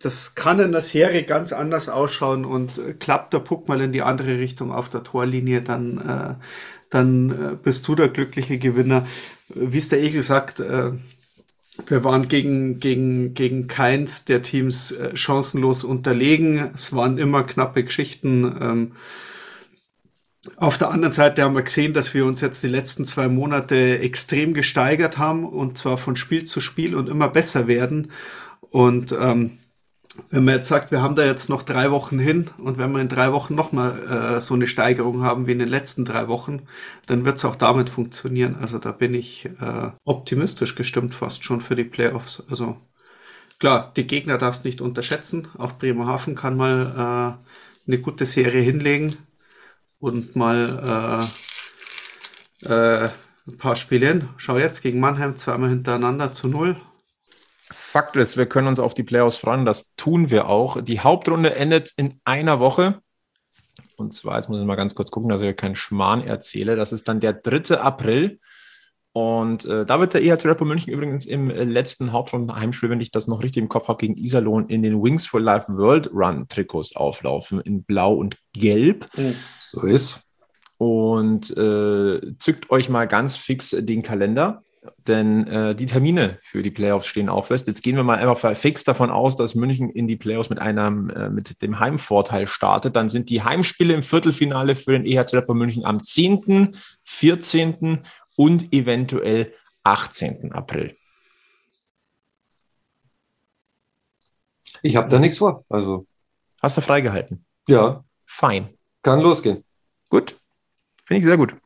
das 0.00 0.34
kann 0.34 0.60
in 0.60 0.72
der 0.72 0.82
Serie 0.82 1.24
ganz 1.24 1.52
anders 1.52 1.88
ausschauen 1.88 2.44
und 2.44 2.78
äh, 2.78 2.94
klappt 2.94 3.32
der 3.32 3.40
Puck 3.40 3.68
mal 3.68 3.80
in 3.80 3.92
die 3.92 4.02
andere 4.02 4.38
Richtung 4.38 4.72
auf 4.72 4.88
der 4.88 5.04
Torlinie, 5.04 5.62
dann, 5.62 5.98
äh, 5.98 6.44
dann 6.90 7.30
äh, 7.30 7.56
bist 7.56 7.86
du 7.88 7.94
der 7.94 8.08
glückliche 8.08 8.58
Gewinner. 8.58 9.06
Wie 9.48 9.78
es 9.78 9.88
der 9.88 10.00
Egel 10.02 10.22
sagt, 10.22 10.60
äh, 10.60 10.92
wir 11.86 12.04
waren 12.04 12.28
gegen, 12.28 12.80
gegen, 12.80 13.34
gegen 13.34 13.66
keins 13.66 14.24
der 14.24 14.42
Teams 14.42 14.90
äh, 14.92 15.16
chancenlos 15.16 15.84
unterlegen. 15.84 16.70
Es 16.74 16.92
waren 16.92 17.18
immer 17.18 17.44
knappe 17.44 17.84
Geschichten. 17.84 18.56
Ähm, 18.60 18.92
auf 20.56 20.78
der 20.78 20.90
anderen 20.90 21.12
Seite 21.12 21.42
haben 21.42 21.54
wir 21.54 21.62
gesehen, 21.62 21.94
dass 21.94 22.14
wir 22.14 22.24
uns 22.24 22.40
jetzt 22.40 22.62
die 22.62 22.68
letzten 22.68 23.04
zwei 23.04 23.28
Monate 23.28 23.98
extrem 24.00 24.54
gesteigert 24.54 25.18
haben 25.18 25.44
und 25.46 25.78
zwar 25.78 25.98
von 25.98 26.16
Spiel 26.16 26.44
zu 26.44 26.60
Spiel 26.60 26.94
und 26.94 27.08
immer 27.08 27.28
besser 27.28 27.66
werden. 27.66 28.12
Und 28.60 29.16
ähm, 29.18 29.58
wenn 30.30 30.44
man 30.44 30.54
jetzt 30.56 30.68
sagt, 30.68 30.90
wir 30.90 31.00
haben 31.00 31.14
da 31.14 31.24
jetzt 31.24 31.48
noch 31.48 31.62
drei 31.62 31.90
Wochen 31.90 32.18
hin 32.18 32.50
und 32.58 32.78
wenn 32.78 32.92
wir 32.92 33.00
in 33.00 33.08
drei 33.08 33.32
Wochen 33.32 33.54
nochmal 33.54 34.36
äh, 34.36 34.40
so 34.40 34.54
eine 34.54 34.66
Steigerung 34.66 35.22
haben 35.22 35.46
wie 35.46 35.52
in 35.52 35.58
den 35.58 35.68
letzten 35.68 36.04
drei 36.04 36.28
Wochen, 36.28 36.62
dann 37.06 37.24
wird 37.24 37.38
es 37.38 37.44
auch 37.44 37.56
damit 37.56 37.90
funktionieren. 37.90 38.56
Also 38.60 38.78
da 38.78 38.92
bin 38.92 39.14
ich 39.14 39.46
äh, 39.46 39.90
optimistisch 40.04 40.74
gestimmt 40.74 41.14
fast 41.14 41.44
schon 41.44 41.60
für 41.60 41.76
die 41.76 41.84
Playoffs. 41.84 42.42
Also 42.50 42.76
klar, 43.58 43.92
die 43.96 44.06
Gegner 44.06 44.38
darfst 44.38 44.64
nicht 44.64 44.80
unterschätzen. 44.80 45.48
Auch 45.56 45.72
Bremerhaven 45.72 46.34
kann 46.34 46.56
mal 46.56 47.38
äh, 47.38 47.90
eine 47.90 47.98
gute 47.98 48.26
Serie 48.26 48.62
hinlegen 48.62 49.14
und 49.98 50.36
mal 50.36 51.28
äh, 52.64 52.72
äh, 52.72 53.08
ein 53.46 53.56
paar 53.56 53.76
Spiele 53.76 54.08
hin. 54.08 54.28
Schau 54.36 54.58
jetzt 54.58 54.82
gegen 54.82 55.00
Mannheim 55.00 55.36
zweimal 55.36 55.70
hintereinander 55.70 56.32
zu 56.32 56.48
null. 56.48 56.76
Fakt 57.98 58.14
ist, 58.14 58.36
wir 58.36 58.46
können 58.46 58.68
uns 58.68 58.78
auf 58.78 58.94
die 58.94 59.02
Playoffs 59.02 59.38
freuen. 59.38 59.64
Das 59.64 59.96
tun 59.96 60.30
wir 60.30 60.46
auch. 60.46 60.80
Die 60.80 61.00
Hauptrunde 61.00 61.56
endet 61.56 61.92
in 61.96 62.20
einer 62.22 62.60
Woche. 62.60 63.00
Und 63.96 64.14
zwar, 64.14 64.36
jetzt 64.36 64.48
muss 64.48 64.60
ich 64.60 64.66
mal 64.66 64.76
ganz 64.76 64.94
kurz 64.94 65.10
gucken, 65.10 65.28
dass 65.28 65.40
ich 65.40 65.56
keinen 65.56 65.74
Schmarrn 65.74 66.22
erzähle. 66.22 66.76
Das 66.76 66.92
ist 66.92 67.08
dann 67.08 67.18
der 67.18 67.32
3. 67.32 67.76
April. 67.80 68.38
Und 69.10 69.64
äh, 69.64 69.84
da 69.84 69.98
wird 69.98 70.14
der 70.14 70.22
EHC 70.22 70.46
Rapper 70.46 70.64
München 70.64 70.92
übrigens 70.92 71.26
im 71.26 71.50
äh, 71.50 71.64
letzten 71.64 72.12
Hauptrunden-Heimspiel, 72.12 72.88
wenn 72.88 73.00
ich 73.00 73.10
das 73.10 73.26
noch 73.26 73.42
richtig 73.42 73.64
im 73.64 73.68
Kopf 73.68 73.88
habe, 73.88 73.98
gegen 73.98 74.16
Iserlohn 74.16 74.68
in 74.68 74.84
den 74.84 75.02
Wings 75.02 75.26
for 75.26 75.40
Life 75.40 75.66
World 75.66 76.08
Run 76.12 76.46
Trikots 76.46 76.94
auflaufen, 76.94 77.60
in 77.62 77.82
Blau 77.82 78.14
und 78.14 78.36
Gelb. 78.52 79.08
Mhm. 79.16 79.34
So 79.64 79.82
ist. 79.82 80.20
Und 80.76 81.50
äh, 81.56 82.20
zückt 82.38 82.70
euch 82.70 82.90
mal 82.90 83.08
ganz 83.08 83.34
fix 83.36 83.70
den 83.70 84.04
Kalender, 84.04 84.62
denn 85.06 85.46
äh, 85.46 85.74
die 85.74 85.86
Termine 85.86 86.38
für 86.42 86.62
die 86.62 86.70
Playoffs 86.70 87.06
stehen 87.06 87.28
auch 87.28 87.46
fest. 87.46 87.66
Jetzt 87.66 87.82
gehen 87.82 87.96
wir 87.96 88.04
mal 88.04 88.18
einfach 88.18 88.56
fix 88.56 88.84
davon 88.84 89.10
aus, 89.10 89.36
dass 89.36 89.54
München 89.54 89.90
in 89.90 90.06
die 90.06 90.16
Playoffs 90.16 90.50
mit 90.50 90.60
einem 90.60 91.10
äh, 91.10 91.30
mit 91.30 91.60
dem 91.62 91.78
Heimvorteil 91.78 92.46
startet. 92.46 92.96
Dann 92.96 93.08
sind 93.08 93.30
die 93.30 93.42
Heimspiele 93.42 93.94
im 93.94 94.02
Viertelfinale 94.02 94.76
für 94.76 94.92
den 94.92 95.06
EHC 95.06 95.34
Rapper 95.34 95.54
München 95.54 95.84
am 95.84 96.02
10., 96.02 96.76
14. 97.02 98.00
und 98.36 98.72
eventuell 98.72 99.52
18. 99.84 100.52
April. 100.52 100.96
Ich 104.82 104.96
habe 104.96 105.08
da 105.08 105.18
nichts 105.18 105.38
vor. 105.38 105.64
Also. 105.68 106.06
Hast 106.60 106.76
du 106.76 106.80
freigehalten? 106.80 107.44
Ja. 107.68 108.04
Fein. 108.26 108.70
Kann 109.02 109.20
losgehen. 109.20 109.64
Gut. 110.08 110.38
Finde 111.04 111.18
ich 111.18 111.24
sehr 111.24 111.36
gut. 111.36 111.56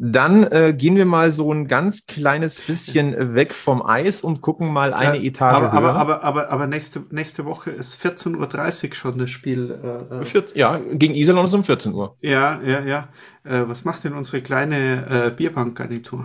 Dann 0.00 0.44
äh, 0.44 0.74
gehen 0.78 0.94
wir 0.94 1.06
mal 1.06 1.32
so 1.32 1.52
ein 1.52 1.66
ganz 1.66 2.06
kleines 2.06 2.60
bisschen 2.60 3.34
weg 3.34 3.52
vom 3.52 3.84
Eis 3.84 4.22
und 4.22 4.40
gucken 4.42 4.72
mal 4.72 4.94
eine 4.94 5.18
ja, 5.18 5.24
Etage 5.24 5.56
aber, 5.56 5.72
höher. 5.72 5.72
Aber, 5.72 5.94
aber, 5.94 6.22
aber, 6.22 6.50
aber 6.50 6.66
nächste, 6.68 7.04
nächste 7.10 7.44
Woche 7.44 7.72
ist 7.72 8.00
14.30 8.00 8.88
Uhr 8.88 8.94
schon 8.94 9.18
das 9.18 9.30
Spiel. 9.30 9.72
Äh, 10.12 10.24
14, 10.24 10.56
äh. 10.56 10.60
ja, 10.60 10.78
gegen 10.78 11.16
Iserlohn 11.16 11.46
ist 11.46 11.54
um 11.54 11.64
14 11.64 11.94
Uhr. 11.94 12.14
Ja, 12.20 12.60
ja, 12.62 12.80
ja. 12.84 13.08
Äh, 13.42 13.64
was 13.66 13.84
macht 13.84 14.04
denn 14.04 14.12
unsere 14.12 14.40
kleine 14.40 15.30
äh, 15.32 15.36
Bierbankgarnitur? 15.36 16.24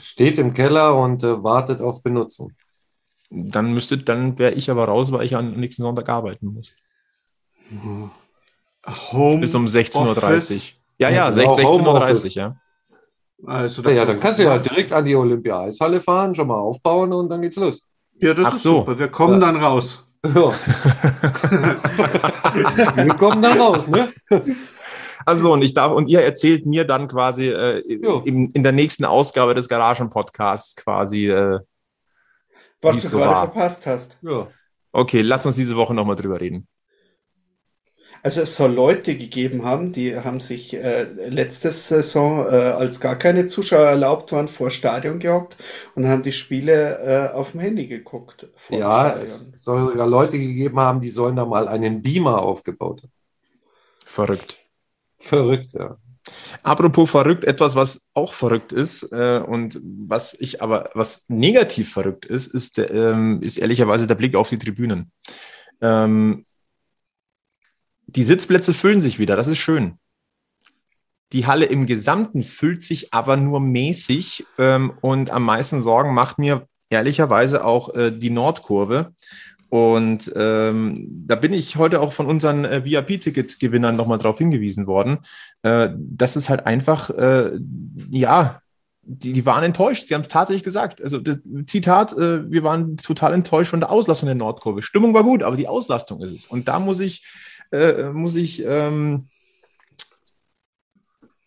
Steht 0.00 0.38
im 0.38 0.54
Keller 0.54 0.96
und 0.96 1.22
äh, 1.22 1.44
wartet 1.44 1.80
auf 1.80 2.02
Benutzung. 2.02 2.52
Dann 3.30 3.72
müsste, 3.72 3.98
dann 3.98 4.36
wäre 4.36 4.54
ich 4.54 4.68
aber 4.68 4.86
raus, 4.86 5.12
weil 5.12 5.24
ich 5.24 5.36
am 5.36 5.50
nächsten 5.52 5.82
Sonntag 5.82 6.08
arbeiten 6.08 6.54
muss. 6.54 6.74
Home 9.12 9.40
Bis 9.40 9.54
um 9.54 9.66
16.30 9.66 10.54
Uhr. 10.54 10.77
Ja, 10.98 11.08
ja, 11.10 11.28
16.30 11.28 12.24
Uhr, 12.24 12.30
ja. 12.32 12.56
Also 13.46 13.82
ja, 13.82 14.04
dann 14.04 14.18
kannst 14.18 14.40
du 14.40 14.42
ja 14.42 14.58
direkt 14.58 14.92
an 14.92 15.04
die 15.04 15.14
Olympia-Eishalle 15.14 16.00
fahren, 16.00 16.34
schon 16.34 16.48
mal 16.48 16.58
aufbauen 16.58 17.12
und 17.12 17.28
dann 17.28 17.40
geht's 17.40 17.56
los. 17.56 17.86
Ja, 18.20 18.34
das 18.34 18.46
Ach 18.46 18.54
ist 18.54 18.62
so. 18.62 18.80
super. 18.80 18.98
Wir 18.98 19.08
kommen 19.08 19.40
ja. 19.40 19.46
dann 19.46 19.56
raus. 19.56 20.04
Ja. 20.24 20.32
Wir 22.96 23.14
kommen 23.14 23.40
dann 23.40 23.60
raus, 23.60 23.86
ne? 23.86 24.12
Also 25.24 25.52
und 25.52 25.62
ich 25.62 25.74
darf 25.74 25.92
und 25.92 26.08
ihr 26.08 26.22
erzählt 26.22 26.66
mir 26.66 26.84
dann 26.84 27.06
quasi 27.06 27.46
äh, 27.46 27.78
in, 27.80 28.50
in, 28.50 28.62
der 28.64 28.72
nächsten 28.72 29.04
Ausgabe 29.04 29.54
des 29.54 29.68
Garagen-Podcasts 29.68 30.74
quasi, 30.74 31.28
äh, 31.28 31.60
was 32.82 33.02
du 33.02 33.08
so 33.08 33.18
gerade 33.18 33.32
war. 33.32 33.44
verpasst 33.52 33.86
hast. 33.86 34.18
Ja. 34.22 34.48
Okay, 34.90 35.20
lass 35.20 35.46
uns 35.46 35.54
diese 35.54 35.76
Woche 35.76 35.94
nochmal 35.94 36.16
drüber 36.16 36.40
reden. 36.40 36.66
Also 38.22 38.42
es 38.42 38.56
soll 38.56 38.72
Leute 38.72 39.16
gegeben 39.16 39.64
haben, 39.64 39.92
die 39.92 40.16
haben 40.16 40.40
sich 40.40 40.74
äh, 40.74 41.04
letzte 41.28 41.70
Saison, 41.70 42.46
äh, 42.46 42.50
als 42.50 43.00
gar 43.00 43.16
keine 43.16 43.46
Zuschauer 43.46 43.86
erlaubt 43.86 44.32
waren, 44.32 44.48
vor 44.48 44.70
Stadion 44.70 45.18
gehockt 45.18 45.56
und 45.94 46.08
haben 46.08 46.22
die 46.22 46.32
Spiele 46.32 46.98
äh, 46.98 47.34
auf 47.34 47.52
dem 47.52 47.60
Handy 47.60 47.86
geguckt. 47.86 48.48
ja, 48.70 49.12
es 49.12 49.46
soll 49.56 49.86
sogar 49.86 50.06
Leute 50.06 50.38
gegeben 50.38 50.80
haben, 50.80 51.00
die 51.00 51.10
sollen 51.10 51.36
da 51.36 51.44
mal 51.44 51.68
einen 51.68 52.02
Beamer 52.02 52.42
aufgebaut 52.42 53.02
haben. 53.02 53.12
Verrückt. 54.04 54.56
Verrückt, 55.18 55.74
ja. 55.74 55.96
Apropos 56.62 57.10
verrückt, 57.10 57.44
etwas, 57.44 57.74
was 57.74 58.08
auch 58.14 58.32
verrückt 58.32 58.72
ist 58.72 59.10
äh, 59.12 59.38
und 59.38 59.80
was 59.82 60.34
ich 60.34 60.62
aber, 60.62 60.90
was 60.94 61.28
negativ 61.28 61.92
verrückt 61.92 62.26
ist, 62.26 62.54
ist, 62.54 62.78
ähm, 62.78 63.40
ist 63.42 63.56
ehrlicherweise 63.56 64.06
der 64.06 64.14
Blick 64.14 64.34
auf 64.34 64.48
die 64.48 64.58
Tribünen. 64.58 65.10
Ähm, 65.80 66.44
die 68.08 68.24
Sitzplätze 68.24 68.74
füllen 68.74 69.00
sich 69.00 69.18
wieder, 69.18 69.36
das 69.36 69.48
ist 69.48 69.58
schön. 69.58 69.98
Die 71.32 71.46
Halle 71.46 71.66
im 71.66 71.84
Gesamten 71.84 72.42
füllt 72.42 72.82
sich 72.82 73.12
aber 73.12 73.36
nur 73.36 73.60
mäßig 73.60 74.46
ähm, 74.56 74.94
und 75.02 75.30
am 75.30 75.42
meisten 75.42 75.82
Sorgen 75.82 76.14
macht 76.14 76.38
mir 76.38 76.66
ehrlicherweise 76.88 77.64
auch 77.64 77.94
äh, 77.94 78.10
die 78.10 78.30
Nordkurve. 78.30 79.12
Und 79.68 80.32
ähm, 80.34 81.06
da 81.26 81.34
bin 81.34 81.52
ich 81.52 81.76
heute 81.76 82.00
auch 82.00 82.14
von 82.14 82.24
unseren 82.24 82.64
äh, 82.64 82.82
VIP-Ticket-Gewinnern 82.82 83.96
nochmal 83.96 84.16
darauf 84.16 84.38
hingewiesen 84.38 84.86
worden. 84.86 85.18
Äh, 85.62 85.90
das 85.94 86.36
ist 86.36 86.48
halt 86.48 86.64
einfach, 86.64 87.10
äh, 87.10 87.50
ja, 88.08 88.62
die, 89.02 89.34
die 89.34 89.44
waren 89.44 89.64
enttäuscht. 89.64 90.08
Sie 90.08 90.14
haben 90.14 90.22
es 90.22 90.28
tatsächlich 90.28 90.64
gesagt. 90.64 91.02
Also, 91.02 91.18
das, 91.18 91.36
Zitat, 91.66 92.14
äh, 92.14 92.50
wir 92.50 92.62
waren 92.62 92.96
total 92.96 93.34
enttäuscht 93.34 93.70
von 93.70 93.80
der 93.80 93.90
Auslastung 93.90 94.28
der 94.28 94.36
Nordkurve. 94.36 94.82
Stimmung 94.82 95.12
war 95.12 95.24
gut, 95.24 95.42
aber 95.42 95.56
die 95.56 95.68
Auslastung 95.68 96.22
ist 96.22 96.32
es. 96.32 96.46
Und 96.46 96.68
da 96.68 96.78
muss 96.78 97.00
ich 97.00 97.26
äh, 97.72 98.10
muss 98.10 98.36
ich 98.36 98.64
ähm, 98.64 99.28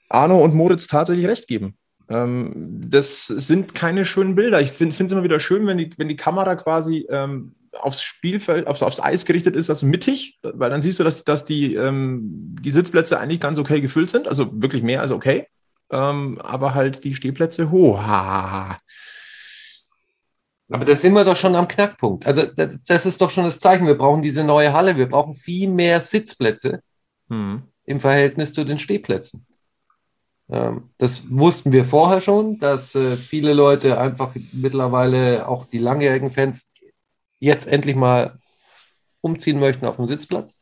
Arno 0.10 0.44
und 0.44 0.54
Moritz 0.54 0.88
tatsächlich 0.88 1.28
recht 1.28 1.48
geben. 1.48 1.78
Ähm, 2.10 2.82
das 2.90 3.28
sind 3.28 3.74
keine 3.74 4.06
schönen 4.06 4.36
Bilder. 4.36 4.60
Ich 4.60 4.72
finde 4.72 4.94
es 4.94 5.12
immer 5.12 5.24
wieder 5.24 5.40
schön, 5.40 5.66
wenn 5.68 5.78
die, 5.78 5.92
wenn 5.98 6.10
die 6.10 6.16
Kamera 6.16 6.56
quasi 6.56 7.08
ähm, 7.10 7.56
aufs 7.80 8.04
Spielfeld, 8.04 8.68
aufs, 8.68 8.84
aufs 8.84 9.00
Eis 9.00 9.26
gerichtet 9.26 9.56
ist, 9.56 9.70
also 9.70 9.86
mittig, 9.86 10.40
weil 10.44 10.70
dann 10.70 10.82
siehst 10.82 11.00
du, 11.00 11.04
dass, 11.04 11.24
dass 11.24 11.46
die, 11.46 11.76
ähm, 11.76 12.56
die 12.62 12.72
Sitzplätze 12.72 13.20
eigentlich 13.20 13.40
ganz 13.40 13.60
okay 13.60 13.80
gefüllt 13.80 14.10
sind, 14.10 14.28
also 14.28 14.50
wirklich 14.62 14.84
mehr 14.84 15.02
als 15.02 15.12
okay, 15.12 15.48
ähm, 15.90 16.40
aber 16.42 16.74
halt 16.74 17.04
die 17.04 17.16
Stehplätze 17.16 17.72
hoch. 17.72 18.02
Aber 20.72 20.86
da 20.86 20.96
sind 20.96 21.14
wir 21.14 21.26
doch 21.26 21.36
schon 21.36 21.56
am 21.56 21.68
Knackpunkt. 21.68 22.26
Also 22.26 22.44
das 22.88 23.06
ist 23.06 23.22
doch 23.22 23.30
schon 23.30 23.44
das 23.44 23.60
Zeichen. 23.60 23.88
Wir 23.88 23.98
brauchen 23.98 24.22
diese 24.22 24.44
neue 24.44 24.72
Halle. 24.72 24.96
Wir 24.96 25.10
brauchen 25.10 25.34
viel 25.34 25.70
mehr 25.70 26.00
Sitzplätze 26.00 26.82
hm. 27.30 27.64
im 27.84 28.00
Verhältnis 28.00 28.54
zu 28.54 28.64
den 28.64 28.78
Stehplätzen. 28.78 29.46
Ähm, 30.50 30.90
das 30.98 31.30
wussten 31.30 31.72
wir 31.74 31.84
vorher 31.84 32.22
schon, 32.22 32.58
dass 32.60 32.96
äh, 32.96 33.18
viele 33.18 33.54
Leute 33.54 34.00
einfach 34.00 34.34
mittlerweile, 34.54 35.48
auch 35.48 35.66
die 35.66 35.80
langjährigen 35.80 36.32
Fans, 36.32 36.72
jetzt 37.40 37.68
endlich 37.68 37.96
mal 37.96 38.40
umziehen 39.22 39.60
möchten 39.60 39.86
auf 39.86 39.98
den 39.98 40.08
Sitzplatz. 40.08 40.58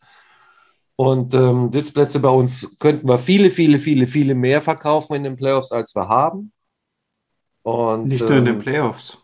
Und 0.96 1.34
ähm, 1.34 1.72
Sitzplätze 1.72 2.20
bei 2.20 2.30
uns 2.30 2.78
könnten 2.80 3.08
wir 3.08 3.20
viele, 3.20 3.52
viele, 3.52 3.80
viele, 3.80 4.08
viele 4.08 4.36
mehr 4.36 4.62
verkaufen 4.62 5.16
in 5.16 5.24
den 5.24 5.36
Playoffs, 5.36 5.72
als 5.72 5.96
wir 5.96 6.08
haben. 6.08 6.52
Und, 7.62 8.08
Nicht 8.08 8.22
nur 8.22 8.38
in 8.38 8.46
den 8.46 8.56
ähm, 8.56 8.62
Playoffs. 8.62 9.18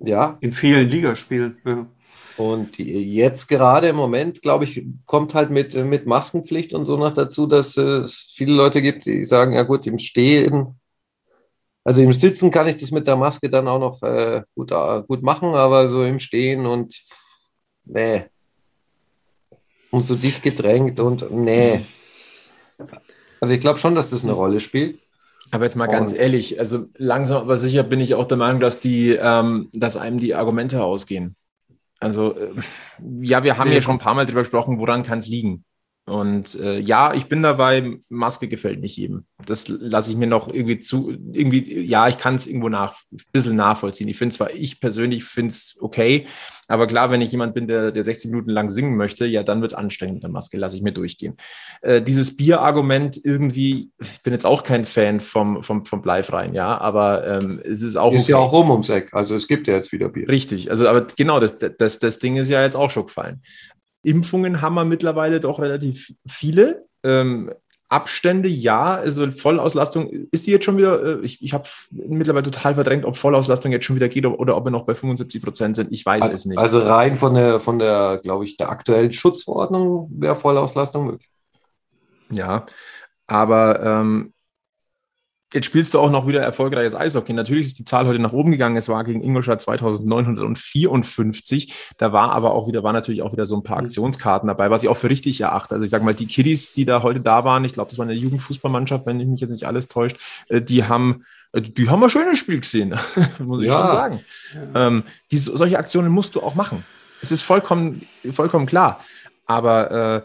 Ja. 0.00 0.38
In 0.40 0.52
vielen 0.52 0.88
Ligaspielen. 0.88 1.58
Ja. 1.64 1.86
Und 2.36 2.78
jetzt 2.78 3.48
gerade 3.48 3.88
im 3.88 3.96
Moment, 3.96 4.40
glaube 4.40 4.64
ich, 4.64 4.84
kommt 5.04 5.34
halt 5.34 5.50
mit, 5.50 5.74
mit 5.74 6.06
Maskenpflicht 6.06 6.72
und 6.72 6.86
so 6.86 6.96
noch 6.96 7.12
dazu, 7.12 7.46
dass 7.46 7.76
es 7.76 8.32
viele 8.34 8.54
Leute 8.54 8.80
gibt, 8.80 9.04
die 9.04 9.26
sagen, 9.26 9.52
ja 9.52 9.62
gut, 9.62 9.86
im 9.86 9.98
Stehen, 9.98 10.80
also 11.84 12.02
im 12.02 12.12
Sitzen 12.12 12.50
kann 12.50 12.68
ich 12.68 12.76
das 12.76 12.90
mit 12.90 13.06
der 13.06 13.16
Maske 13.16 13.48
dann 13.48 13.68
auch 13.68 13.78
noch 13.78 14.02
äh, 14.02 14.42
gut, 14.54 14.70
äh, 14.70 15.02
gut 15.06 15.22
machen, 15.22 15.54
aber 15.54 15.86
so 15.86 16.02
im 16.02 16.18
Stehen 16.18 16.66
und 16.66 17.02
nee. 17.84 18.24
Und 19.90 20.06
so 20.06 20.14
dicht 20.14 20.42
gedrängt 20.42 21.00
und 21.00 21.30
nee. 21.30 21.80
Also 23.40 23.54
ich 23.54 23.60
glaube 23.60 23.78
schon, 23.78 23.94
dass 23.94 24.10
das 24.10 24.24
eine 24.24 24.32
Rolle 24.32 24.60
spielt. 24.60 25.00
Aber 25.52 25.64
jetzt 25.64 25.76
mal 25.76 25.86
ganz 25.86 26.12
ehrlich, 26.12 26.60
also 26.60 26.86
langsam 26.96 27.42
aber 27.42 27.58
sicher 27.58 27.82
bin 27.82 28.00
ich 28.00 28.14
auch 28.14 28.26
der 28.26 28.38
Meinung, 28.38 28.60
dass 28.60 28.80
die, 28.80 29.10
ähm, 29.20 29.68
dass 29.72 29.96
einem 29.96 30.18
die 30.18 30.34
Argumente 30.34 30.82
ausgehen. 30.82 31.34
Also 31.98 32.36
äh, 32.36 32.50
ja, 33.20 33.42
wir 33.42 33.58
haben 33.58 33.68
ja. 33.68 33.76
ja 33.76 33.82
schon 33.82 33.96
ein 33.96 34.00
paar 34.00 34.14
Mal 34.14 34.26
drüber 34.26 34.40
gesprochen, 34.40 34.78
woran 34.78 35.02
kann 35.02 35.18
es 35.18 35.28
liegen. 35.28 35.64
Und 36.06 36.58
äh, 36.58 36.80
ja, 36.80 37.14
ich 37.14 37.26
bin 37.26 37.42
dabei, 37.42 37.98
Maske 38.08 38.48
gefällt 38.48 38.80
nicht 38.80 38.96
jedem. 38.96 39.26
Das 39.46 39.68
lasse 39.68 40.10
ich 40.10 40.16
mir 40.16 40.26
noch 40.26 40.52
irgendwie 40.52 40.80
zu, 40.80 41.10
irgendwie, 41.32 41.80
ja, 41.82 42.08
ich 42.08 42.18
kann 42.18 42.34
es 42.34 42.46
irgendwo 42.46 42.68
nach, 42.68 42.96
ein 43.12 43.20
bisschen 43.32 43.54
nachvollziehen. 43.54 44.08
Ich 44.08 44.18
finde 44.18 44.34
zwar, 44.34 44.52
ich 44.52 44.80
persönlich 44.80 45.24
finde 45.24 45.50
es 45.50 45.76
okay, 45.78 46.26
aber 46.66 46.86
klar, 46.86 47.10
wenn 47.10 47.20
ich 47.20 47.32
jemand 47.32 47.54
bin, 47.54 47.66
der, 47.66 47.92
der 47.92 48.02
60 48.02 48.30
Minuten 48.30 48.50
lang 48.50 48.70
singen 48.70 48.96
möchte, 48.96 49.26
ja, 49.26 49.42
dann 49.42 49.60
wird 49.60 49.72
es 49.72 49.78
anstrengend 49.78 50.14
mit 50.14 50.22
der 50.22 50.30
Maske, 50.30 50.56
lasse 50.56 50.76
ich 50.76 50.82
mir 50.82 50.92
durchgehen. 50.92 51.36
Äh, 51.82 52.00
dieses 52.00 52.36
Bierargument 52.36 53.20
irgendwie, 53.22 53.90
ich 54.00 54.22
bin 54.22 54.32
jetzt 54.32 54.46
auch 54.46 54.62
kein 54.62 54.84
Fan 54.84 55.20
vom, 55.20 55.62
vom, 55.62 55.84
vom 55.84 56.00
Bleifreien, 56.00 56.54
ja, 56.54 56.78
aber 56.78 57.26
ähm, 57.26 57.60
es 57.64 57.82
ist 57.82 57.96
auch. 57.96 58.12
Ist 58.12 58.22
okay. 58.22 58.32
ja 58.32 58.38
auch 58.38 58.52
rum 58.52 58.70
ums 58.70 58.88
Eck, 58.88 59.12
also 59.12 59.34
es 59.34 59.48
gibt 59.48 59.66
ja 59.66 59.74
jetzt 59.74 59.92
wieder 59.92 60.08
Bier. 60.08 60.28
Richtig, 60.28 60.70
also 60.70 60.88
aber 60.88 61.08
genau, 61.16 61.40
das, 61.40 61.58
das, 61.58 61.98
das 61.98 62.18
Ding 62.18 62.36
ist 62.36 62.48
ja 62.48 62.62
jetzt 62.62 62.76
auch 62.76 62.90
schon 62.90 63.06
gefallen. 63.06 63.42
Impfungen 64.02 64.60
haben 64.60 64.74
wir 64.74 64.84
mittlerweile 64.84 65.40
doch 65.40 65.60
relativ 65.60 66.12
viele. 66.26 66.86
Ähm, 67.02 67.50
Abstände, 67.90 68.48
ja, 68.48 68.94
also 68.94 69.32
Vollauslastung, 69.32 70.08
ist 70.30 70.46
die 70.46 70.52
jetzt 70.52 70.64
schon 70.64 70.76
wieder, 70.76 71.02
äh, 71.02 71.24
ich, 71.24 71.42
ich 71.42 71.52
habe 71.52 71.68
mittlerweile 71.90 72.44
total 72.44 72.74
verdrängt, 72.74 73.04
ob 73.04 73.16
Vollauslastung 73.16 73.72
jetzt 73.72 73.84
schon 73.84 73.96
wieder 73.96 74.08
geht 74.08 74.24
oder 74.24 74.56
ob 74.56 74.64
wir 74.64 74.70
noch 74.70 74.84
bei 74.84 74.94
75 74.94 75.42
Prozent 75.42 75.74
sind. 75.74 75.92
Ich 75.92 76.06
weiß 76.06 76.22
also, 76.22 76.34
es 76.34 76.46
nicht. 76.46 76.58
Also 76.58 76.80
rein 76.82 77.16
von 77.16 77.34
der, 77.34 77.58
von 77.58 77.80
der, 77.80 78.20
glaube 78.22 78.44
ich, 78.44 78.56
der 78.56 78.70
aktuellen 78.70 79.10
Schutzverordnung 79.10 80.08
wäre 80.12 80.36
Vollauslastung 80.36 81.06
möglich. 81.06 81.28
Ja, 82.30 82.64
aber 83.26 83.82
ähm, 83.82 84.34
Jetzt 85.52 85.66
spielst 85.66 85.94
du 85.94 85.98
auch 85.98 86.10
noch 86.10 86.28
wieder 86.28 86.42
erfolgreiches 86.42 86.94
Eishockey. 86.94 87.32
Natürlich 87.32 87.66
ist 87.66 87.80
die 87.80 87.84
Zahl 87.84 88.06
heute 88.06 88.20
nach 88.20 88.32
oben 88.32 88.52
gegangen. 88.52 88.76
Es 88.76 88.88
war 88.88 89.02
gegen 89.02 89.24
Ingolstadt 89.24 89.60
2954. 89.60 91.74
Da 91.96 92.12
war 92.12 92.30
aber 92.30 92.52
auch 92.52 92.68
wieder, 92.68 92.84
war 92.84 92.92
natürlich 92.92 93.22
auch 93.22 93.32
wieder 93.32 93.46
so 93.46 93.56
ein 93.56 93.64
paar 93.64 93.80
mhm. 93.80 93.86
Aktionskarten 93.86 94.46
dabei, 94.46 94.70
was 94.70 94.84
ich 94.84 94.88
auch 94.88 94.96
für 94.96 95.10
richtig 95.10 95.40
erachte. 95.40 95.74
Also 95.74 95.84
ich 95.84 95.90
sage 95.90 96.04
mal, 96.04 96.14
die 96.14 96.26
Kiddies, 96.26 96.72
die 96.72 96.84
da 96.84 97.02
heute 97.02 97.20
da 97.20 97.42
waren, 97.42 97.64
ich 97.64 97.72
glaube, 97.72 97.90
das 97.90 97.98
war 97.98 98.04
eine 98.04 98.14
Jugendfußballmannschaft, 98.14 99.06
wenn 99.06 99.18
ich 99.18 99.26
mich 99.26 99.40
jetzt 99.40 99.50
nicht 99.50 99.66
alles 99.66 99.88
täuscht, 99.88 100.18
äh, 100.48 100.62
die 100.62 100.84
haben, 100.84 101.24
äh, 101.52 101.60
die 101.60 101.90
haben 101.90 102.04
ein 102.04 102.10
schönes 102.10 102.38
Spiel 102.38 102.60
gesehen, 102.60 102.94
muss 103.40 103.62
ich 103.62 103.68
ja. 103.68 103.74
schon 103.74 103.86
sagen. 103.88 104.20
Ja. 104.54 104.86
Ähm, 104.86 105.02
die, 105.32 105.38
solche 105.38 105.78
Aktionen 105.78 106.12
musst 106.12 106.36
du 106.36 106.42
auch 106.42 106.54
machen. 106.54 106.84
Es 107.22 107.32
ist 107.32 107.42
vollkommen, 107.42 108.06
vollkommen 108.32 108.66
klar. 108.66 109.04
Aber 109.46 109.90
äh, 109.90 110.22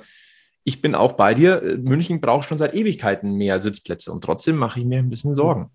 ich 0.66 0.82
bin 0.82 0.96
auch 0.96 1.14
bei 1.14 1.34
dir. 1.34 1.78
München 1.82 2.20
braucht 2.20 2.50
schon 2.50 2.58
seit 2.58 2.74
Ewigkeiten 2.74 3.36
mehr 3.36 3.60
Sitzplätze 3.60 4.12
und 4.12 4.24
trotzdem 4.24 4.58
mache 4.58 4.80
ich 4.80 4.86
mir 4.86 5.00
ein 5.00 5.10
bisschen 5.10 5.34
Sorgen. 5.34 5.70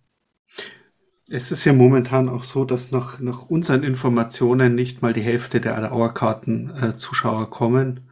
Es 1.29 1.53
ist 1.53 1.65
ja 1.65 1.73
momentan 1.73 2.29
auch 2.29 2.43
so, 2.43 2.65
dass 2.65 2.91
nach, 2.91 3.21
nach 3.21 3.49
unseren 3.49 3.85
Informationen 3.85 4.75
nicht 4.75 5.01
mal 5.01 5.13
die 5.13 5.21
Hälfte 5.21 5.61
der 5.61 5.89
Dauerkarten-Zuschauer 5.89 7.45
äh, 7.45 7.51
kommen. 7.51 8.11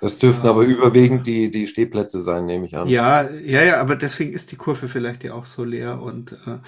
Das 0.00 0.18
dürften 0.18 0.46
aber 0.48 0.62
überwiegend 0.62 1.26
die, 1.26 1.50
die 1.50 1.66
Stehplätze 1.66 2.22
sein, 2.22 2.46
nehme 2.46 2.64
ich 2.64 2.74
an. 2.76 2.88
Ja, 2.88 3.30
ja, 3.30 3.62
ja, 3.62 3.80
aber 3.80 3.94
deswegen 3.94 4.32
ist 4.32 4.50
die 4.50 4.56
Kurve 4.56 4.88
vielleicht 4.88 5.22
ja 5.22 5.34
auch 5.34 5.44
so 5.44 5.64
leer. 5.64 6.00
Und, 6.00 6.32
äh, 6.46 6.58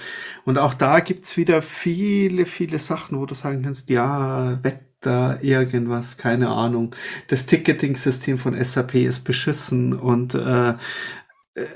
und 0.45 0.59
auch 0.59 0.75
da 0.75 1.01
gibt's 1.01 1.39
wieder 1.39 1.63
viele, 1.63 2.45
viele 2.45 2.79
Sachen, 2.79 3.19
wo 3.19 3.25
du 3.25 3.35
sagen 3.35 3.63
kannst, 3.63 3.89
ja, 3.89 4.63
Wett 4.63 4.94
da 5.07 5.39
irgendwas, 5.41 6.17
keine 6.17 6.49
Ahnung. 6.49 6.95
Das 7.29 7.47
Ticketing-System 7.47 8.39
von 8.39 8.63
SAP 8.65 8.95
ist 8.97 9.23
beschissen 9.25 9.93
und 9.95 10.35
äh, 10.35 10.71
äh, 11.55 11.67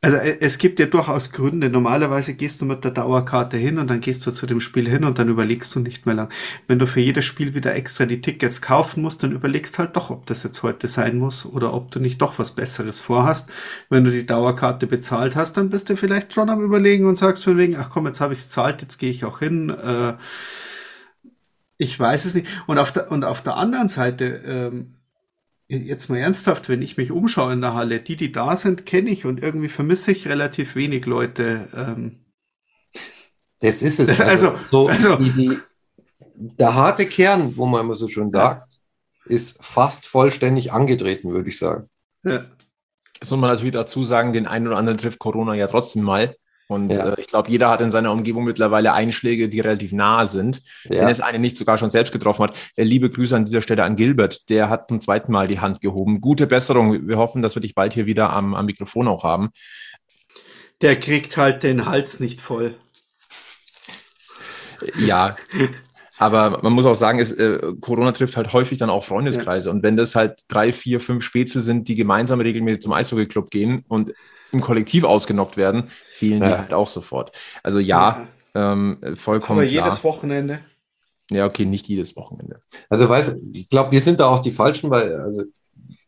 Also 0.00 0.16
äh, 0.18 0.38
es 0.40 0.58
gibt 0.58 0.78
ja 0.78 0.86
durchaus 0.86 1.32
Gründe. 1.32 1.68
Normalerweise 1.70 2.34
gehst 2.34 2.60
du 2.60 2.66
mit 2.66 2.84
der 2.84 2.92
Dauerkarte 2.92 3.56
hin 3.56 3.78
und 3.78 3.90
dann 3.90 4.00
gehst 4.00 4.24
du 4.26 4.30
zu 4.30 4.46
dem 4.46 4.60
Spiel 4.60 4.88
hin 4.88 5.04
und 5.04 5.18
dann 5.18 5.28
überlegst 5.28 5.74
du 5.74 5.80
nicht 5.80 6.06
mehr 6.06 6.14
lang. 6.14 6.28
Wenn 6.68 6.78
du 6.78 6.86
für 6.86 7.00
jedes 7.00 7.24
Spiel 7.24 7.54
wieder 7.54 7.74
extra 7.74 8.06
die 8.06 8.20
Tickets 8.20 8.62
kaufen 8.62 9.02
musst, 9.02 9.22
dann 9.24 9.32
überlegst 9.32 9.78
halt 9.78 9.96
doch, 9.96 10.10
ob 10.10 10.26
das 10.26 10.44
jetzt 10.44 10.62
heute 10.62 10.86
sein 10.88 11.18
muss 11.18 11.44
oder 11.46 11.74
ob 11.74 11.90
du 11.90 11.98
nicht 12.00 12.22
doch 12.22 12.38
was 12.38 12.54
Besseres 12.54 13.00
vorhast. 13.00 13.50
Wenn 13.90 14.04
du 14.04 14.12
die 14.12 14.26
Dauerkarte 14.26 14.86
bezahlt 14.86 15.34
hast, 15.36 15.56
dann 15.56 15.68
bist 15.70 15.90
du 15.90 15.96
vielleicht 15.96 16.32
schon 16.32 16.48
am 16.50 16.62
überlegen 16.62 17.06
und 17.06 17.16
sagst 17.16 17.42
von 17.44 17.56
wegen, 17.58 17.76
ach 17.76 17.90
komm, 17.90 18.06
jetzt 18.06 18.20
habe 18.20 18.34
ich 18.34 18.40
es 18.40 18.50
zahlt, 18.50 18.82
jetzt 18.82 18.98
gehe 18.98 19.10
ich 19.10 19.24
auch 19.24 19.40
hin. 19.40 19.70
Äh, 19.70 20.14
ich 21.78 21.98
weiß 21.98 22.24
es 22.24 22.34
nicht. 22.34 22.48
Und 22.66 22.78
auf 22.78 22.92
der, 22.92 23.10
und 23.10 23.24
auf 23.24 23.42
der 23.42 23.56
anderen 23.56 23.88
Seite, 23.88 24.24
ähm, 24.44 24.96
jetzt 25.68 26.10
mal 26.10 26.18
ernsthaft, 26.18 26.68
wenn 26.68 26.82
ich 26.82 26.96
mich 26.96 27.12
umschaue 27.12 27.52
in 27.52 27.60
der 27.60 27.74
Halle, 27.74 28.00
die, 28.00 28.16
die 28.16 28.32
da 28.32 28.56
sind, 28.56 28.84
kenne 28.84 29.10
ich 29.10 29.24
und 29.24 29.42
irgendwie 29.42 29.68
vermisse 29.68 30.12
ich 30.12 30.28
relativ 30.28 30.74
wenig 30.74 31.06
Leute. 31.06 31.68
Ähm. 31.74 32.24
Das 33.60 33.82
ist 33.82 34.00
es. 34.00 34.18
Also, 34.20 34.54
so 34.70 34.88
also 34.88 35.16
die, 35.16 35.30
die, 35.30 35.58
der 36.34 36.74
harte 36.74 37.06
Kern, 37.06 37.56
wo 37.56 37.66
man 37.66 37.82
immer 37.82 37.94
so 37.94 38.08
schön 38.08 38.30
sagt, 38.30 38.72
ja. 39.24 39.30
ist 39.30 39.62
fast 39.62 40.06
vollständig 40.06 40.72
angetreten, 40.72 41.30
würde 41.30 41.48
ich 41.48 41.58
sagen. 41.58 41.88
Ja. 42.24 42.44
Das 43.20 43.30
muss 43.30 43.40
man 43.40 43.50
natürlich 43.50 43.72
dazu 43.72 44.04
sagen, 44.04 44.32
den 44.32 44.46
einen 44.46 44.66
oder 44.66 44.76
anderen 44.76 44.98
trifft 44.98 45.18
Corona 45.18 45.54
ja 45.54 45.66
trotzdem 45.66 46.02
mal. 46.02 46.36
Und 46.68 46.90
ja. 46.90 47.14
äh, 47.14 47.20
ich 47.20 47.26
glaube, 47.26 47.50
jeder 47.50 47.70
hat 47.70 47.80
in 47.80 47.90
seiner 47.90 48.12
Umgebung 48.12 48.44
mittlerweile 48.44 48.92
Einschläge, 48.92 49.48
die 49.48 49.60
relativ 49.60 49.92
nah 49.92 50.26
sind. 50.26 50.62
Ja. 50.84 51.00
Wenn 51.00 51.08
es 51.08 51.20
einen 51.20 51.40
nicht 51.40 51.56
sogar 51.56 51.78
schon 51.78 51.90
selbst 51.90 52.12
getroffen 52.12 52.44
hat. 52.44 52.58
Äh, 52.76 52.84
liebe 52.84 53.08
Grüße 53.08 53.34
an 53.34 53.46
dieser 53.46 53.62
Stelle 53.62 53.84
an 53.84 53.96
Gilbert. 53.96 54.50
Der 54.50 54.68
hat 54.68 54.88
zum 54.88 55.00
zweiten 55.00 55.32
Mal 55.32 55.48
die 55.48 55.60
Hand 55.60 55.80
gehoben. 55.80 56.20
Gute 56.20 56.46
Besserung. 56.46 57.08
Wir 57.08 57.16
hoffen, 57.16 57.40
dass 57.40 57.56
wir 57.56 57.62
dich 57.62 57.74
bald 57.74 57.94
hier 57.94 58.06
wieder 58.06 58.30
am, 58.30 58.54
am 58.54 58.66
Mikrofon 58.66 59.08
auch 59.08 59.24
haben. 59.24 59.50
Der 60.82 61.00
kriegt 61.00 61.36
halt 61.38 61.62
den 61.62 61.86
Hals 61.86 62.20
nicht 62.20 62.40
voll. 62.40 62.74
Ja, 65.00 65.36
aber 66.18 66.60
man 66.62 66.72
muss 66.72 66.86
auch 66.86 66.94
sagen, 66.94 67.18
es, 67.18 67.32
äh, 67.32 67.58
Corona 67.80 68.12
trifft 68.12 68.36
halt 68.36 68.52
häufig 68.52 68.78
dann 68.78 68.90
auch 68.90 69.04
Freundeskreise. 69.04 69.70
Ja. 69.70 69.74
Und 69.74 69.82
wenn 69.82 69.96
das 69.96 70.14
halt 70.14 70.42
drei, 70.48 70.72
vier, 70.72 71.00
fünf 71.00 71.24
Spätze 71.24 71.60
sind, 71.60 71.88
die 71.88 71.94
gemeinsam 71.94 72.40
regelmäßig 72.40 72.82
zum 72.82 72.92
Eishockey-Club 72.92 73.50
gehen 73.50 73.84
und 73.88 74.12
im 74.52 74.60
Kollektiv 74.60 75.04
ausgenockt 75.04 75.56
werden, 75.56 75.84
fielen 76.12 76.42
ja. 76.42 76.48
die 76.48 76.58
halt 76.58 76.72
auch 76.72 76.88
sofort. 76.88 77.32
Also 77.62 77.78
ja, 77.78 78.26
ja. 78.54 78.72
Ähm, 78.72 78.98
vollkommen. 79.14 79.60
Aber 79.60 79.68
jedes 79.68 80.00
klar. 80.00 80.14
Wochenende. 80.14 80.60
Ja, 81.30 81.46
okay, 81.46 81.66
nicht 81.66 81.88
jedes 81.88 82.16
Wochenende. 82.16 82.62
Also 82.88 83.08
weiß, 83.08 83.36
ich 83.52 83.68
glaube, 83.68 83.92
wir 83.92 84.00
sind 84.00 84.20
da 84.20 84.28
auch 84.28 84.40
die 84.40 84.50
Falschen, 84.50 84.90
weil 84.90 85.14
also 85.20 85.42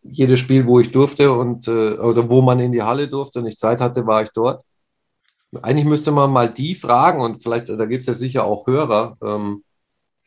jedes 0.03 0.41
Spiel, 0.41 0.67
wo 0.67 0.81
ich 0.81 0.93
durfte 0.93 1.31
und 1.33 1.69
äh, 1.69 1.99
oder 1.99 2.29
wo 2.31 2.41
man 2.41 2.59
in 2.59 2.73
die 2.73 2.83
Halle 2.83 3.09
durfte 3.09 3.41
und 3.41 3.47
ich 3.47 3.59
Zeit 3.59 3.81
hatte, 3.81 4.07
war 4.07 4.23
ich 4.23 4.31
dort. 4.31 4.65
Eigentlich 5.63 5.85
müsste 5.85 6.13
man 6.13 6.31
mal 6.31 6.49
die 6.49 6.75
fragen 6.75 7.21
und 7.21 7.43
vielleicht, 7.43 7.69
da 7.69 7.85
gibt 7.85 8.03
es 8.03 8.07
ja 8.07 8.15
sicher 8.15 8.45
auch 8.45 8.67
Hörer, 8.67 9.19
ähm, 9.23 9.65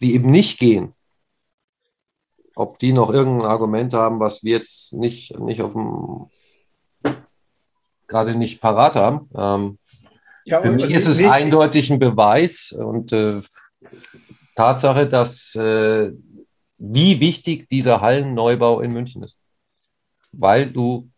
die 0.02 0.14
eben 0.14 0.30
nicht 0.30 0.60
gehen. 0.60 0.94
Ob 2.56 2.78
die 2.78 2.94
noch 2.94 3.12
irgendein 3.12 3.50
Argument 3.50 3.94
haben, 3.94 4.20
was 4.20 4.44
wir 4.44 4.58
jetzt 4.58 4.94
nicht, 4.94 5.40
nicht 5.40 5.62
auf 5.62 5.74
dem 5.74 6.28
gerade 8.08 8.36
nicht 8.36 8.62
parat 8.62 8.96
haben. 8.96 9.30
Ähm, 9.36 9.78
ja, 10.46 10.62
für 10.62 10.72
mich 10.72 10.92
ist 10.92 11.08
es 11.08 11.20
nicht. 11.20 11.30
eindeutig 11.30 11.90
ein 11.90 12.00
Beweis 12.00 12.72
und 12.72 13.14
äh, 13.14 13.42
Tatsache, 14.56 15.08
dass 15.08 15.56
äh, 15.56 16.12
wie 16.78 17.20
wichtig 17.20 17.70
dieser 17.70 18.02
Hallenneubau 18.02 18.82
in 18.82 18.92
München 18.92 19.24
ist. 19.24 19.40
Weil 20.32 20.66
du 20.68 21.10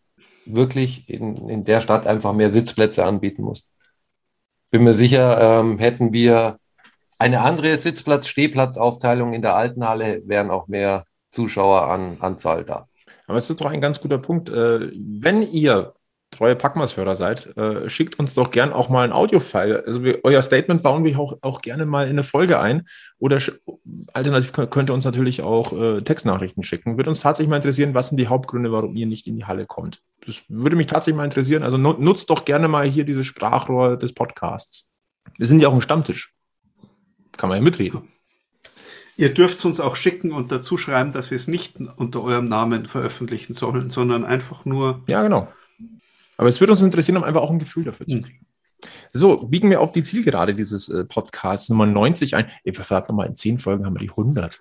wirklich 0.45 1.09
in, 1.09 1.49
in 1.49 1.63
der 1.63 1.81
Stadt 1.81 2.05
einfach 2.05 2.33
mehr 2.33 2.49
Sitzplätze 2.49 3.03
anbieten 3.03 3.43
musst. 3.43 3.69
Bin 4.71 4.83
mir 4.83 4.93
sicher, 4.93 5.59
ähm, 5.59 5.79
hätten 5.79 6.13
wir 6.13 6.59
eine 7.17 7.41
andere 7.41 7.75
Sitzplatz-Stehplatzaufteilung 7.77 9.33
in 9.33 9.41
der 9.41 9.55
alten 9.55 9.87
Halle, 9.87 10.21
wären 10.25 10.51
auch 10.51 10.67
mehr 10.67 11.05
Zuschauer 11.31 11.89
an 11.89 12.17
Anzahl 12.19 12.63
da. 12.65 12.87
Aber 13.27 13.37
es 13.37 13.49
ist 13.49 13.59
doch 13.59 13.67
ein 13.67 13.81
ganz 13.81 14.01
guter 14.01 14.17
Punkt. 14.17 14.49
Äh, 14.49 14.91
wenn 14.93 15.41
ihr 15.41 15.93
treue 16.35 16.55
Packmas-Hörer 16.55 17.15
seid, 17.15 17.55
äh, 17.57 17.89
schickt 17.89 18.19
uns 18.19 18.33
doch 18.33 18.51
gern 18.51 18.73
auch 18.73 18.89
mal 18.89 19.03
ein 19.03 19.11
Audio-File. 19.11 19.83
Also 19.85 20.03
wir, 20.03 20.19
euer 20.23 20.41
Statement 20.41 20.83
bauen 20.83 21.03
wir 21.03 21.19
auch, 21.19 21.37
auch 21.41 21.61
gerne 21.61 21.85
mal 21.85 22.05
in 22.05 22.11
eine 22.11 22.23
Folge 22.23 22.59
ein. 22.59 22.87
Oder 23.17 23.39
alternativ 24.13 24.51
könnt 24.51 24.89
ihr 24.89 24.93
uns 24.93 25.05
natürlich 25.05 25.41
auch 25.41 25.73
äh, 25.73 26.01
Textnachrichten 26.01 26.63
schicken. 26.63 26.97
Würde 26.97 27.09
uns 27.09 27.21
tatsächlich 27.21 27.49
mal 27.49 27.57
interessieren, 27.57 27.93
was 27.93 28.09
sind 28.09 28.17
die 28.17 28.27
Hauptgründe, 28.27 28.71
warum 28.71 28.95
ihr 28.95 29.07
nicht 29.07 29.27
in 29.27 29.37
die 29.37 29.45
Halle 29.45 29.65
kommt. 29.65 30.01
Das 30.25 30.43
würde 30.47 30.75
mich 30.75 30.87
tatsächlich 30.87 31.17
mal 31.17 31.25
interessieren. 31.25 31.63
Also 31.63 31.77
nutzt 31.77 32.29
doch 32.29 32.45
gerne 32.45 32.67
mal 32.67 32.85
hier 32.85 33.05
dieses 33.05 33.25
Sprachrohr 33.27 33.97
des 33.97 34.13
Podcasts. 34.13 34.89
Wir 35.37 35.47
sind 35.47 35.61
ja 35.61 35.69
auch 35.69 35.73
ein 35.73 35.81
Stammtisch. 35.81 36.33
Kann 37.37 37.49
man 37.49 37.57
ja 37.57 37.63
mitreden. 37.63 38.09
Ihr 39.17 39.33
dürft 39.33 39.59
es 39.59 39.65
uns 39.65 39.79
auch 39.79 39.95
schicken 39.95 40.33
und 40.33 40.51
dazu 40.51 40.77
schreiben, 40.77 41.13
dass 41.13 41.31
wir 41.31 41.37
es 41.37 41.47
nicht 41.47 41.77
unter 41.95 42.21
eurem 42.21 42.45
Namen 42.45 42.85
veröffentlichen 42.85 43.53
sollen, 43.53 43.89
sondern 43.89 44.25
einfach 44.25 44.65
nur. 44.65 45.03
Ja, 45.07 45.21
genau. 45.23 45.47
Aber 46.37 46.49
es 46.49 46.59
würde 46.59 46.73
uns 46.73 46.81
interessieren, 46.81 47.17
um 47.17 47.23
einfach 47.23 47.41
auch 47.41 47.51
ein 47.51 47.59
Gefühl 47.59 47.83
dafür 47.85 48.07
zu 48.07 48.17
hm. 48.17 48.23
kriegen. 48.23 48.45
So, 49.13 49.35
biegen 49.37 49.69
wir 49.69 49.81
auf 49.81 49.91
die 49.91 50.03
Zielgerade 50.03 50.53
dieses 50.53 50.89
äh, 50.89 51.05
Podcasts 51.05 51.69
Nummer 51.69 51.85
90 51.85 52.35
ein. 52.35 52.47
Ey, 52.63 52.73
verrat 52.73 53.09
nochmal, 53.09 53.27
in 53.27 53.37
zehn 53.37 53.57
Folgen 53.57 53.85
haben 53.85 53.95
wir 53.95 54.01
die 54.01 54.09
100. 54.09 54.59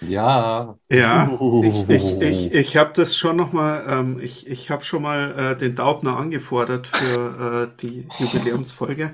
Ja. 0.00 0.78
Ja, 0.90 1.38
ich, 1.62 1.88
ich, 1.88 2.20
ich, 2.20 2.52
ich 2.52 2.76
habe 2.76 2.92
das 2.94 3.16
schon 3.16 3.36
nochmal, 3.36 3.84
ähm, 3.88 4.20
ich, 4.20 4.46
ich 4.46 4.70
habe 4.70 4.84
schon 4.84 5.02
mal 5.02 5.34
äh, 5.36 5.56
den 5.56 5.74
Daubner 5.74 6.16
angefordert 6.16 6.86
für 6.86 7.70
äh, 7.76 7.80
die 7.82 8.06
Jubiläumsfolge. 8.18 9.10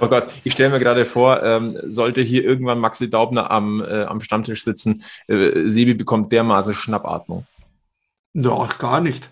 Oh 0.00 0.08
Gott, 0.08 0.26
ich 0.44 0.52
stelle 0.52 0.70
mir 0.70 0.80
gerade 0.80 1.06
vor, 1.06 1.42
ähm, 1.42 1.78
sollte 1.84 2.20
hier 2.20 2.44
irgendwann 2.44 2.78
Maxi 2.78 3.08
Daubner 3.08 3.50
am, 3.50 3.80
äh, 3.80 4.02
am 4.02 4.20
Stammtisch 4.20 4.64
sitzen, 4.64 5.04
äh, 5.28 5.68
Sebi 5.68 5.94
bekommt 5.94 6.32
dermaßen 6.32 6.74
Schnappatmung. 6.74 7.46
Doch, 8.34 8.76
gar 8.78 9.00
nicht. 9.00 9.30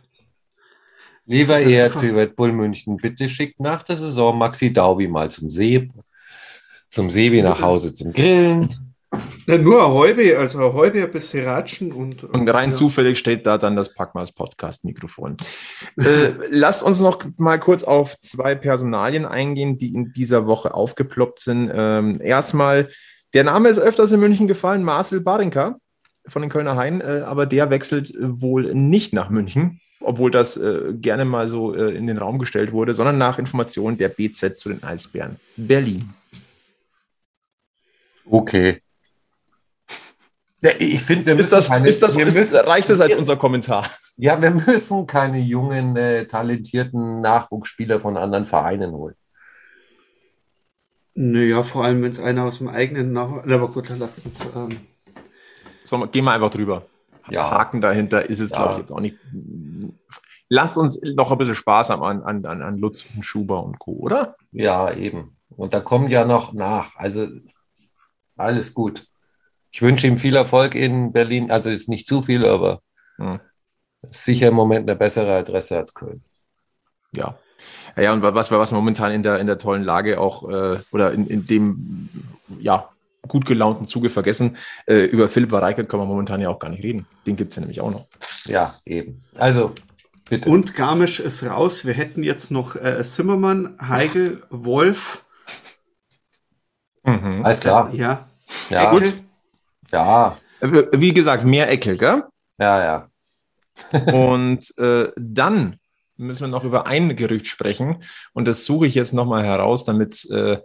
Lieber 1.27 1.59
ERC 1.59 2.15
Red 2.15 2.37
Bull 2.37 2.53
München, 2.53 2.99
bitte 2.99 3.29
schickt 3.29 3.59
nach 3.59 3.83
der 3.83 3.97
Saison 3.97 4.37
Maxi 4.37 4.73
Daubi 4.73 5.09
mal 5.09 5.31
zum 5.31 5.49
See, 5.49 5.91
zum 6.89 7.11
Sebi 7.11 7.43
nach 7.43 7.63
Hause 7.63 7.95
zum 7.95 8.13
Grillen. 8.13 8.95
Ja, 9.47 9.59
nur 9.59 9.89
Heube, 9.93 10.37
also 10.39 10.73
Heube 10.73 11.07
bis 11.09 11.31
Siratschen 11.31 11.93
und. 11.93 12.25
Und 12.25 12.49
rein 12.49 12.71
ja. 12.71 12.77
zufällig 12.77 13.19
steht 13.19 13.47
da 13.47 13.59
dann 13.59 13.77
das 13.77 13.95
Packmas 13.95 14.33
Podcast-Mikrofon. 14.33 15.37
äh, 15.97 16.33
lasst 16.51 16.83
uns 16.83 17.01
noch 17.01 17.19
mal 17.39 17.61
kurz 17.61 17.85
auf 17.85 18.19
zwei 18.21 18.55
Personalien 18.55 19.25
eingehen, 19.25 19.79
die 19.79 19.95
in 19.95 20.13
dieser 20.13 20.47
Woche 20.47 20.75
aufgeploppt 20.75 21.41
sind. 21.41 21.71
Ähm, 21.73 22.21
erstmal, 22.21 22.89
der 23.35 23.45
Name 23.45 23.69
ist 23.69 23.79
öfters 23.79 24.13
in 24.13 24.21
München 24.21 24.47
gefallen, 24.47 24.83
Marcel 24.83 25.21
Barinka 25.21 25.77
von 26.27 26.43
den 26.43 26.51
Kölner 26.51 26.77
Haien, 26.77 27.01
äh, 27.01 27.23
aber 27.25 27.47
der 27.47 27.71
wechselt 27.71 28.15
wohl 28.19 28.75
nicht 28.75 29.13
nach 29.13 29.31
München, 29.31 29.81
obwohl 30.05 30.31
das 30.31 30.57
äh, 30.57 30.93
gerne 30.95 31.25
mal 31.25 31.49
so 31.49 31.75
äh, 31.75 31.95
in 31.97 32.07
den 32.07 32.19
Raum 32.19 32.39
gestellt 32.39 32.73
wurde, 32.73 32.95
sondern 32.95 33.19
nach 33.19 33.39
Informationen 33.39 33.99
der 33.99 34.09
BZ 34.09 34.59
zu 34.59 34.69
den 34.69 34.83
Eisbären. 34.83 35.37
Berlin. 35.57 36.11
Okay. 38.25 38.81
Ja, 40.61 40.71
ich 40.79 41.03
finde, 41.03 41.33
ist 41.33 41.53
das, 41.53 41.69
keine, 41.69 41.89
ist 41.89 42.03
das, 42.03 42.17
ist, 42.17 42.25
müssen, 42.25 42.57
reicht 42.57 42.89
das 42.89 43.01
als 43.01 43.15
unser 43.15 43.37
Kommentar? 43.37 43.91
Ja, 44.17 44.41
wir 44.41 44.51
müssen 44.51 45.07
keine 45.07 45.39
jungen, 45.39 45.97
äh, 45.97 46.27
talentierten 46.27 47.21
Nachwuchsspieler 47.21 48.01
von 48.01 48.17
anderen 48.17 48.47
Vereinen 48.47 48.93
holen. 48.93 49.15
Naja, 51.15 51.63
vor 51.63 51.85
allem, 51.85 52.03
wenn 52.03 52.11
es 52.11 52.21
einer 52.21 52.45
aus 52.45 52.59
dem 52.59 52.69
eigenen 52.69 53.13
Nach... 53.13 53.45
Aber 53.45 53.69
gut, 53.69 53.91
dann 53.91 53.99
lasst 53.99 54.25
uns... 54.25 54.41
Ähm 54.57 54.71
so, 55.85 55.99
gehen 56.07 56.25
wir 56.25 56.33
einfach 56.33 56.51
drüber. 56.51 56.87
Ja. 57.29 57.51
Haken 57.51 57.81
dahinter 57.81 58.29
ist 58.29 58.41
es, 58.41 58.51
ja. 58.51 58.57
glaube 58.57 58.73
ich, 58.73 58.79
jetzt 58.79 58.93
auch 58.93 59.01
nicht. 59.01 59.17
Lasst 60.49 60.77
uns 60.77 61.01
noch 61.03 61.33
ein 61.33 61.39
bisschen 61.39 61.55
Spaß 61.55 61.91
haben 61.91 62.03
an, 62.03 62.45
an, 62.45 62.63
an 62.63 62.79
Lutz 62.79 63.07
und 63.15 63.23
Schuber 63.23 63.63
und 63.65 63.79
Co., 63.79 63.93
oder? 63.93 64.37
Ja, 64.53 64.93
eben. 64.93 65.37
Und 65.49 65.73
da 65.73 65.81
kommt 65.81 66.11
ja 66.11 66.25
noch 66.25 66.53
nach. 66.53 66.97
Also 66.97 67.29
alles 68.37 68.75
gut. 68.75 69.07
Ich 69.71 69.83
wünsche 69.83 70.07
ihm 70.07 70.19
viel 70.19 70.37
Erfolg 70.37 70.75
in 70.75 71.13
Berlin. 71.13 71.51
Also 71.51 71.71
ist 71.71 71.89
nicht 71.89 72.07
zu 72.07 72.23
viel, 72.23 72.45
aber 72.45 72.81
hm. 73.17 73.41
sicher 74.11 74.49
im 74.49 74.55
Moment 74.55 74.89
eine 74.89 74.99
bessere 74.99 75.37
Adresse 75.37 75.79
als 75.79 75.95
Köln. 75.95 76.23
Ja. 77.15 77.39
Ja, 77.97 78.13
und 78.13 78.23
was, 78.23 78.51
was 78.51 78.73
momentan 78.73 79.13
in 79.13 79.23
der, 79.23 79.39
in 79.39 79.47
der 79.47 79.59
tollen 79.59 79.85
Lage 79.85 80.21
auch, 80.21 80.49
äh, 80.49 80.79
oder 80.91 81.13
in, 81.13 81.29
in 81.29 81.47
dem, 81.47 82.09
ja, 82.59 82.91
gut 83.29 83.47
gelaunten 83.47 83.87
Zuge 83.87 84.11
vergessen. 84.11 84.57
Äh, 84.87 85.05
über 85.05 85.29
Philipp 85.29 85.53
Reichert 85.53 85.89
kann 85.89 86.01
man 86.01 86.09
momentan 86.09 86.41
ja 86.41 86.49
auch 86.49 86.59
gar 86.59 86.69
nicht 86.69 86.83
reden. 86.83 87.07
Den 87.27 87.37
gibt 87.37 87.51
es 87.51 87.57
ja 87.57 87.61
nämlich 87.61 87.81
auch 87.81 87.91
noch. 87.91 88.07
Ja, 88.45 88.75
eben. 88.85 89.23
Also, 89.37 89.73
bitte. 90.29 90.49
Und 90.49 90.75
Garmisch 90.75 91.21
ist 91.21 91.45
raus. 91.45 91.85
Wir 91.85 91.95
hätten 91.95 92.23
jetzt 92.23 92.51
noch 92.51 92.77
äh, 92.77 93.03
Zimmermann, 93.03 93.77
Heigel, 93.81 94.43
Wolf. 94.51 95.25
Mhm. 97.05 97.45
Alles 97.45 97.61
klar. 97.61 97.93
Ja. 97.95 98.29
Ja. 98.71 98.91
Gut. 98.91 99.15
Ja. 99.91 100.37
Äh, 100.61 100.87
wie 100.93 101.15
gesagt, 101.15 101.45
mehr 101.45 101.71
Eckel, 101.71 101.99
gell? 101.99 102.25
Ja, 102.59 102.85
ja. 102.85 103.09
Und 104.13 104.77
äh, 104.79 105.11
dann 105.17 105.79
müssen 106.17 106.43
wir 106.43 106.49
noch 106.49 106.65
über 106.65 106.87
ein 106.87 107.17
Gerücht 107.17 107.47
sprechen. 107.47 108.03
Und 108.33 108.47
das 108.47 108.65
suche 108.65 108.87
ich 108.87 108.95
jetzt 108.95 109.13
nochmal 109.13 109.45
heraus, 109.45 109.85
damit, 109.85 110.29
äh, 110.31 110.59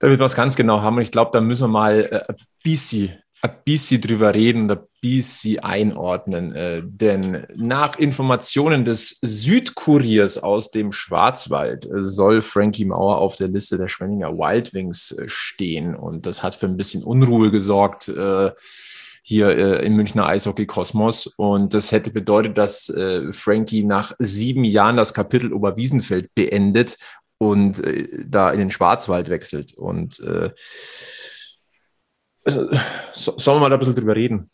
damit 0.00 0.18
wir 0.18 0.26
es 0.26 0.34
ganz 0.34 0.56
genau 0.56 0.80
haben. 0.82 0.96
Und 0.96 1.02
ich 1.02 1.12
glaube, 1.12 1.30
da 1.32 1.40
müssen 1.40 1.64
wir 1.64 1.68
mal 1.68 2.00
äh, 2.10 2.32
ein 2.32 2.36
bisschen 2.64 3.20
ein 3.42 3.52
bisschen 3.64 4.00
drüber 4.00 4.34
reden, 4.34 4.70
ein 4.70 4.80
bisschen 5.00 5.60
einordnen. 5.60 6.54
Äh, 6.54 6.82
denn 6.84 7.46
nach 7.54 7.98
Informationen 7.98 8.84
des 8.84 9.18
Südkuriers 9.22 10.38
aus 10.38 10.70
dem 10.70 10.92
Schwarzwald 10.92 11.88
soll 11.90 12.42
Frankie 12.42 12.84
Mauer 12.84 13.18
auf 13.18 13.36
der 13.36 13.48
Liste 13.48 13.78
der 13.78 13.88
Schwenninger 13.88 14.32
Wild 14.36 14.74
Wings 14.74 15.12
äh, 15.12 15.24
stehen. 15.28 15.94
Und 15.94 16.26
das 16.26 16.42
hat 16.42 16.54
für 16.54 16.66
ein 16.66 16.76
bisschen 16.76 17.02
Unruhe 17.02 17.50
gesorgt 17.50 18.08
äh, 18.08 18.50
hier 19.22 19.48
äh, 19.48 19.86
im 19.86 19.96
Münchner 19.96 20.26
Eishockey-Kosmos. 20.26 21.26
Und 21.26 21.72
das 21.72 21.92
hätte 21.92 22.10
bedeutet, 22.10 22.58
dass 22.58 22.90
äh, 22.90 23.32
Frankie 23.32 23.84
nach 23.84 24.12
sieben 24.18 24.64
Jahren 24.64 24.96
das 24.96 25.14
Kapitel 25.14 25.52
Oberwiesenfeld 25.52 26.34
beendet 26.34 26.96
und 27.40 27.82
da 28.26 28.50
in 28.50 28.58
den 28.58 28.70
Schwarzwald 28.70 29.30
wechselt. 29.30 29.72
Und 29.72 30.22
also, 32.44 32.70
so, 33.12 33.38
sollen 33.38 33.56
wir 33.56 33.60
mal 33.60 33.70
da 33.70 33.76
ein 33.76 33.80
bisschen 33.80 33.94
drüber 33.94 34.16
reden? 34.16 34.50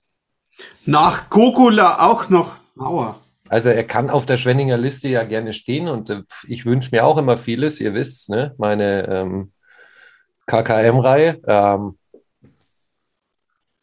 Nach 0.84 1.28
Gogula 1.30 2.06
auch 2.08 2.28
noch 2.28 2.56
Mauer. 2.74 3.20
Also 3.48 3.70
er 3.70 3.84
kann 3.84 4.10
auf 4.10 4.26
der 4.26 4.36
Schwenninger 4.36 4.76
Liste 4.76 5.08
ja 5.08 5.22
gerne 5.22 5.52
stehen 5.52 5.88
und 5.88 6.10
äh, 6.10 6.22
ich 6.48 6.66
wünsche 6.66 6.90
mir 6.92 7.04
auch 7.04 7.16
immer 7.16 7.38
vieles, 7.38 7.80
ihr 7.80 7.94
wisst, 7.94 8.28
ne? 8.28 8.54
meine 8.58 9.06
ähm, 9.08 9.52
KKM-Reihe. 10.46 11.40
Ähm, 11.46 11.98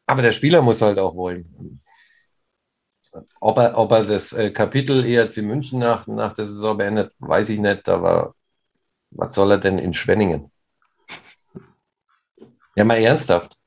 aber 0.05 0.21
der 0.21 0.33
Spieler 0.33 0.61
muss 0.61 0.81
halt 0.81 0.99
auch 0.99 1.15
wollen. 1.15 1.79
Ob 3.39 3.57
er, 3.57 3.77
ob 3.77 3.91
er 3.91 4.03
das 4.03 4.33
äh, 4.33 4.51
Kapitel 4.51 5.05
ERC 5.05 5.37
München 5.37 5.79
nach, 5.79 6.07
nach 6.07 6.33
der 6.33 6.45
Saison 6.45 6.77
beendet, 6.77 7.13
weiß 7.19 7.49
ich 7.49 7.59
nicht, 7.59 7.87
aber 7.87 8.35
was 9.15 9.35
soll 9.35 9.51
er 9.51 9.57
denn 9.57 9.77
in 9.77 9.93
Schwenningen? 9.93 10.51
Ja, 12.75 12.83
mal 12.83 12.95
ernsthaft. 12.95 13.57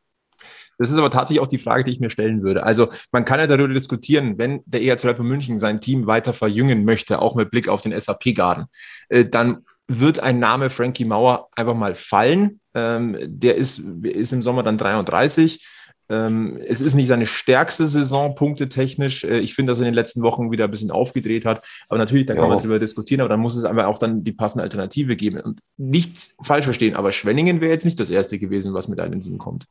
Das 0.78 0.90
ist 0.90 0.98
aber 0.98 1.10
tatsächlich 1.10 1.40
auch 1.40 1.48
die 1.48 1.58
Frage, 1.58 1.84
die 1.84 1.92
ich 1.92 2.00
mir 2.00 2.10
stellen 2.10 2.42
würde. 2.42 2.62
Also 2.62 2.88
man 3.10 3.24
kann 3.24 3.40
ja 3.40 3.46
darüber 3.46 3.72
diskutieren, 3.72 4.36
wenn 4.36 4.62
der 4.66 4.82
ERC 4.82 5.04
Rapper 5.04 5.22
München 5.22 5.58
sein 5.58 5.80
Team 5.80 6.06
weiter 6.06 6.32
verjüngen 6.32 6.84
möchte, 6.84 7.20
auch 7.20 7.34
mit 7.34 7.50
Blick 7.50 7.68
auf 7.68 7.80
den 7.80 7.98
SAP-Garden, 7.98 8.66
äh, 9.08 9.24
dann 9.24 9.64
wird 9.88 10.20
ein 10.20 10.38
Name 10.38 10.68
Frankie 10.68 11.04
Mauer 11.04 11.48
einfach 11.52 11.74
mal 11.74 11.94
fallen. 11.94 12.60
Ähm, 12.74 13.16
der 13.20 13.54
ist, 13.54 13.78
ist 13.78 14.32
im 14.32 14.42
Sommer 14.42 14.62
dann 14.62 14.78
33. 14.78 15.64
Ähm, 16.08 16.58
es 16.66 16.80
ist 16.80 16.94
nicht 16.94 17.08
seine 17.08 17.26
stärkste 17.26 17.86
Saison, 17.86 18.34
punktetechnisch. 18.34 19.24
Äh, 19.24 19.38
ich 19.40 19.54
finde, 19.54 19.70
dass 19.70 19.78
er 19.78 19.82
in 19.82 19.92
den 19.92 19.94
letzten 19.94 20.22
Wochen 20.22 20.50
wieder 20.50 20.64
ein 20.64 20.70
bisschen 20.70 20.90
aufgedreht 20.90 21.44
hat. 21.44 21.64
Aber 21.88 21.98
natürlich, 21.98 22.26
da 22.26 22.34
kann 22.34 22.44
ja. 22.44 22.48
man 22.48 22.58
darüber 22.58 22.78
diskutieren, 22.78 23.20
aber 23.20 23.28
dann 23.28 23.40
muss 23.40 23.56
es 23.56 23.64
einfach 23.64 23.86
auch 23.86 23.98
dann 23.98 24.22
die 24.22 24.32
passende 24.32 24.62
Alternative 24.62 25.16
geben. 25.16 25.40
Und 25.40 25.60
nicht 25.76 26.32
falsch 26.42 26.64
verstehen, 26.64 26.94
aber 26.94 27.12
Schwenningen 27.12 27.60
wäre 27.60 27.72
jetzt 27.72 27.84
nicht 27.84 27.98
das 27.98 28.10
erste 28.10 28.38
gewesen, 28.38 28.74
was 28.74 28.88
mit 28.88 29.00
einem 29.00 29.20
Sinn 29.20 29.38
kommt. 29.38 29.66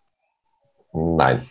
Nein. 0.94 1.42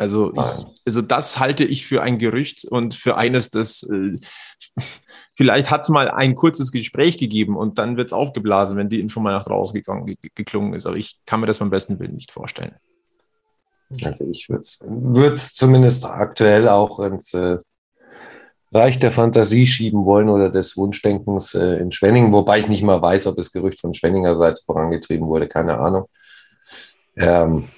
Also, 0.00 0.32
ich, 0.32 0.66
also 0.86 1.02
das 1.02 1.38
halte 1.38 1.62
ich 1.64 1.86
für 1.86 2.00
ein 2.00 2.16
Gerücht 2.16 2.64
und 2.64 2.94
für 2.94 3.18
eines, 3.18 3.50
das 3.50 3.82
äh, 3.82 4.18
vielleicht 5.34 5.70
hat 5.70 5.82
es 5.82 5.90
mal 5.90 6.10
ein 6.10 6.34
kurzes 6.34 6.72
Gespräch 6.72 7.18
gegeben 7.18 7.54
und 7.54 7.76
dann 7.78 7.98
wird 7.98 8.06
es 8.06 8.14
aufgeblasen, 8.14 8.78
wenn 8.78 8.88
die 8.88 8.98
Info 8.98 9.20
mal 9.20 9.34
nach 9.34 9.44
draußen 9.44 9.74
gegangen, 9.74 10.06
ge 10.06 10.16
geklungen 10.34 10.72
ist. 10.72 10.86
Aber 10.86 10.96
ich 10.96 11.20
kann 11.26 11.40
mir 11.40 11.46
das 11.46 11.58
beim 11.58 11.68
besten 11.68 11.98
Willen 11.98 12.14
nicht 12.14 12.32
vorstellen. 12.32 12.76
Also 14.02 14.24
ich 14.24 14.48
würde 14.48 15.34
es 15.34 15.52
zumindest 15.52 16.06
aktuell 16.06 16.66
auch 16.70 17.00
ins 17.00 17.34
äh, 17.34 17.58
Reich 18.72 18.98
der 19.00 19.10
Fantasie 19.10 19.66
schieben 19.66 20.06
wollen 20.06 20.30
oder 20.30 20.48
des 20.48 20.78
Wunschdenkens 20.78 21.54
äh, 21.54 21.74
in 21.74 21.92
Schwenningen, 21.92 22.32
wobei 22.32 22.60
ich 22.60 22.68
nicht 22.68 22.82
mal 22.82 23.02
weiß, 23.02 23.26
ob 23.26 23.36
das 23.36 23.52
Gerücht 23.52 23.80
von 23.80 23.92
Schwenninger 23.92 24.34
Seite 24.38 24.62
vorangetrieben 24.64 25.26
wurde, 25.26 25.46
keine 25.46 25.78
Ahnung. 25.78 26.06
Ähm, 27.16 27.68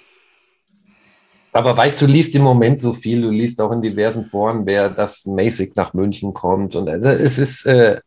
aber 1.53 1.77
weißt 1.77 2.01
du, 2.03 2.07
liest 2.07 2.35
im 2.35 2.43
Moment 2.43 2.79
so 2.79 2.93
viel, 2.95 3.23
du 3.23 3.31
liest 3.31 3.61
auch 3.61 3.73
in 3.73 3.83
diversen 3.83 4.25
Foren, 4.25 4.67
wer 4.67 4.91
das 4.91 5.27
mäßig 5.27 5.75
nach 5.77 5.93
München 5.95 6.33
kommt. 6.35 6.75
Und 6.77 6.89
also 6.89 7.09
es 7.09 7.39
ist 7.39 7.67
äh, 7.67 8.01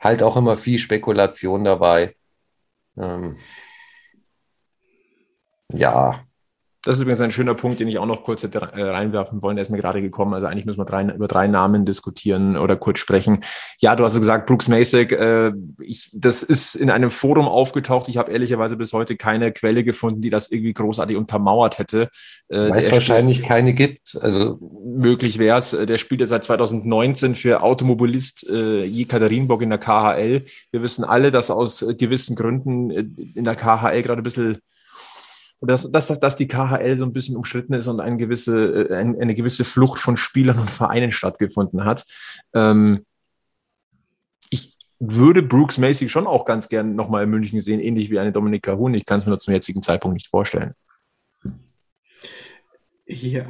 halt 0.00 0.22
auch 0.22 0.36
immer 0.36 0.56
viel 0.56 0.78
Spekulation 0.78 1.64
dabei. 1.64 2.16
Ähm, 2.96 3.36
ja, 5.72 6.27
das 6.88 6.96
ist 6.96 7.02
übrigens 7.02 7.20
ein 7.20 7.32
schöner 7.32 7.52
Punkt, 7.52 7.80
den 7.80 7.88
ich 7.88 7.98
auch 7.98 8.06
noch 8.06 8.22
kurz 8.22 8.42
hätte 8.42 8.60
äh, 8.60 8.82
reinwerfen 8.82 9.42
wollen. 9.42 9.56
Der 9.56 9.62
ist 9.62 9.68
mir 9.68 9.76
gerade 9.76 10.00
gekommen. 10.00 10.32
Also 10.32 10.46
eigentlich 10.46 10.64
müssen 10.64 10.78
wir 10.78 10.86
drei, 10.86 11.02
über 11.02 11.28
drei 11.28 11.46
Namen 11.46 11.84
diskutieren 11.84 12.56
oder 12.56 12.76
kurz 12.76 12.98
sprechen. 12.98 13.40
Ja, 13.78 13.94
du 13.94 14.04
hast 14.04 14.16
gesagt, 14.16 14.46
Brooks 14.46 14.68
Masek. 14.68 15.12
Äh, 15.12 15.52
ich, 15.80 16.08
das 16.14 16.42
ist 16.42 16.76
in 16.76 16.88
einem 16.88 17.10
Forum 17.10 17.46
aufgetaucht. 17.46 18.08
Ich 18.08 18.16
habe 18.16 18.32
ehrlicherweise 18.32 18.78
bis 18.78 18.94
heute 18.94 19.18
keine 19.18 19.52
Quelle 19.52 19.84
gefunden, 19.84 20.22
die 20.22 20.30
das 20.30 20.50
irgendwie 20.50 20.72
großartig 20.72 21.18
untermauert 21.18 21.78
hätte. 21.78 22.08
Äh, 22.48 22.70
Weil 22.70 22.78
es 22.78 22.90
wahrscheinlich 22.90 23.36
spielt, 23.36 23.48
keine 23.48 23.74
gibt. 23.74 24.16
Also 24.22 24.58
möglich 24.82 25.38
wäre 25.38 25.58
es. 25.58 25.72
Der 25.72 25.98
spielt 25.98 26.22
ja 26.22 26.26
seit 26.26 26.44
2019 26.44 27.34
für 27.34 27.62
Automobilist 27.62 28.48
äh, 28.48 28.84
Jekaterinburg 28.84 29.60
in 29.60 29.68
der 29.68 29.78
KHL. 29.78 30.44
Wir 30.70 30.82
wissen 30.82 31.04
alle, 31.04 31.32
dass 31.32 31.50
aus 31.50 31.84
gewissen 31.98 32.34
Gründen 32.34 32.90
äh, 32.90 33.04
in 33.34 33.44
der 33.44 33.56
KHL 33.56 34.00
gerade 34.00 34.22
ein 34.22 34.24
bisschen 34.24 34.56
dass, 35.60 35.90
dass, 35.90 36.06
dass, 36.06 36.20
dass 36.20 36.36
die 36.36 36.46
KHL 36.46 36.96
so 36.96 37.04
ein 37.04 37.12
bisschen 37.12 37.36
umstritten 37.36 37.72
ist 37.72 37.88
und 37.88 38.00
eine 38.00 38.16
gewisse, 38.16 38.90
äh, 38.90 38.94
eine 38.94 39.34
gewisse 39.34 39.64
Flucht 39.64 39.98
von 39.98 40.16
Spielern 40.16 40.58
und 40.58 40.70
Vereinen 40.70 41.10
stattgefunden 41.10 41.84
hat. 41.84 42.04
Ähm, 42.54 43.04
ich 44.50 44.76
würde 45.00 45.42
Brooks 45.42 45.78
Macy 45.78 46.08
schon 46.08 46.26
auch 46.26 46.44
ganz 46.44 46.68
gern 46.68 46.94
nochmal 46.94 47.24
in 47.24 47.30
München 47.30 47.58
sehen, 47.60 47.80
ähnlich 47.80 48.10
wie 48.10 48.18
eine 48.18 48.32
Dominika 48.32 48.76
Huhn. 48.76 48.94
Ich 48.94 49.04
kann 49.04 49.18
es 49.18 49.26
mir 49.26 49.30
nur 49.30 49.40
zum 49.40 49.54
jetzigen 49.54 49.82
Zeitpunkt 49.82 50.14
nicht 50.14 50.28
vorstellen. 50.28 50.74
Ja, 53.06 53.46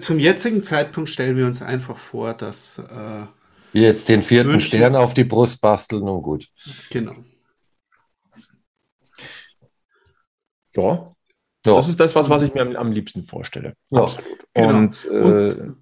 zum 0.00 0.18
jetzigen 0.18 0.62
Zeitpunkt 0.62 1.08
stellen 1.08 1.36
wir 1.36 1.46
uns 1.46 1.62
einfach 1.62 1.96
vor, 1.96 2.34
dass 2.34 2.80
äh, 2.80 3.26
wir 3.72 3.82
jetzt 3.82 4.08
den 4.08 4.22
vierten 4.22 4.50
München 4.50 4.78
Stern 4.78 4.96
auf 4.96 5.14
die 5.14 5.24
Brust 5.24 5.60
basteln 5.60 6.02
und 6.02 6.22
gut. 6.22 6.48
Genau. 6.90 7.14
Ja, 10.74 11.14
ja. 11.68 11.76
Das 11.76 11.88
ist 11.88 12.00
das, 12.00 12.14
was, 12.14 12.28
was 12.28 12.42
ich 12.42 12.54
mir 12.54 12.62
am, 12.62 12.76
am 12.76 12.92
liebsten 12.92 13.24
vorstelle. 13.24 13.74
Ja. 13.90 14.02
Absolut. 14.02 14.26
Genau. 14.54 14.78
Und, 14.78 15.04
äh, 15.10 15.20
Und, 15.20 15.76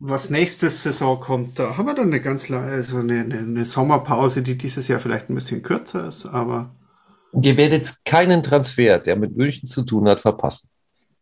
was 0.00 0.30
nächste 0.30 0.68
Saison 0.70 1.18
kommt, 1.20 1.58
da 1.58 1.76
haben 1.76 1.86
wir 1.86 1.94
dann 1.94 2.08
eine 2.08 2.20
ganz 2.20 2.50
also 2.50 2.98
eine, 2.98 3.20
eine, 3.20 3.38
eine 3.38 3.64
Sommerpause, 3.64 4.42
die 4.42 4.58
dieses 4.58 4.88
Jahr 4.88 5.00
vielleicht 5.00 5.30
ein 5.30 5.34
bisschen 5.34 5.62
kürzer 5.62 6.08
ist, 6.08 6.26
aber. 6.26 6.74
Ihr 7.40 7.56
werdet 7.56 8.04
keinen 8.04 8.42
Transfer, 8.42 8.98
der 8.98 9.16
mit 9.16 9.36
München 9.36 9.68
zu 9.68 9.82
tun 9.82 10.08
hat, 10.08 10.20
verpassen. 10.20 10.68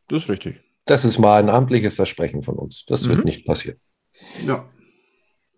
Das 0.09 0.23
ist 0.23 0.31
richtig. 0.31 0.61
Das 0.85 1.05
ist 1.05 1.19
mal 1.19 1.41
ein 1.41 1.49
amtliches 1.49 1.95
Versprechen 1.95 2.43
von 2.43 2.57
uns. 2.57 2.85
Das 2.87 3.05
mhm. 3.05 3.09
wird 3.11 3.25
nicht 3.25 3.47
passieren. 3.47 3.79
Ja. 4.47 4.63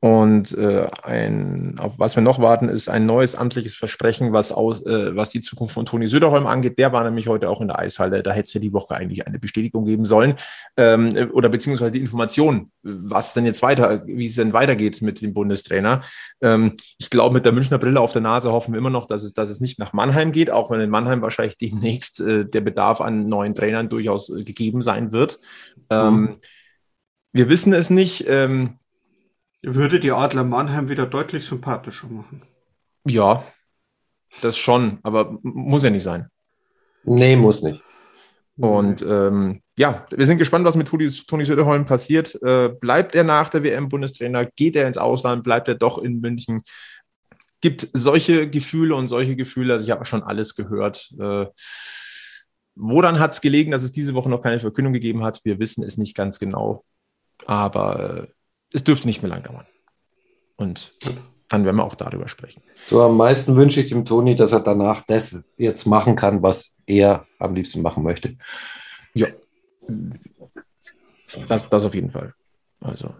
Und 0.05 0.53
äh, 0.59 0.87
ein, 1.03 1.77
auf 1.79 1.99
was 1.99 2.15
wir 2.15 2.23
noch 2.23 2.39
warten, 2.39 2.69
ist 2.69 2.91
ein 2.91 3.07
neues 3.07 3.35
amtliches 3.35 3.75
Versprechen, 3.75 4.35
was, 4.35 4.53
aus, 4.53 4.85
äh, 4.85 5.17
was 5.17 5.31
die 5.31 5.41
Zukunft 5.41 5.73
von 5.73 5.87
Toni 5.87 6.09
Söderholm 6.09 6.47
angeht. 6.47 6.79
Der 6.79 6.93
war 6.93 7.03
nämlich 7.05 7.27
heute 7.27 7.49
auch 7.49 7.63
in 7.63 7.69
der 7.69 7.79
Eishalle. 7.79 8.23
Da 8.23 8.33
hätte 8.33 8.49
es 8.49 8.53
ja 8.53 8.61
die 8.61 8.75
Woche 8.75 8.95
eigentlich 8.95 9.27
eine 9.27 9.39
Bestätigung 9.39 9.87
geben 9.87 10.05
sollen. 10.05 10.35
Ähm, 10.77 11.31
oder 11.33 11.49
beziehungsweise 11.49 11.91
die 11.91 12.01
Information, 12.01 12.71
was 12.83 13.33
denn 13.33 13.47
jetzt 13.47 13.63
weiter, 13.63 14.07
wie 14.07 14.27
es 14.27 14.35
denn 14.35 14.53
weitergeht 14.53 15.01
mit 15.01 15.23
dem 15.23 15.33
Bundestrainer. 15.33 16.03
Ähm, 16.43 16.75
ich 16.99 17.09
glaube, 17.09 17.33
mit 17.33 17.47
der 17.47 17.53
Münchner 17.53 17.79
Brille 17.79 18.01
auf 18.03 18.13
der 18.13 18.21
Nase 18.21 18.53
hoffen 18.53 18.75
wir 18.75 18.79
immer 18.81 18.91
noch, 18.91 19.07
dass 19.07 19.23
es, 19.23 19.33
dass 19.33 19.49
es 19.49 19.63
nicht 19.63 19.79
nach 19.79 19.95
Mannheim 19.95 20.33
geht, 20.33 20.51
auch 20.51 20.71
wenn 20.71 20.81
in 20.81 20.91
Mannheim 20.91 21.23
wahrscheinlich 21.23 21.57
demnächst 21.57 22.21
äh, 22.21 22.45
der 22.45 22.61
Bedarf 22.61 23.01
an 23.01 23.27
neuen 23.31 23.55
Trainern 23.55 23.89
durchaus 23.89 24.29
äh, 24.29 24.45
gegeben 24.45 24.83
sein 24.83 25.13
wird. 25.13 25.39
Ähm, 25.89 26.21
mhm. 26.21 26.37
Wir 27.33 27.49
wissen 27.49 27.73
es 27.73 27.89
nicht. 27.89 28.27
Ähm, 28.29 28.81
würde 29.65 30.01
die 30.01 30.12
Adler 30.12 30.45
Mannheim 30.45 30.89
wieder 30.89 31.07
deutlich 31.07 31.47
sympathischer 31.47 32.09
machen. 32.09 32.43
Ja, 33.07 33.45
das 34.43 34.57
schon, 34.57 34.99
aber 35.03 35.39
muss 35.43 35.83
ja 35.83 35.91
nicht 35.91 36.03
sein. 36.03 36.29
Nee, 37.05 37.37
muss 37.37 37.62
nicht. 37.62 37.83
Und 38.57 39.03
ähm, 39.03 39.62
ja, 39.77 40.07
wir 40.11 40.27
sind 40.27 40.39
gespannt, 40.39 40.65
was 40.65 40.77
mit 40.77 40.87
Toni, 40.87 41.09
Toni 41.09 41.45
Söderholm 41.45 41.85
passiert. 41.85 42.41
Äh, 42.43 42.71
bleibt 42.81 43.15
er 43.15 43.25
nach 43.25 43.49
der 43.49 43.65
WM 43.65 43.89
Bundestrainer? 43.89 44.47
Geht 44.47 44.77
er 44.77 44.87
ins 44.87 44.99
Ausland? 44.99 45.43
Bleibt 45.43 45.67
er 45.67 45.75
doch 45.75 45.99
in 45.99 46.21
München? 46.21 46.62
Gibt 47.61 47.89
solche 47.93 48.49
Gefühle 48.49 48.95
und 48.95 49.09
solche 49.09 49.37
Gefühle, 49.37 49.73
also 49.73 49.85
ich 49.85 49.91
habe 49.91 50.05
schon 50.05 50.23
alles 50.23 50.55
gehört. 50.55 51.12
Äh, 51.19 51.47
woran 52.77 53.19
hat 53.19 53.33
es 53.33 53.41
gelegen, 53.41 53.73
dass 53.73 53.83
es 53.83 53.93
diese 53.93 54.15
Woche 54.15 54.29
noch 54.29 54.43
keine 54.43 54.61
Verkündung 54.61 54.93
gegeben 54.93 55.25
hat? 55.25 55.41
Wir 55.45 55.59
wissen 55.59 55.83
es 55.83 55.99
nicht 55.99 56.17
ganz 56.17 56.39
genau. 56.39 56.83
Aber 57.47 58.19
äh, 58.23 58.27
es 58.75 58.85
dürfte 58.85 59.07
nicht 59.07 59.22
mehr 59.22 59.31
lang 59.31 59.45
dauern. 59.45 59.66
Und 60.57 60.91
dann 61.49 61.64
werden 61.64 61.77
wir 61.77 61.85
auch 61.85 61.95
darüber 61.95 62.29
sprechen. 62.29 62.62
So 62.89 63.03
am 63.03 63.16
meisten 63.16 63.57
wünsche 63.57 63.81
ich 63.81 63.89
dem 63.89 64.05
Toni, 64.05 64.35
dass 64.37 64.53
er 64.53 64.61
danach 64.61 65.03
das 65.07 65.41
jetzt 65.57 65.87
machen 65.87 66.16
kann, 66.16 66.43
was 66.43 66.75
er 66.85 67.27
am 67.39 67.55
liebsten 67.55 67.83
machen 67.83 68.03
möchte. 68.03 68.37
Ja. 69.14 69.29
Das, 71.49 71.68
das 71.68 71.85
auf 71.85 71.95
jeden 71.95 72.11
Fall. 72.11 72.35
Also. 72.81 73.14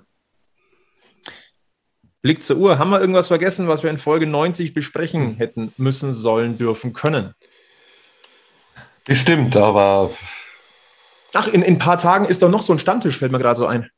Blick 2.20 2.42
zur 2.42 2.57
Uhr. 2.57 2.78
Haben 2.78 2.90
wir 2.90 3.00
irgendwas 3.00 3.28
vergessen, 3.28 3.68
was 3.68 3.82
wir 3.82 3.90
in 3.90 3.98
Folge 3.98 4.26
90 4.26 4.74
besprechen 4.74 5.36
hätten 5.36 5.72
müssen, 5.76 6.12
sollen, 6.12 6.59
dürfen, 6.59 6.92
können? 6.92 7.34
Bestimmt, 9.05 9.57
aber. 9.57 10.11
Ach, 11.34 11.46
in, 11.46 11.62
in 11.62 11.74
ein 11.74 11.78
paar 11.78 11.98
Tagen 11.98 12.24
ist 12.24 12.42
doch 12.42 12.50
noch 12.50 12.62
so 12.62 12.72
ein 12.72 12.78
Stammtisch, 12.78 13.18
fällt 13.18 13.30
mir 13.30 13.38
gerade 13.38 13.59
so 13.59 13.66
ein. 13.66 13.90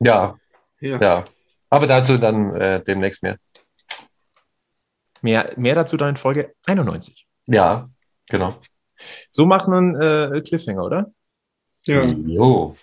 Ja, 0.00 0.36
ja. 0.80 1.00
ja. 1.00 1.24
Aber 1.70 1.86
dazu 1.86 2.16
dann 2.18 2.54
äh, 2.54 2.82
demnächst 2.82 3.22
mehr. 3.22 3.38
Mehr, 5.22 5.52
mehr 5.56 5.74
dazu 5.74 5.96
dann 5.96 6.10
in 6.10 6.16
Folge 6.16 6.54
91. 6.66 7.26
Ja, 7.46 7.88
genau. 8.28 8.54
So 9.30 9.46
macht 9.46 9.68
man 9.68 9.94
äh, 9.94 10.42
Cliffhanger, 10.46 10.84
oder? 10.84 11.12
Ja. 11.84 12.04
Jo. 12.04 12.76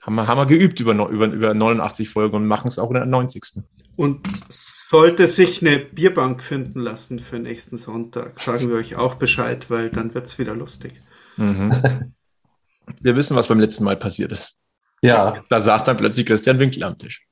Haben 0.00 0.14
wir, 0.14 0.26
haben 0.26 0.38
wir 0.38 0.46
geübt 0.46 0.80
über, 0.80 0.92
über, 1.08 1.26
über 1.26 1.54
89 1.54 2.08
Folgen 2.08 2.36
und 2.36 2.46
machen 2.46 2.68
es 2.68 2.78
auch 2.78 2.88
in 2.88 2.94
der 2.94 3.06
90. 3.06 3.62
Und 3.96 4.26
sollte 4.48 5.28
sich 5.28 5.60
eine 5.60 5.78
Bierbank 5.78 6.42
finden 6.42 6.80
lassen 6.80 7.18
für 7.18 7.38
nächsten 7.38 7.78
Sonntag, 7.78 8.38
sagen 8.40 8.68
wir 8.68 8.76
euch 8.76 8.96
auch 8.96 9.16
Bescheid, 9.16 9.70
weil 9.70 9.90
dann 9.90 10.14
wird 10.14 10.26
es 10.26 10.38
wieder 10.38 10.54
lustig. 10.54 10.94
Mhm. 11.36 12.14
wir 13.00 13.16
wissen, 13.16 13.36
was 13.36 13.48
beim 13.48 13.60
letzten 13.60 13.84
Mal 13.84 13.96
passiert 13.96 14.32
ist. 14.32 14.57
Ja. 15.02 15.42
Da 15.48 15.60
saß 15.60 15.84
dann 15.84 15.96
plötzlich 15.96 16.26
Christian 16.26 16.58
Winkel 16.58 16.82
am 16.82 16.98
Tisch. 16.98 17.24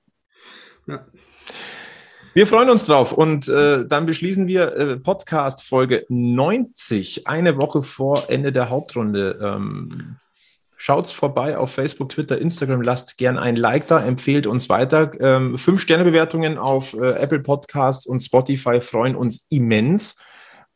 Ja. 0.87 1.07
Wir 2.35 2.47
freuen 2.47 2.69
uns 2.69 2.85
drauf 2.85 3.13
und 3.13 3.49
äh, 3.49 3.87
dann 3.87 4.05
beschließen 4.05 4.47
wir 4.47 4.77
äh, 4.77 4.97
Podcast 4.99 5.63
Folge 5.63 6.05
90, 6.11 7.27
eine 7.27 7.57
Woche 7.57 7.83
vor 7.83 8.25
Ende 8.29 8.53
der 8.53 8.69
Hauptrunde. 8.69 9.39
Ähm, 9.41 10.19
Schaut's 10.87 11.11
vorbei 11.11 11.57
auf 11.59 11.73
Facebook, 11.73 12.11
Twitter, 12.11 12.39
Instagram. 12.39 12.83
Lasst 12.83 13.19
gern 13.19 13.39
ein 13.39 13.57
Like 13.57 13.89
da, 13.89 14.05
empfehlt 14.05 14.47
uns 14.47 14.69
weiter. 14.69 15.11
Ähm, 15.19 15.59
fünf 15.59 15.81
Sterne 15.81 16.05
Bewertungen 16.05 16.59
auf 16.59 16.95
äh, 16.95 17.13
Apple 17.15 17.41
Podcasts 17.41 18.07
und 18.07 18.21
Spotify 18.21 18.81
freuen 18.81 19.17
uns 19.17 19.47
immens. 19.51 20.17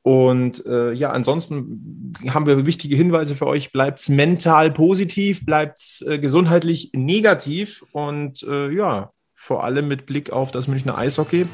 Und 0.03 0.65
äh, 0.65 0.93
ja, 0.93 1.11
ansonsten 1.11 2.15
haben 2.29 2.47
wir 2.47 2.65
wichtige 2.65 2.97
Hinweise 2.97 3.37
für 3.37 3.47
euch. 3.47 3.71
Bleibt 3.71 4.09
mental 4.09 4.71
positiv, 4.71 5.45
bleibt 5.45 6.05
äh, 6.07 6.19
gesundheitlich 6.19 6.91
negativ 6.95 7.85
und 7.93 8.43
äh, 8.43 8.71
ja, 8.71 9.11
vor 9.35 9.65
allem 9.65 9.89
mit 9.89 10.07
Blick 10.07 10.31
auf 10.31 10.51
das 10.51 10.69
Münchner 10.69 10.97
Eishockey 10.97 11.47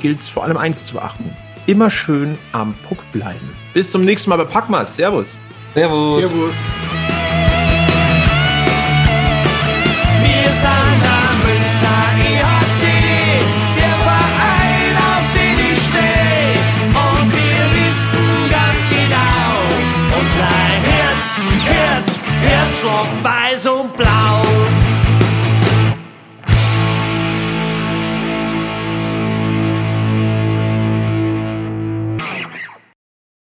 gilt 0.00 0.20
es 0.20 0.28
vor 0.28 0.44
allem 0.44 0.56
eins 0.56 0.84
zu 0.84 0.94
beachten. 0.94 1.30
Immer 1.66 1.90
schön 1.90 2.38
am 2.52 2.74
Puck 2.88 2.98
bleiben. 3.12 3.50
Bis 3.74 3.90
zum 3.90 4.04
nächsten 4.04 4.30
Mal 4.30 4.36
bei 4.36 4.44
Packmas. 4.44 4.96
Servus. 4.96 5.38
Servus. 5.74 6.30
Servus. 6.30 7.25
Herzschlag 22.86 23.24
weiß 23.24 23.66
und 23.66 23.96
blau. 23.96 24.25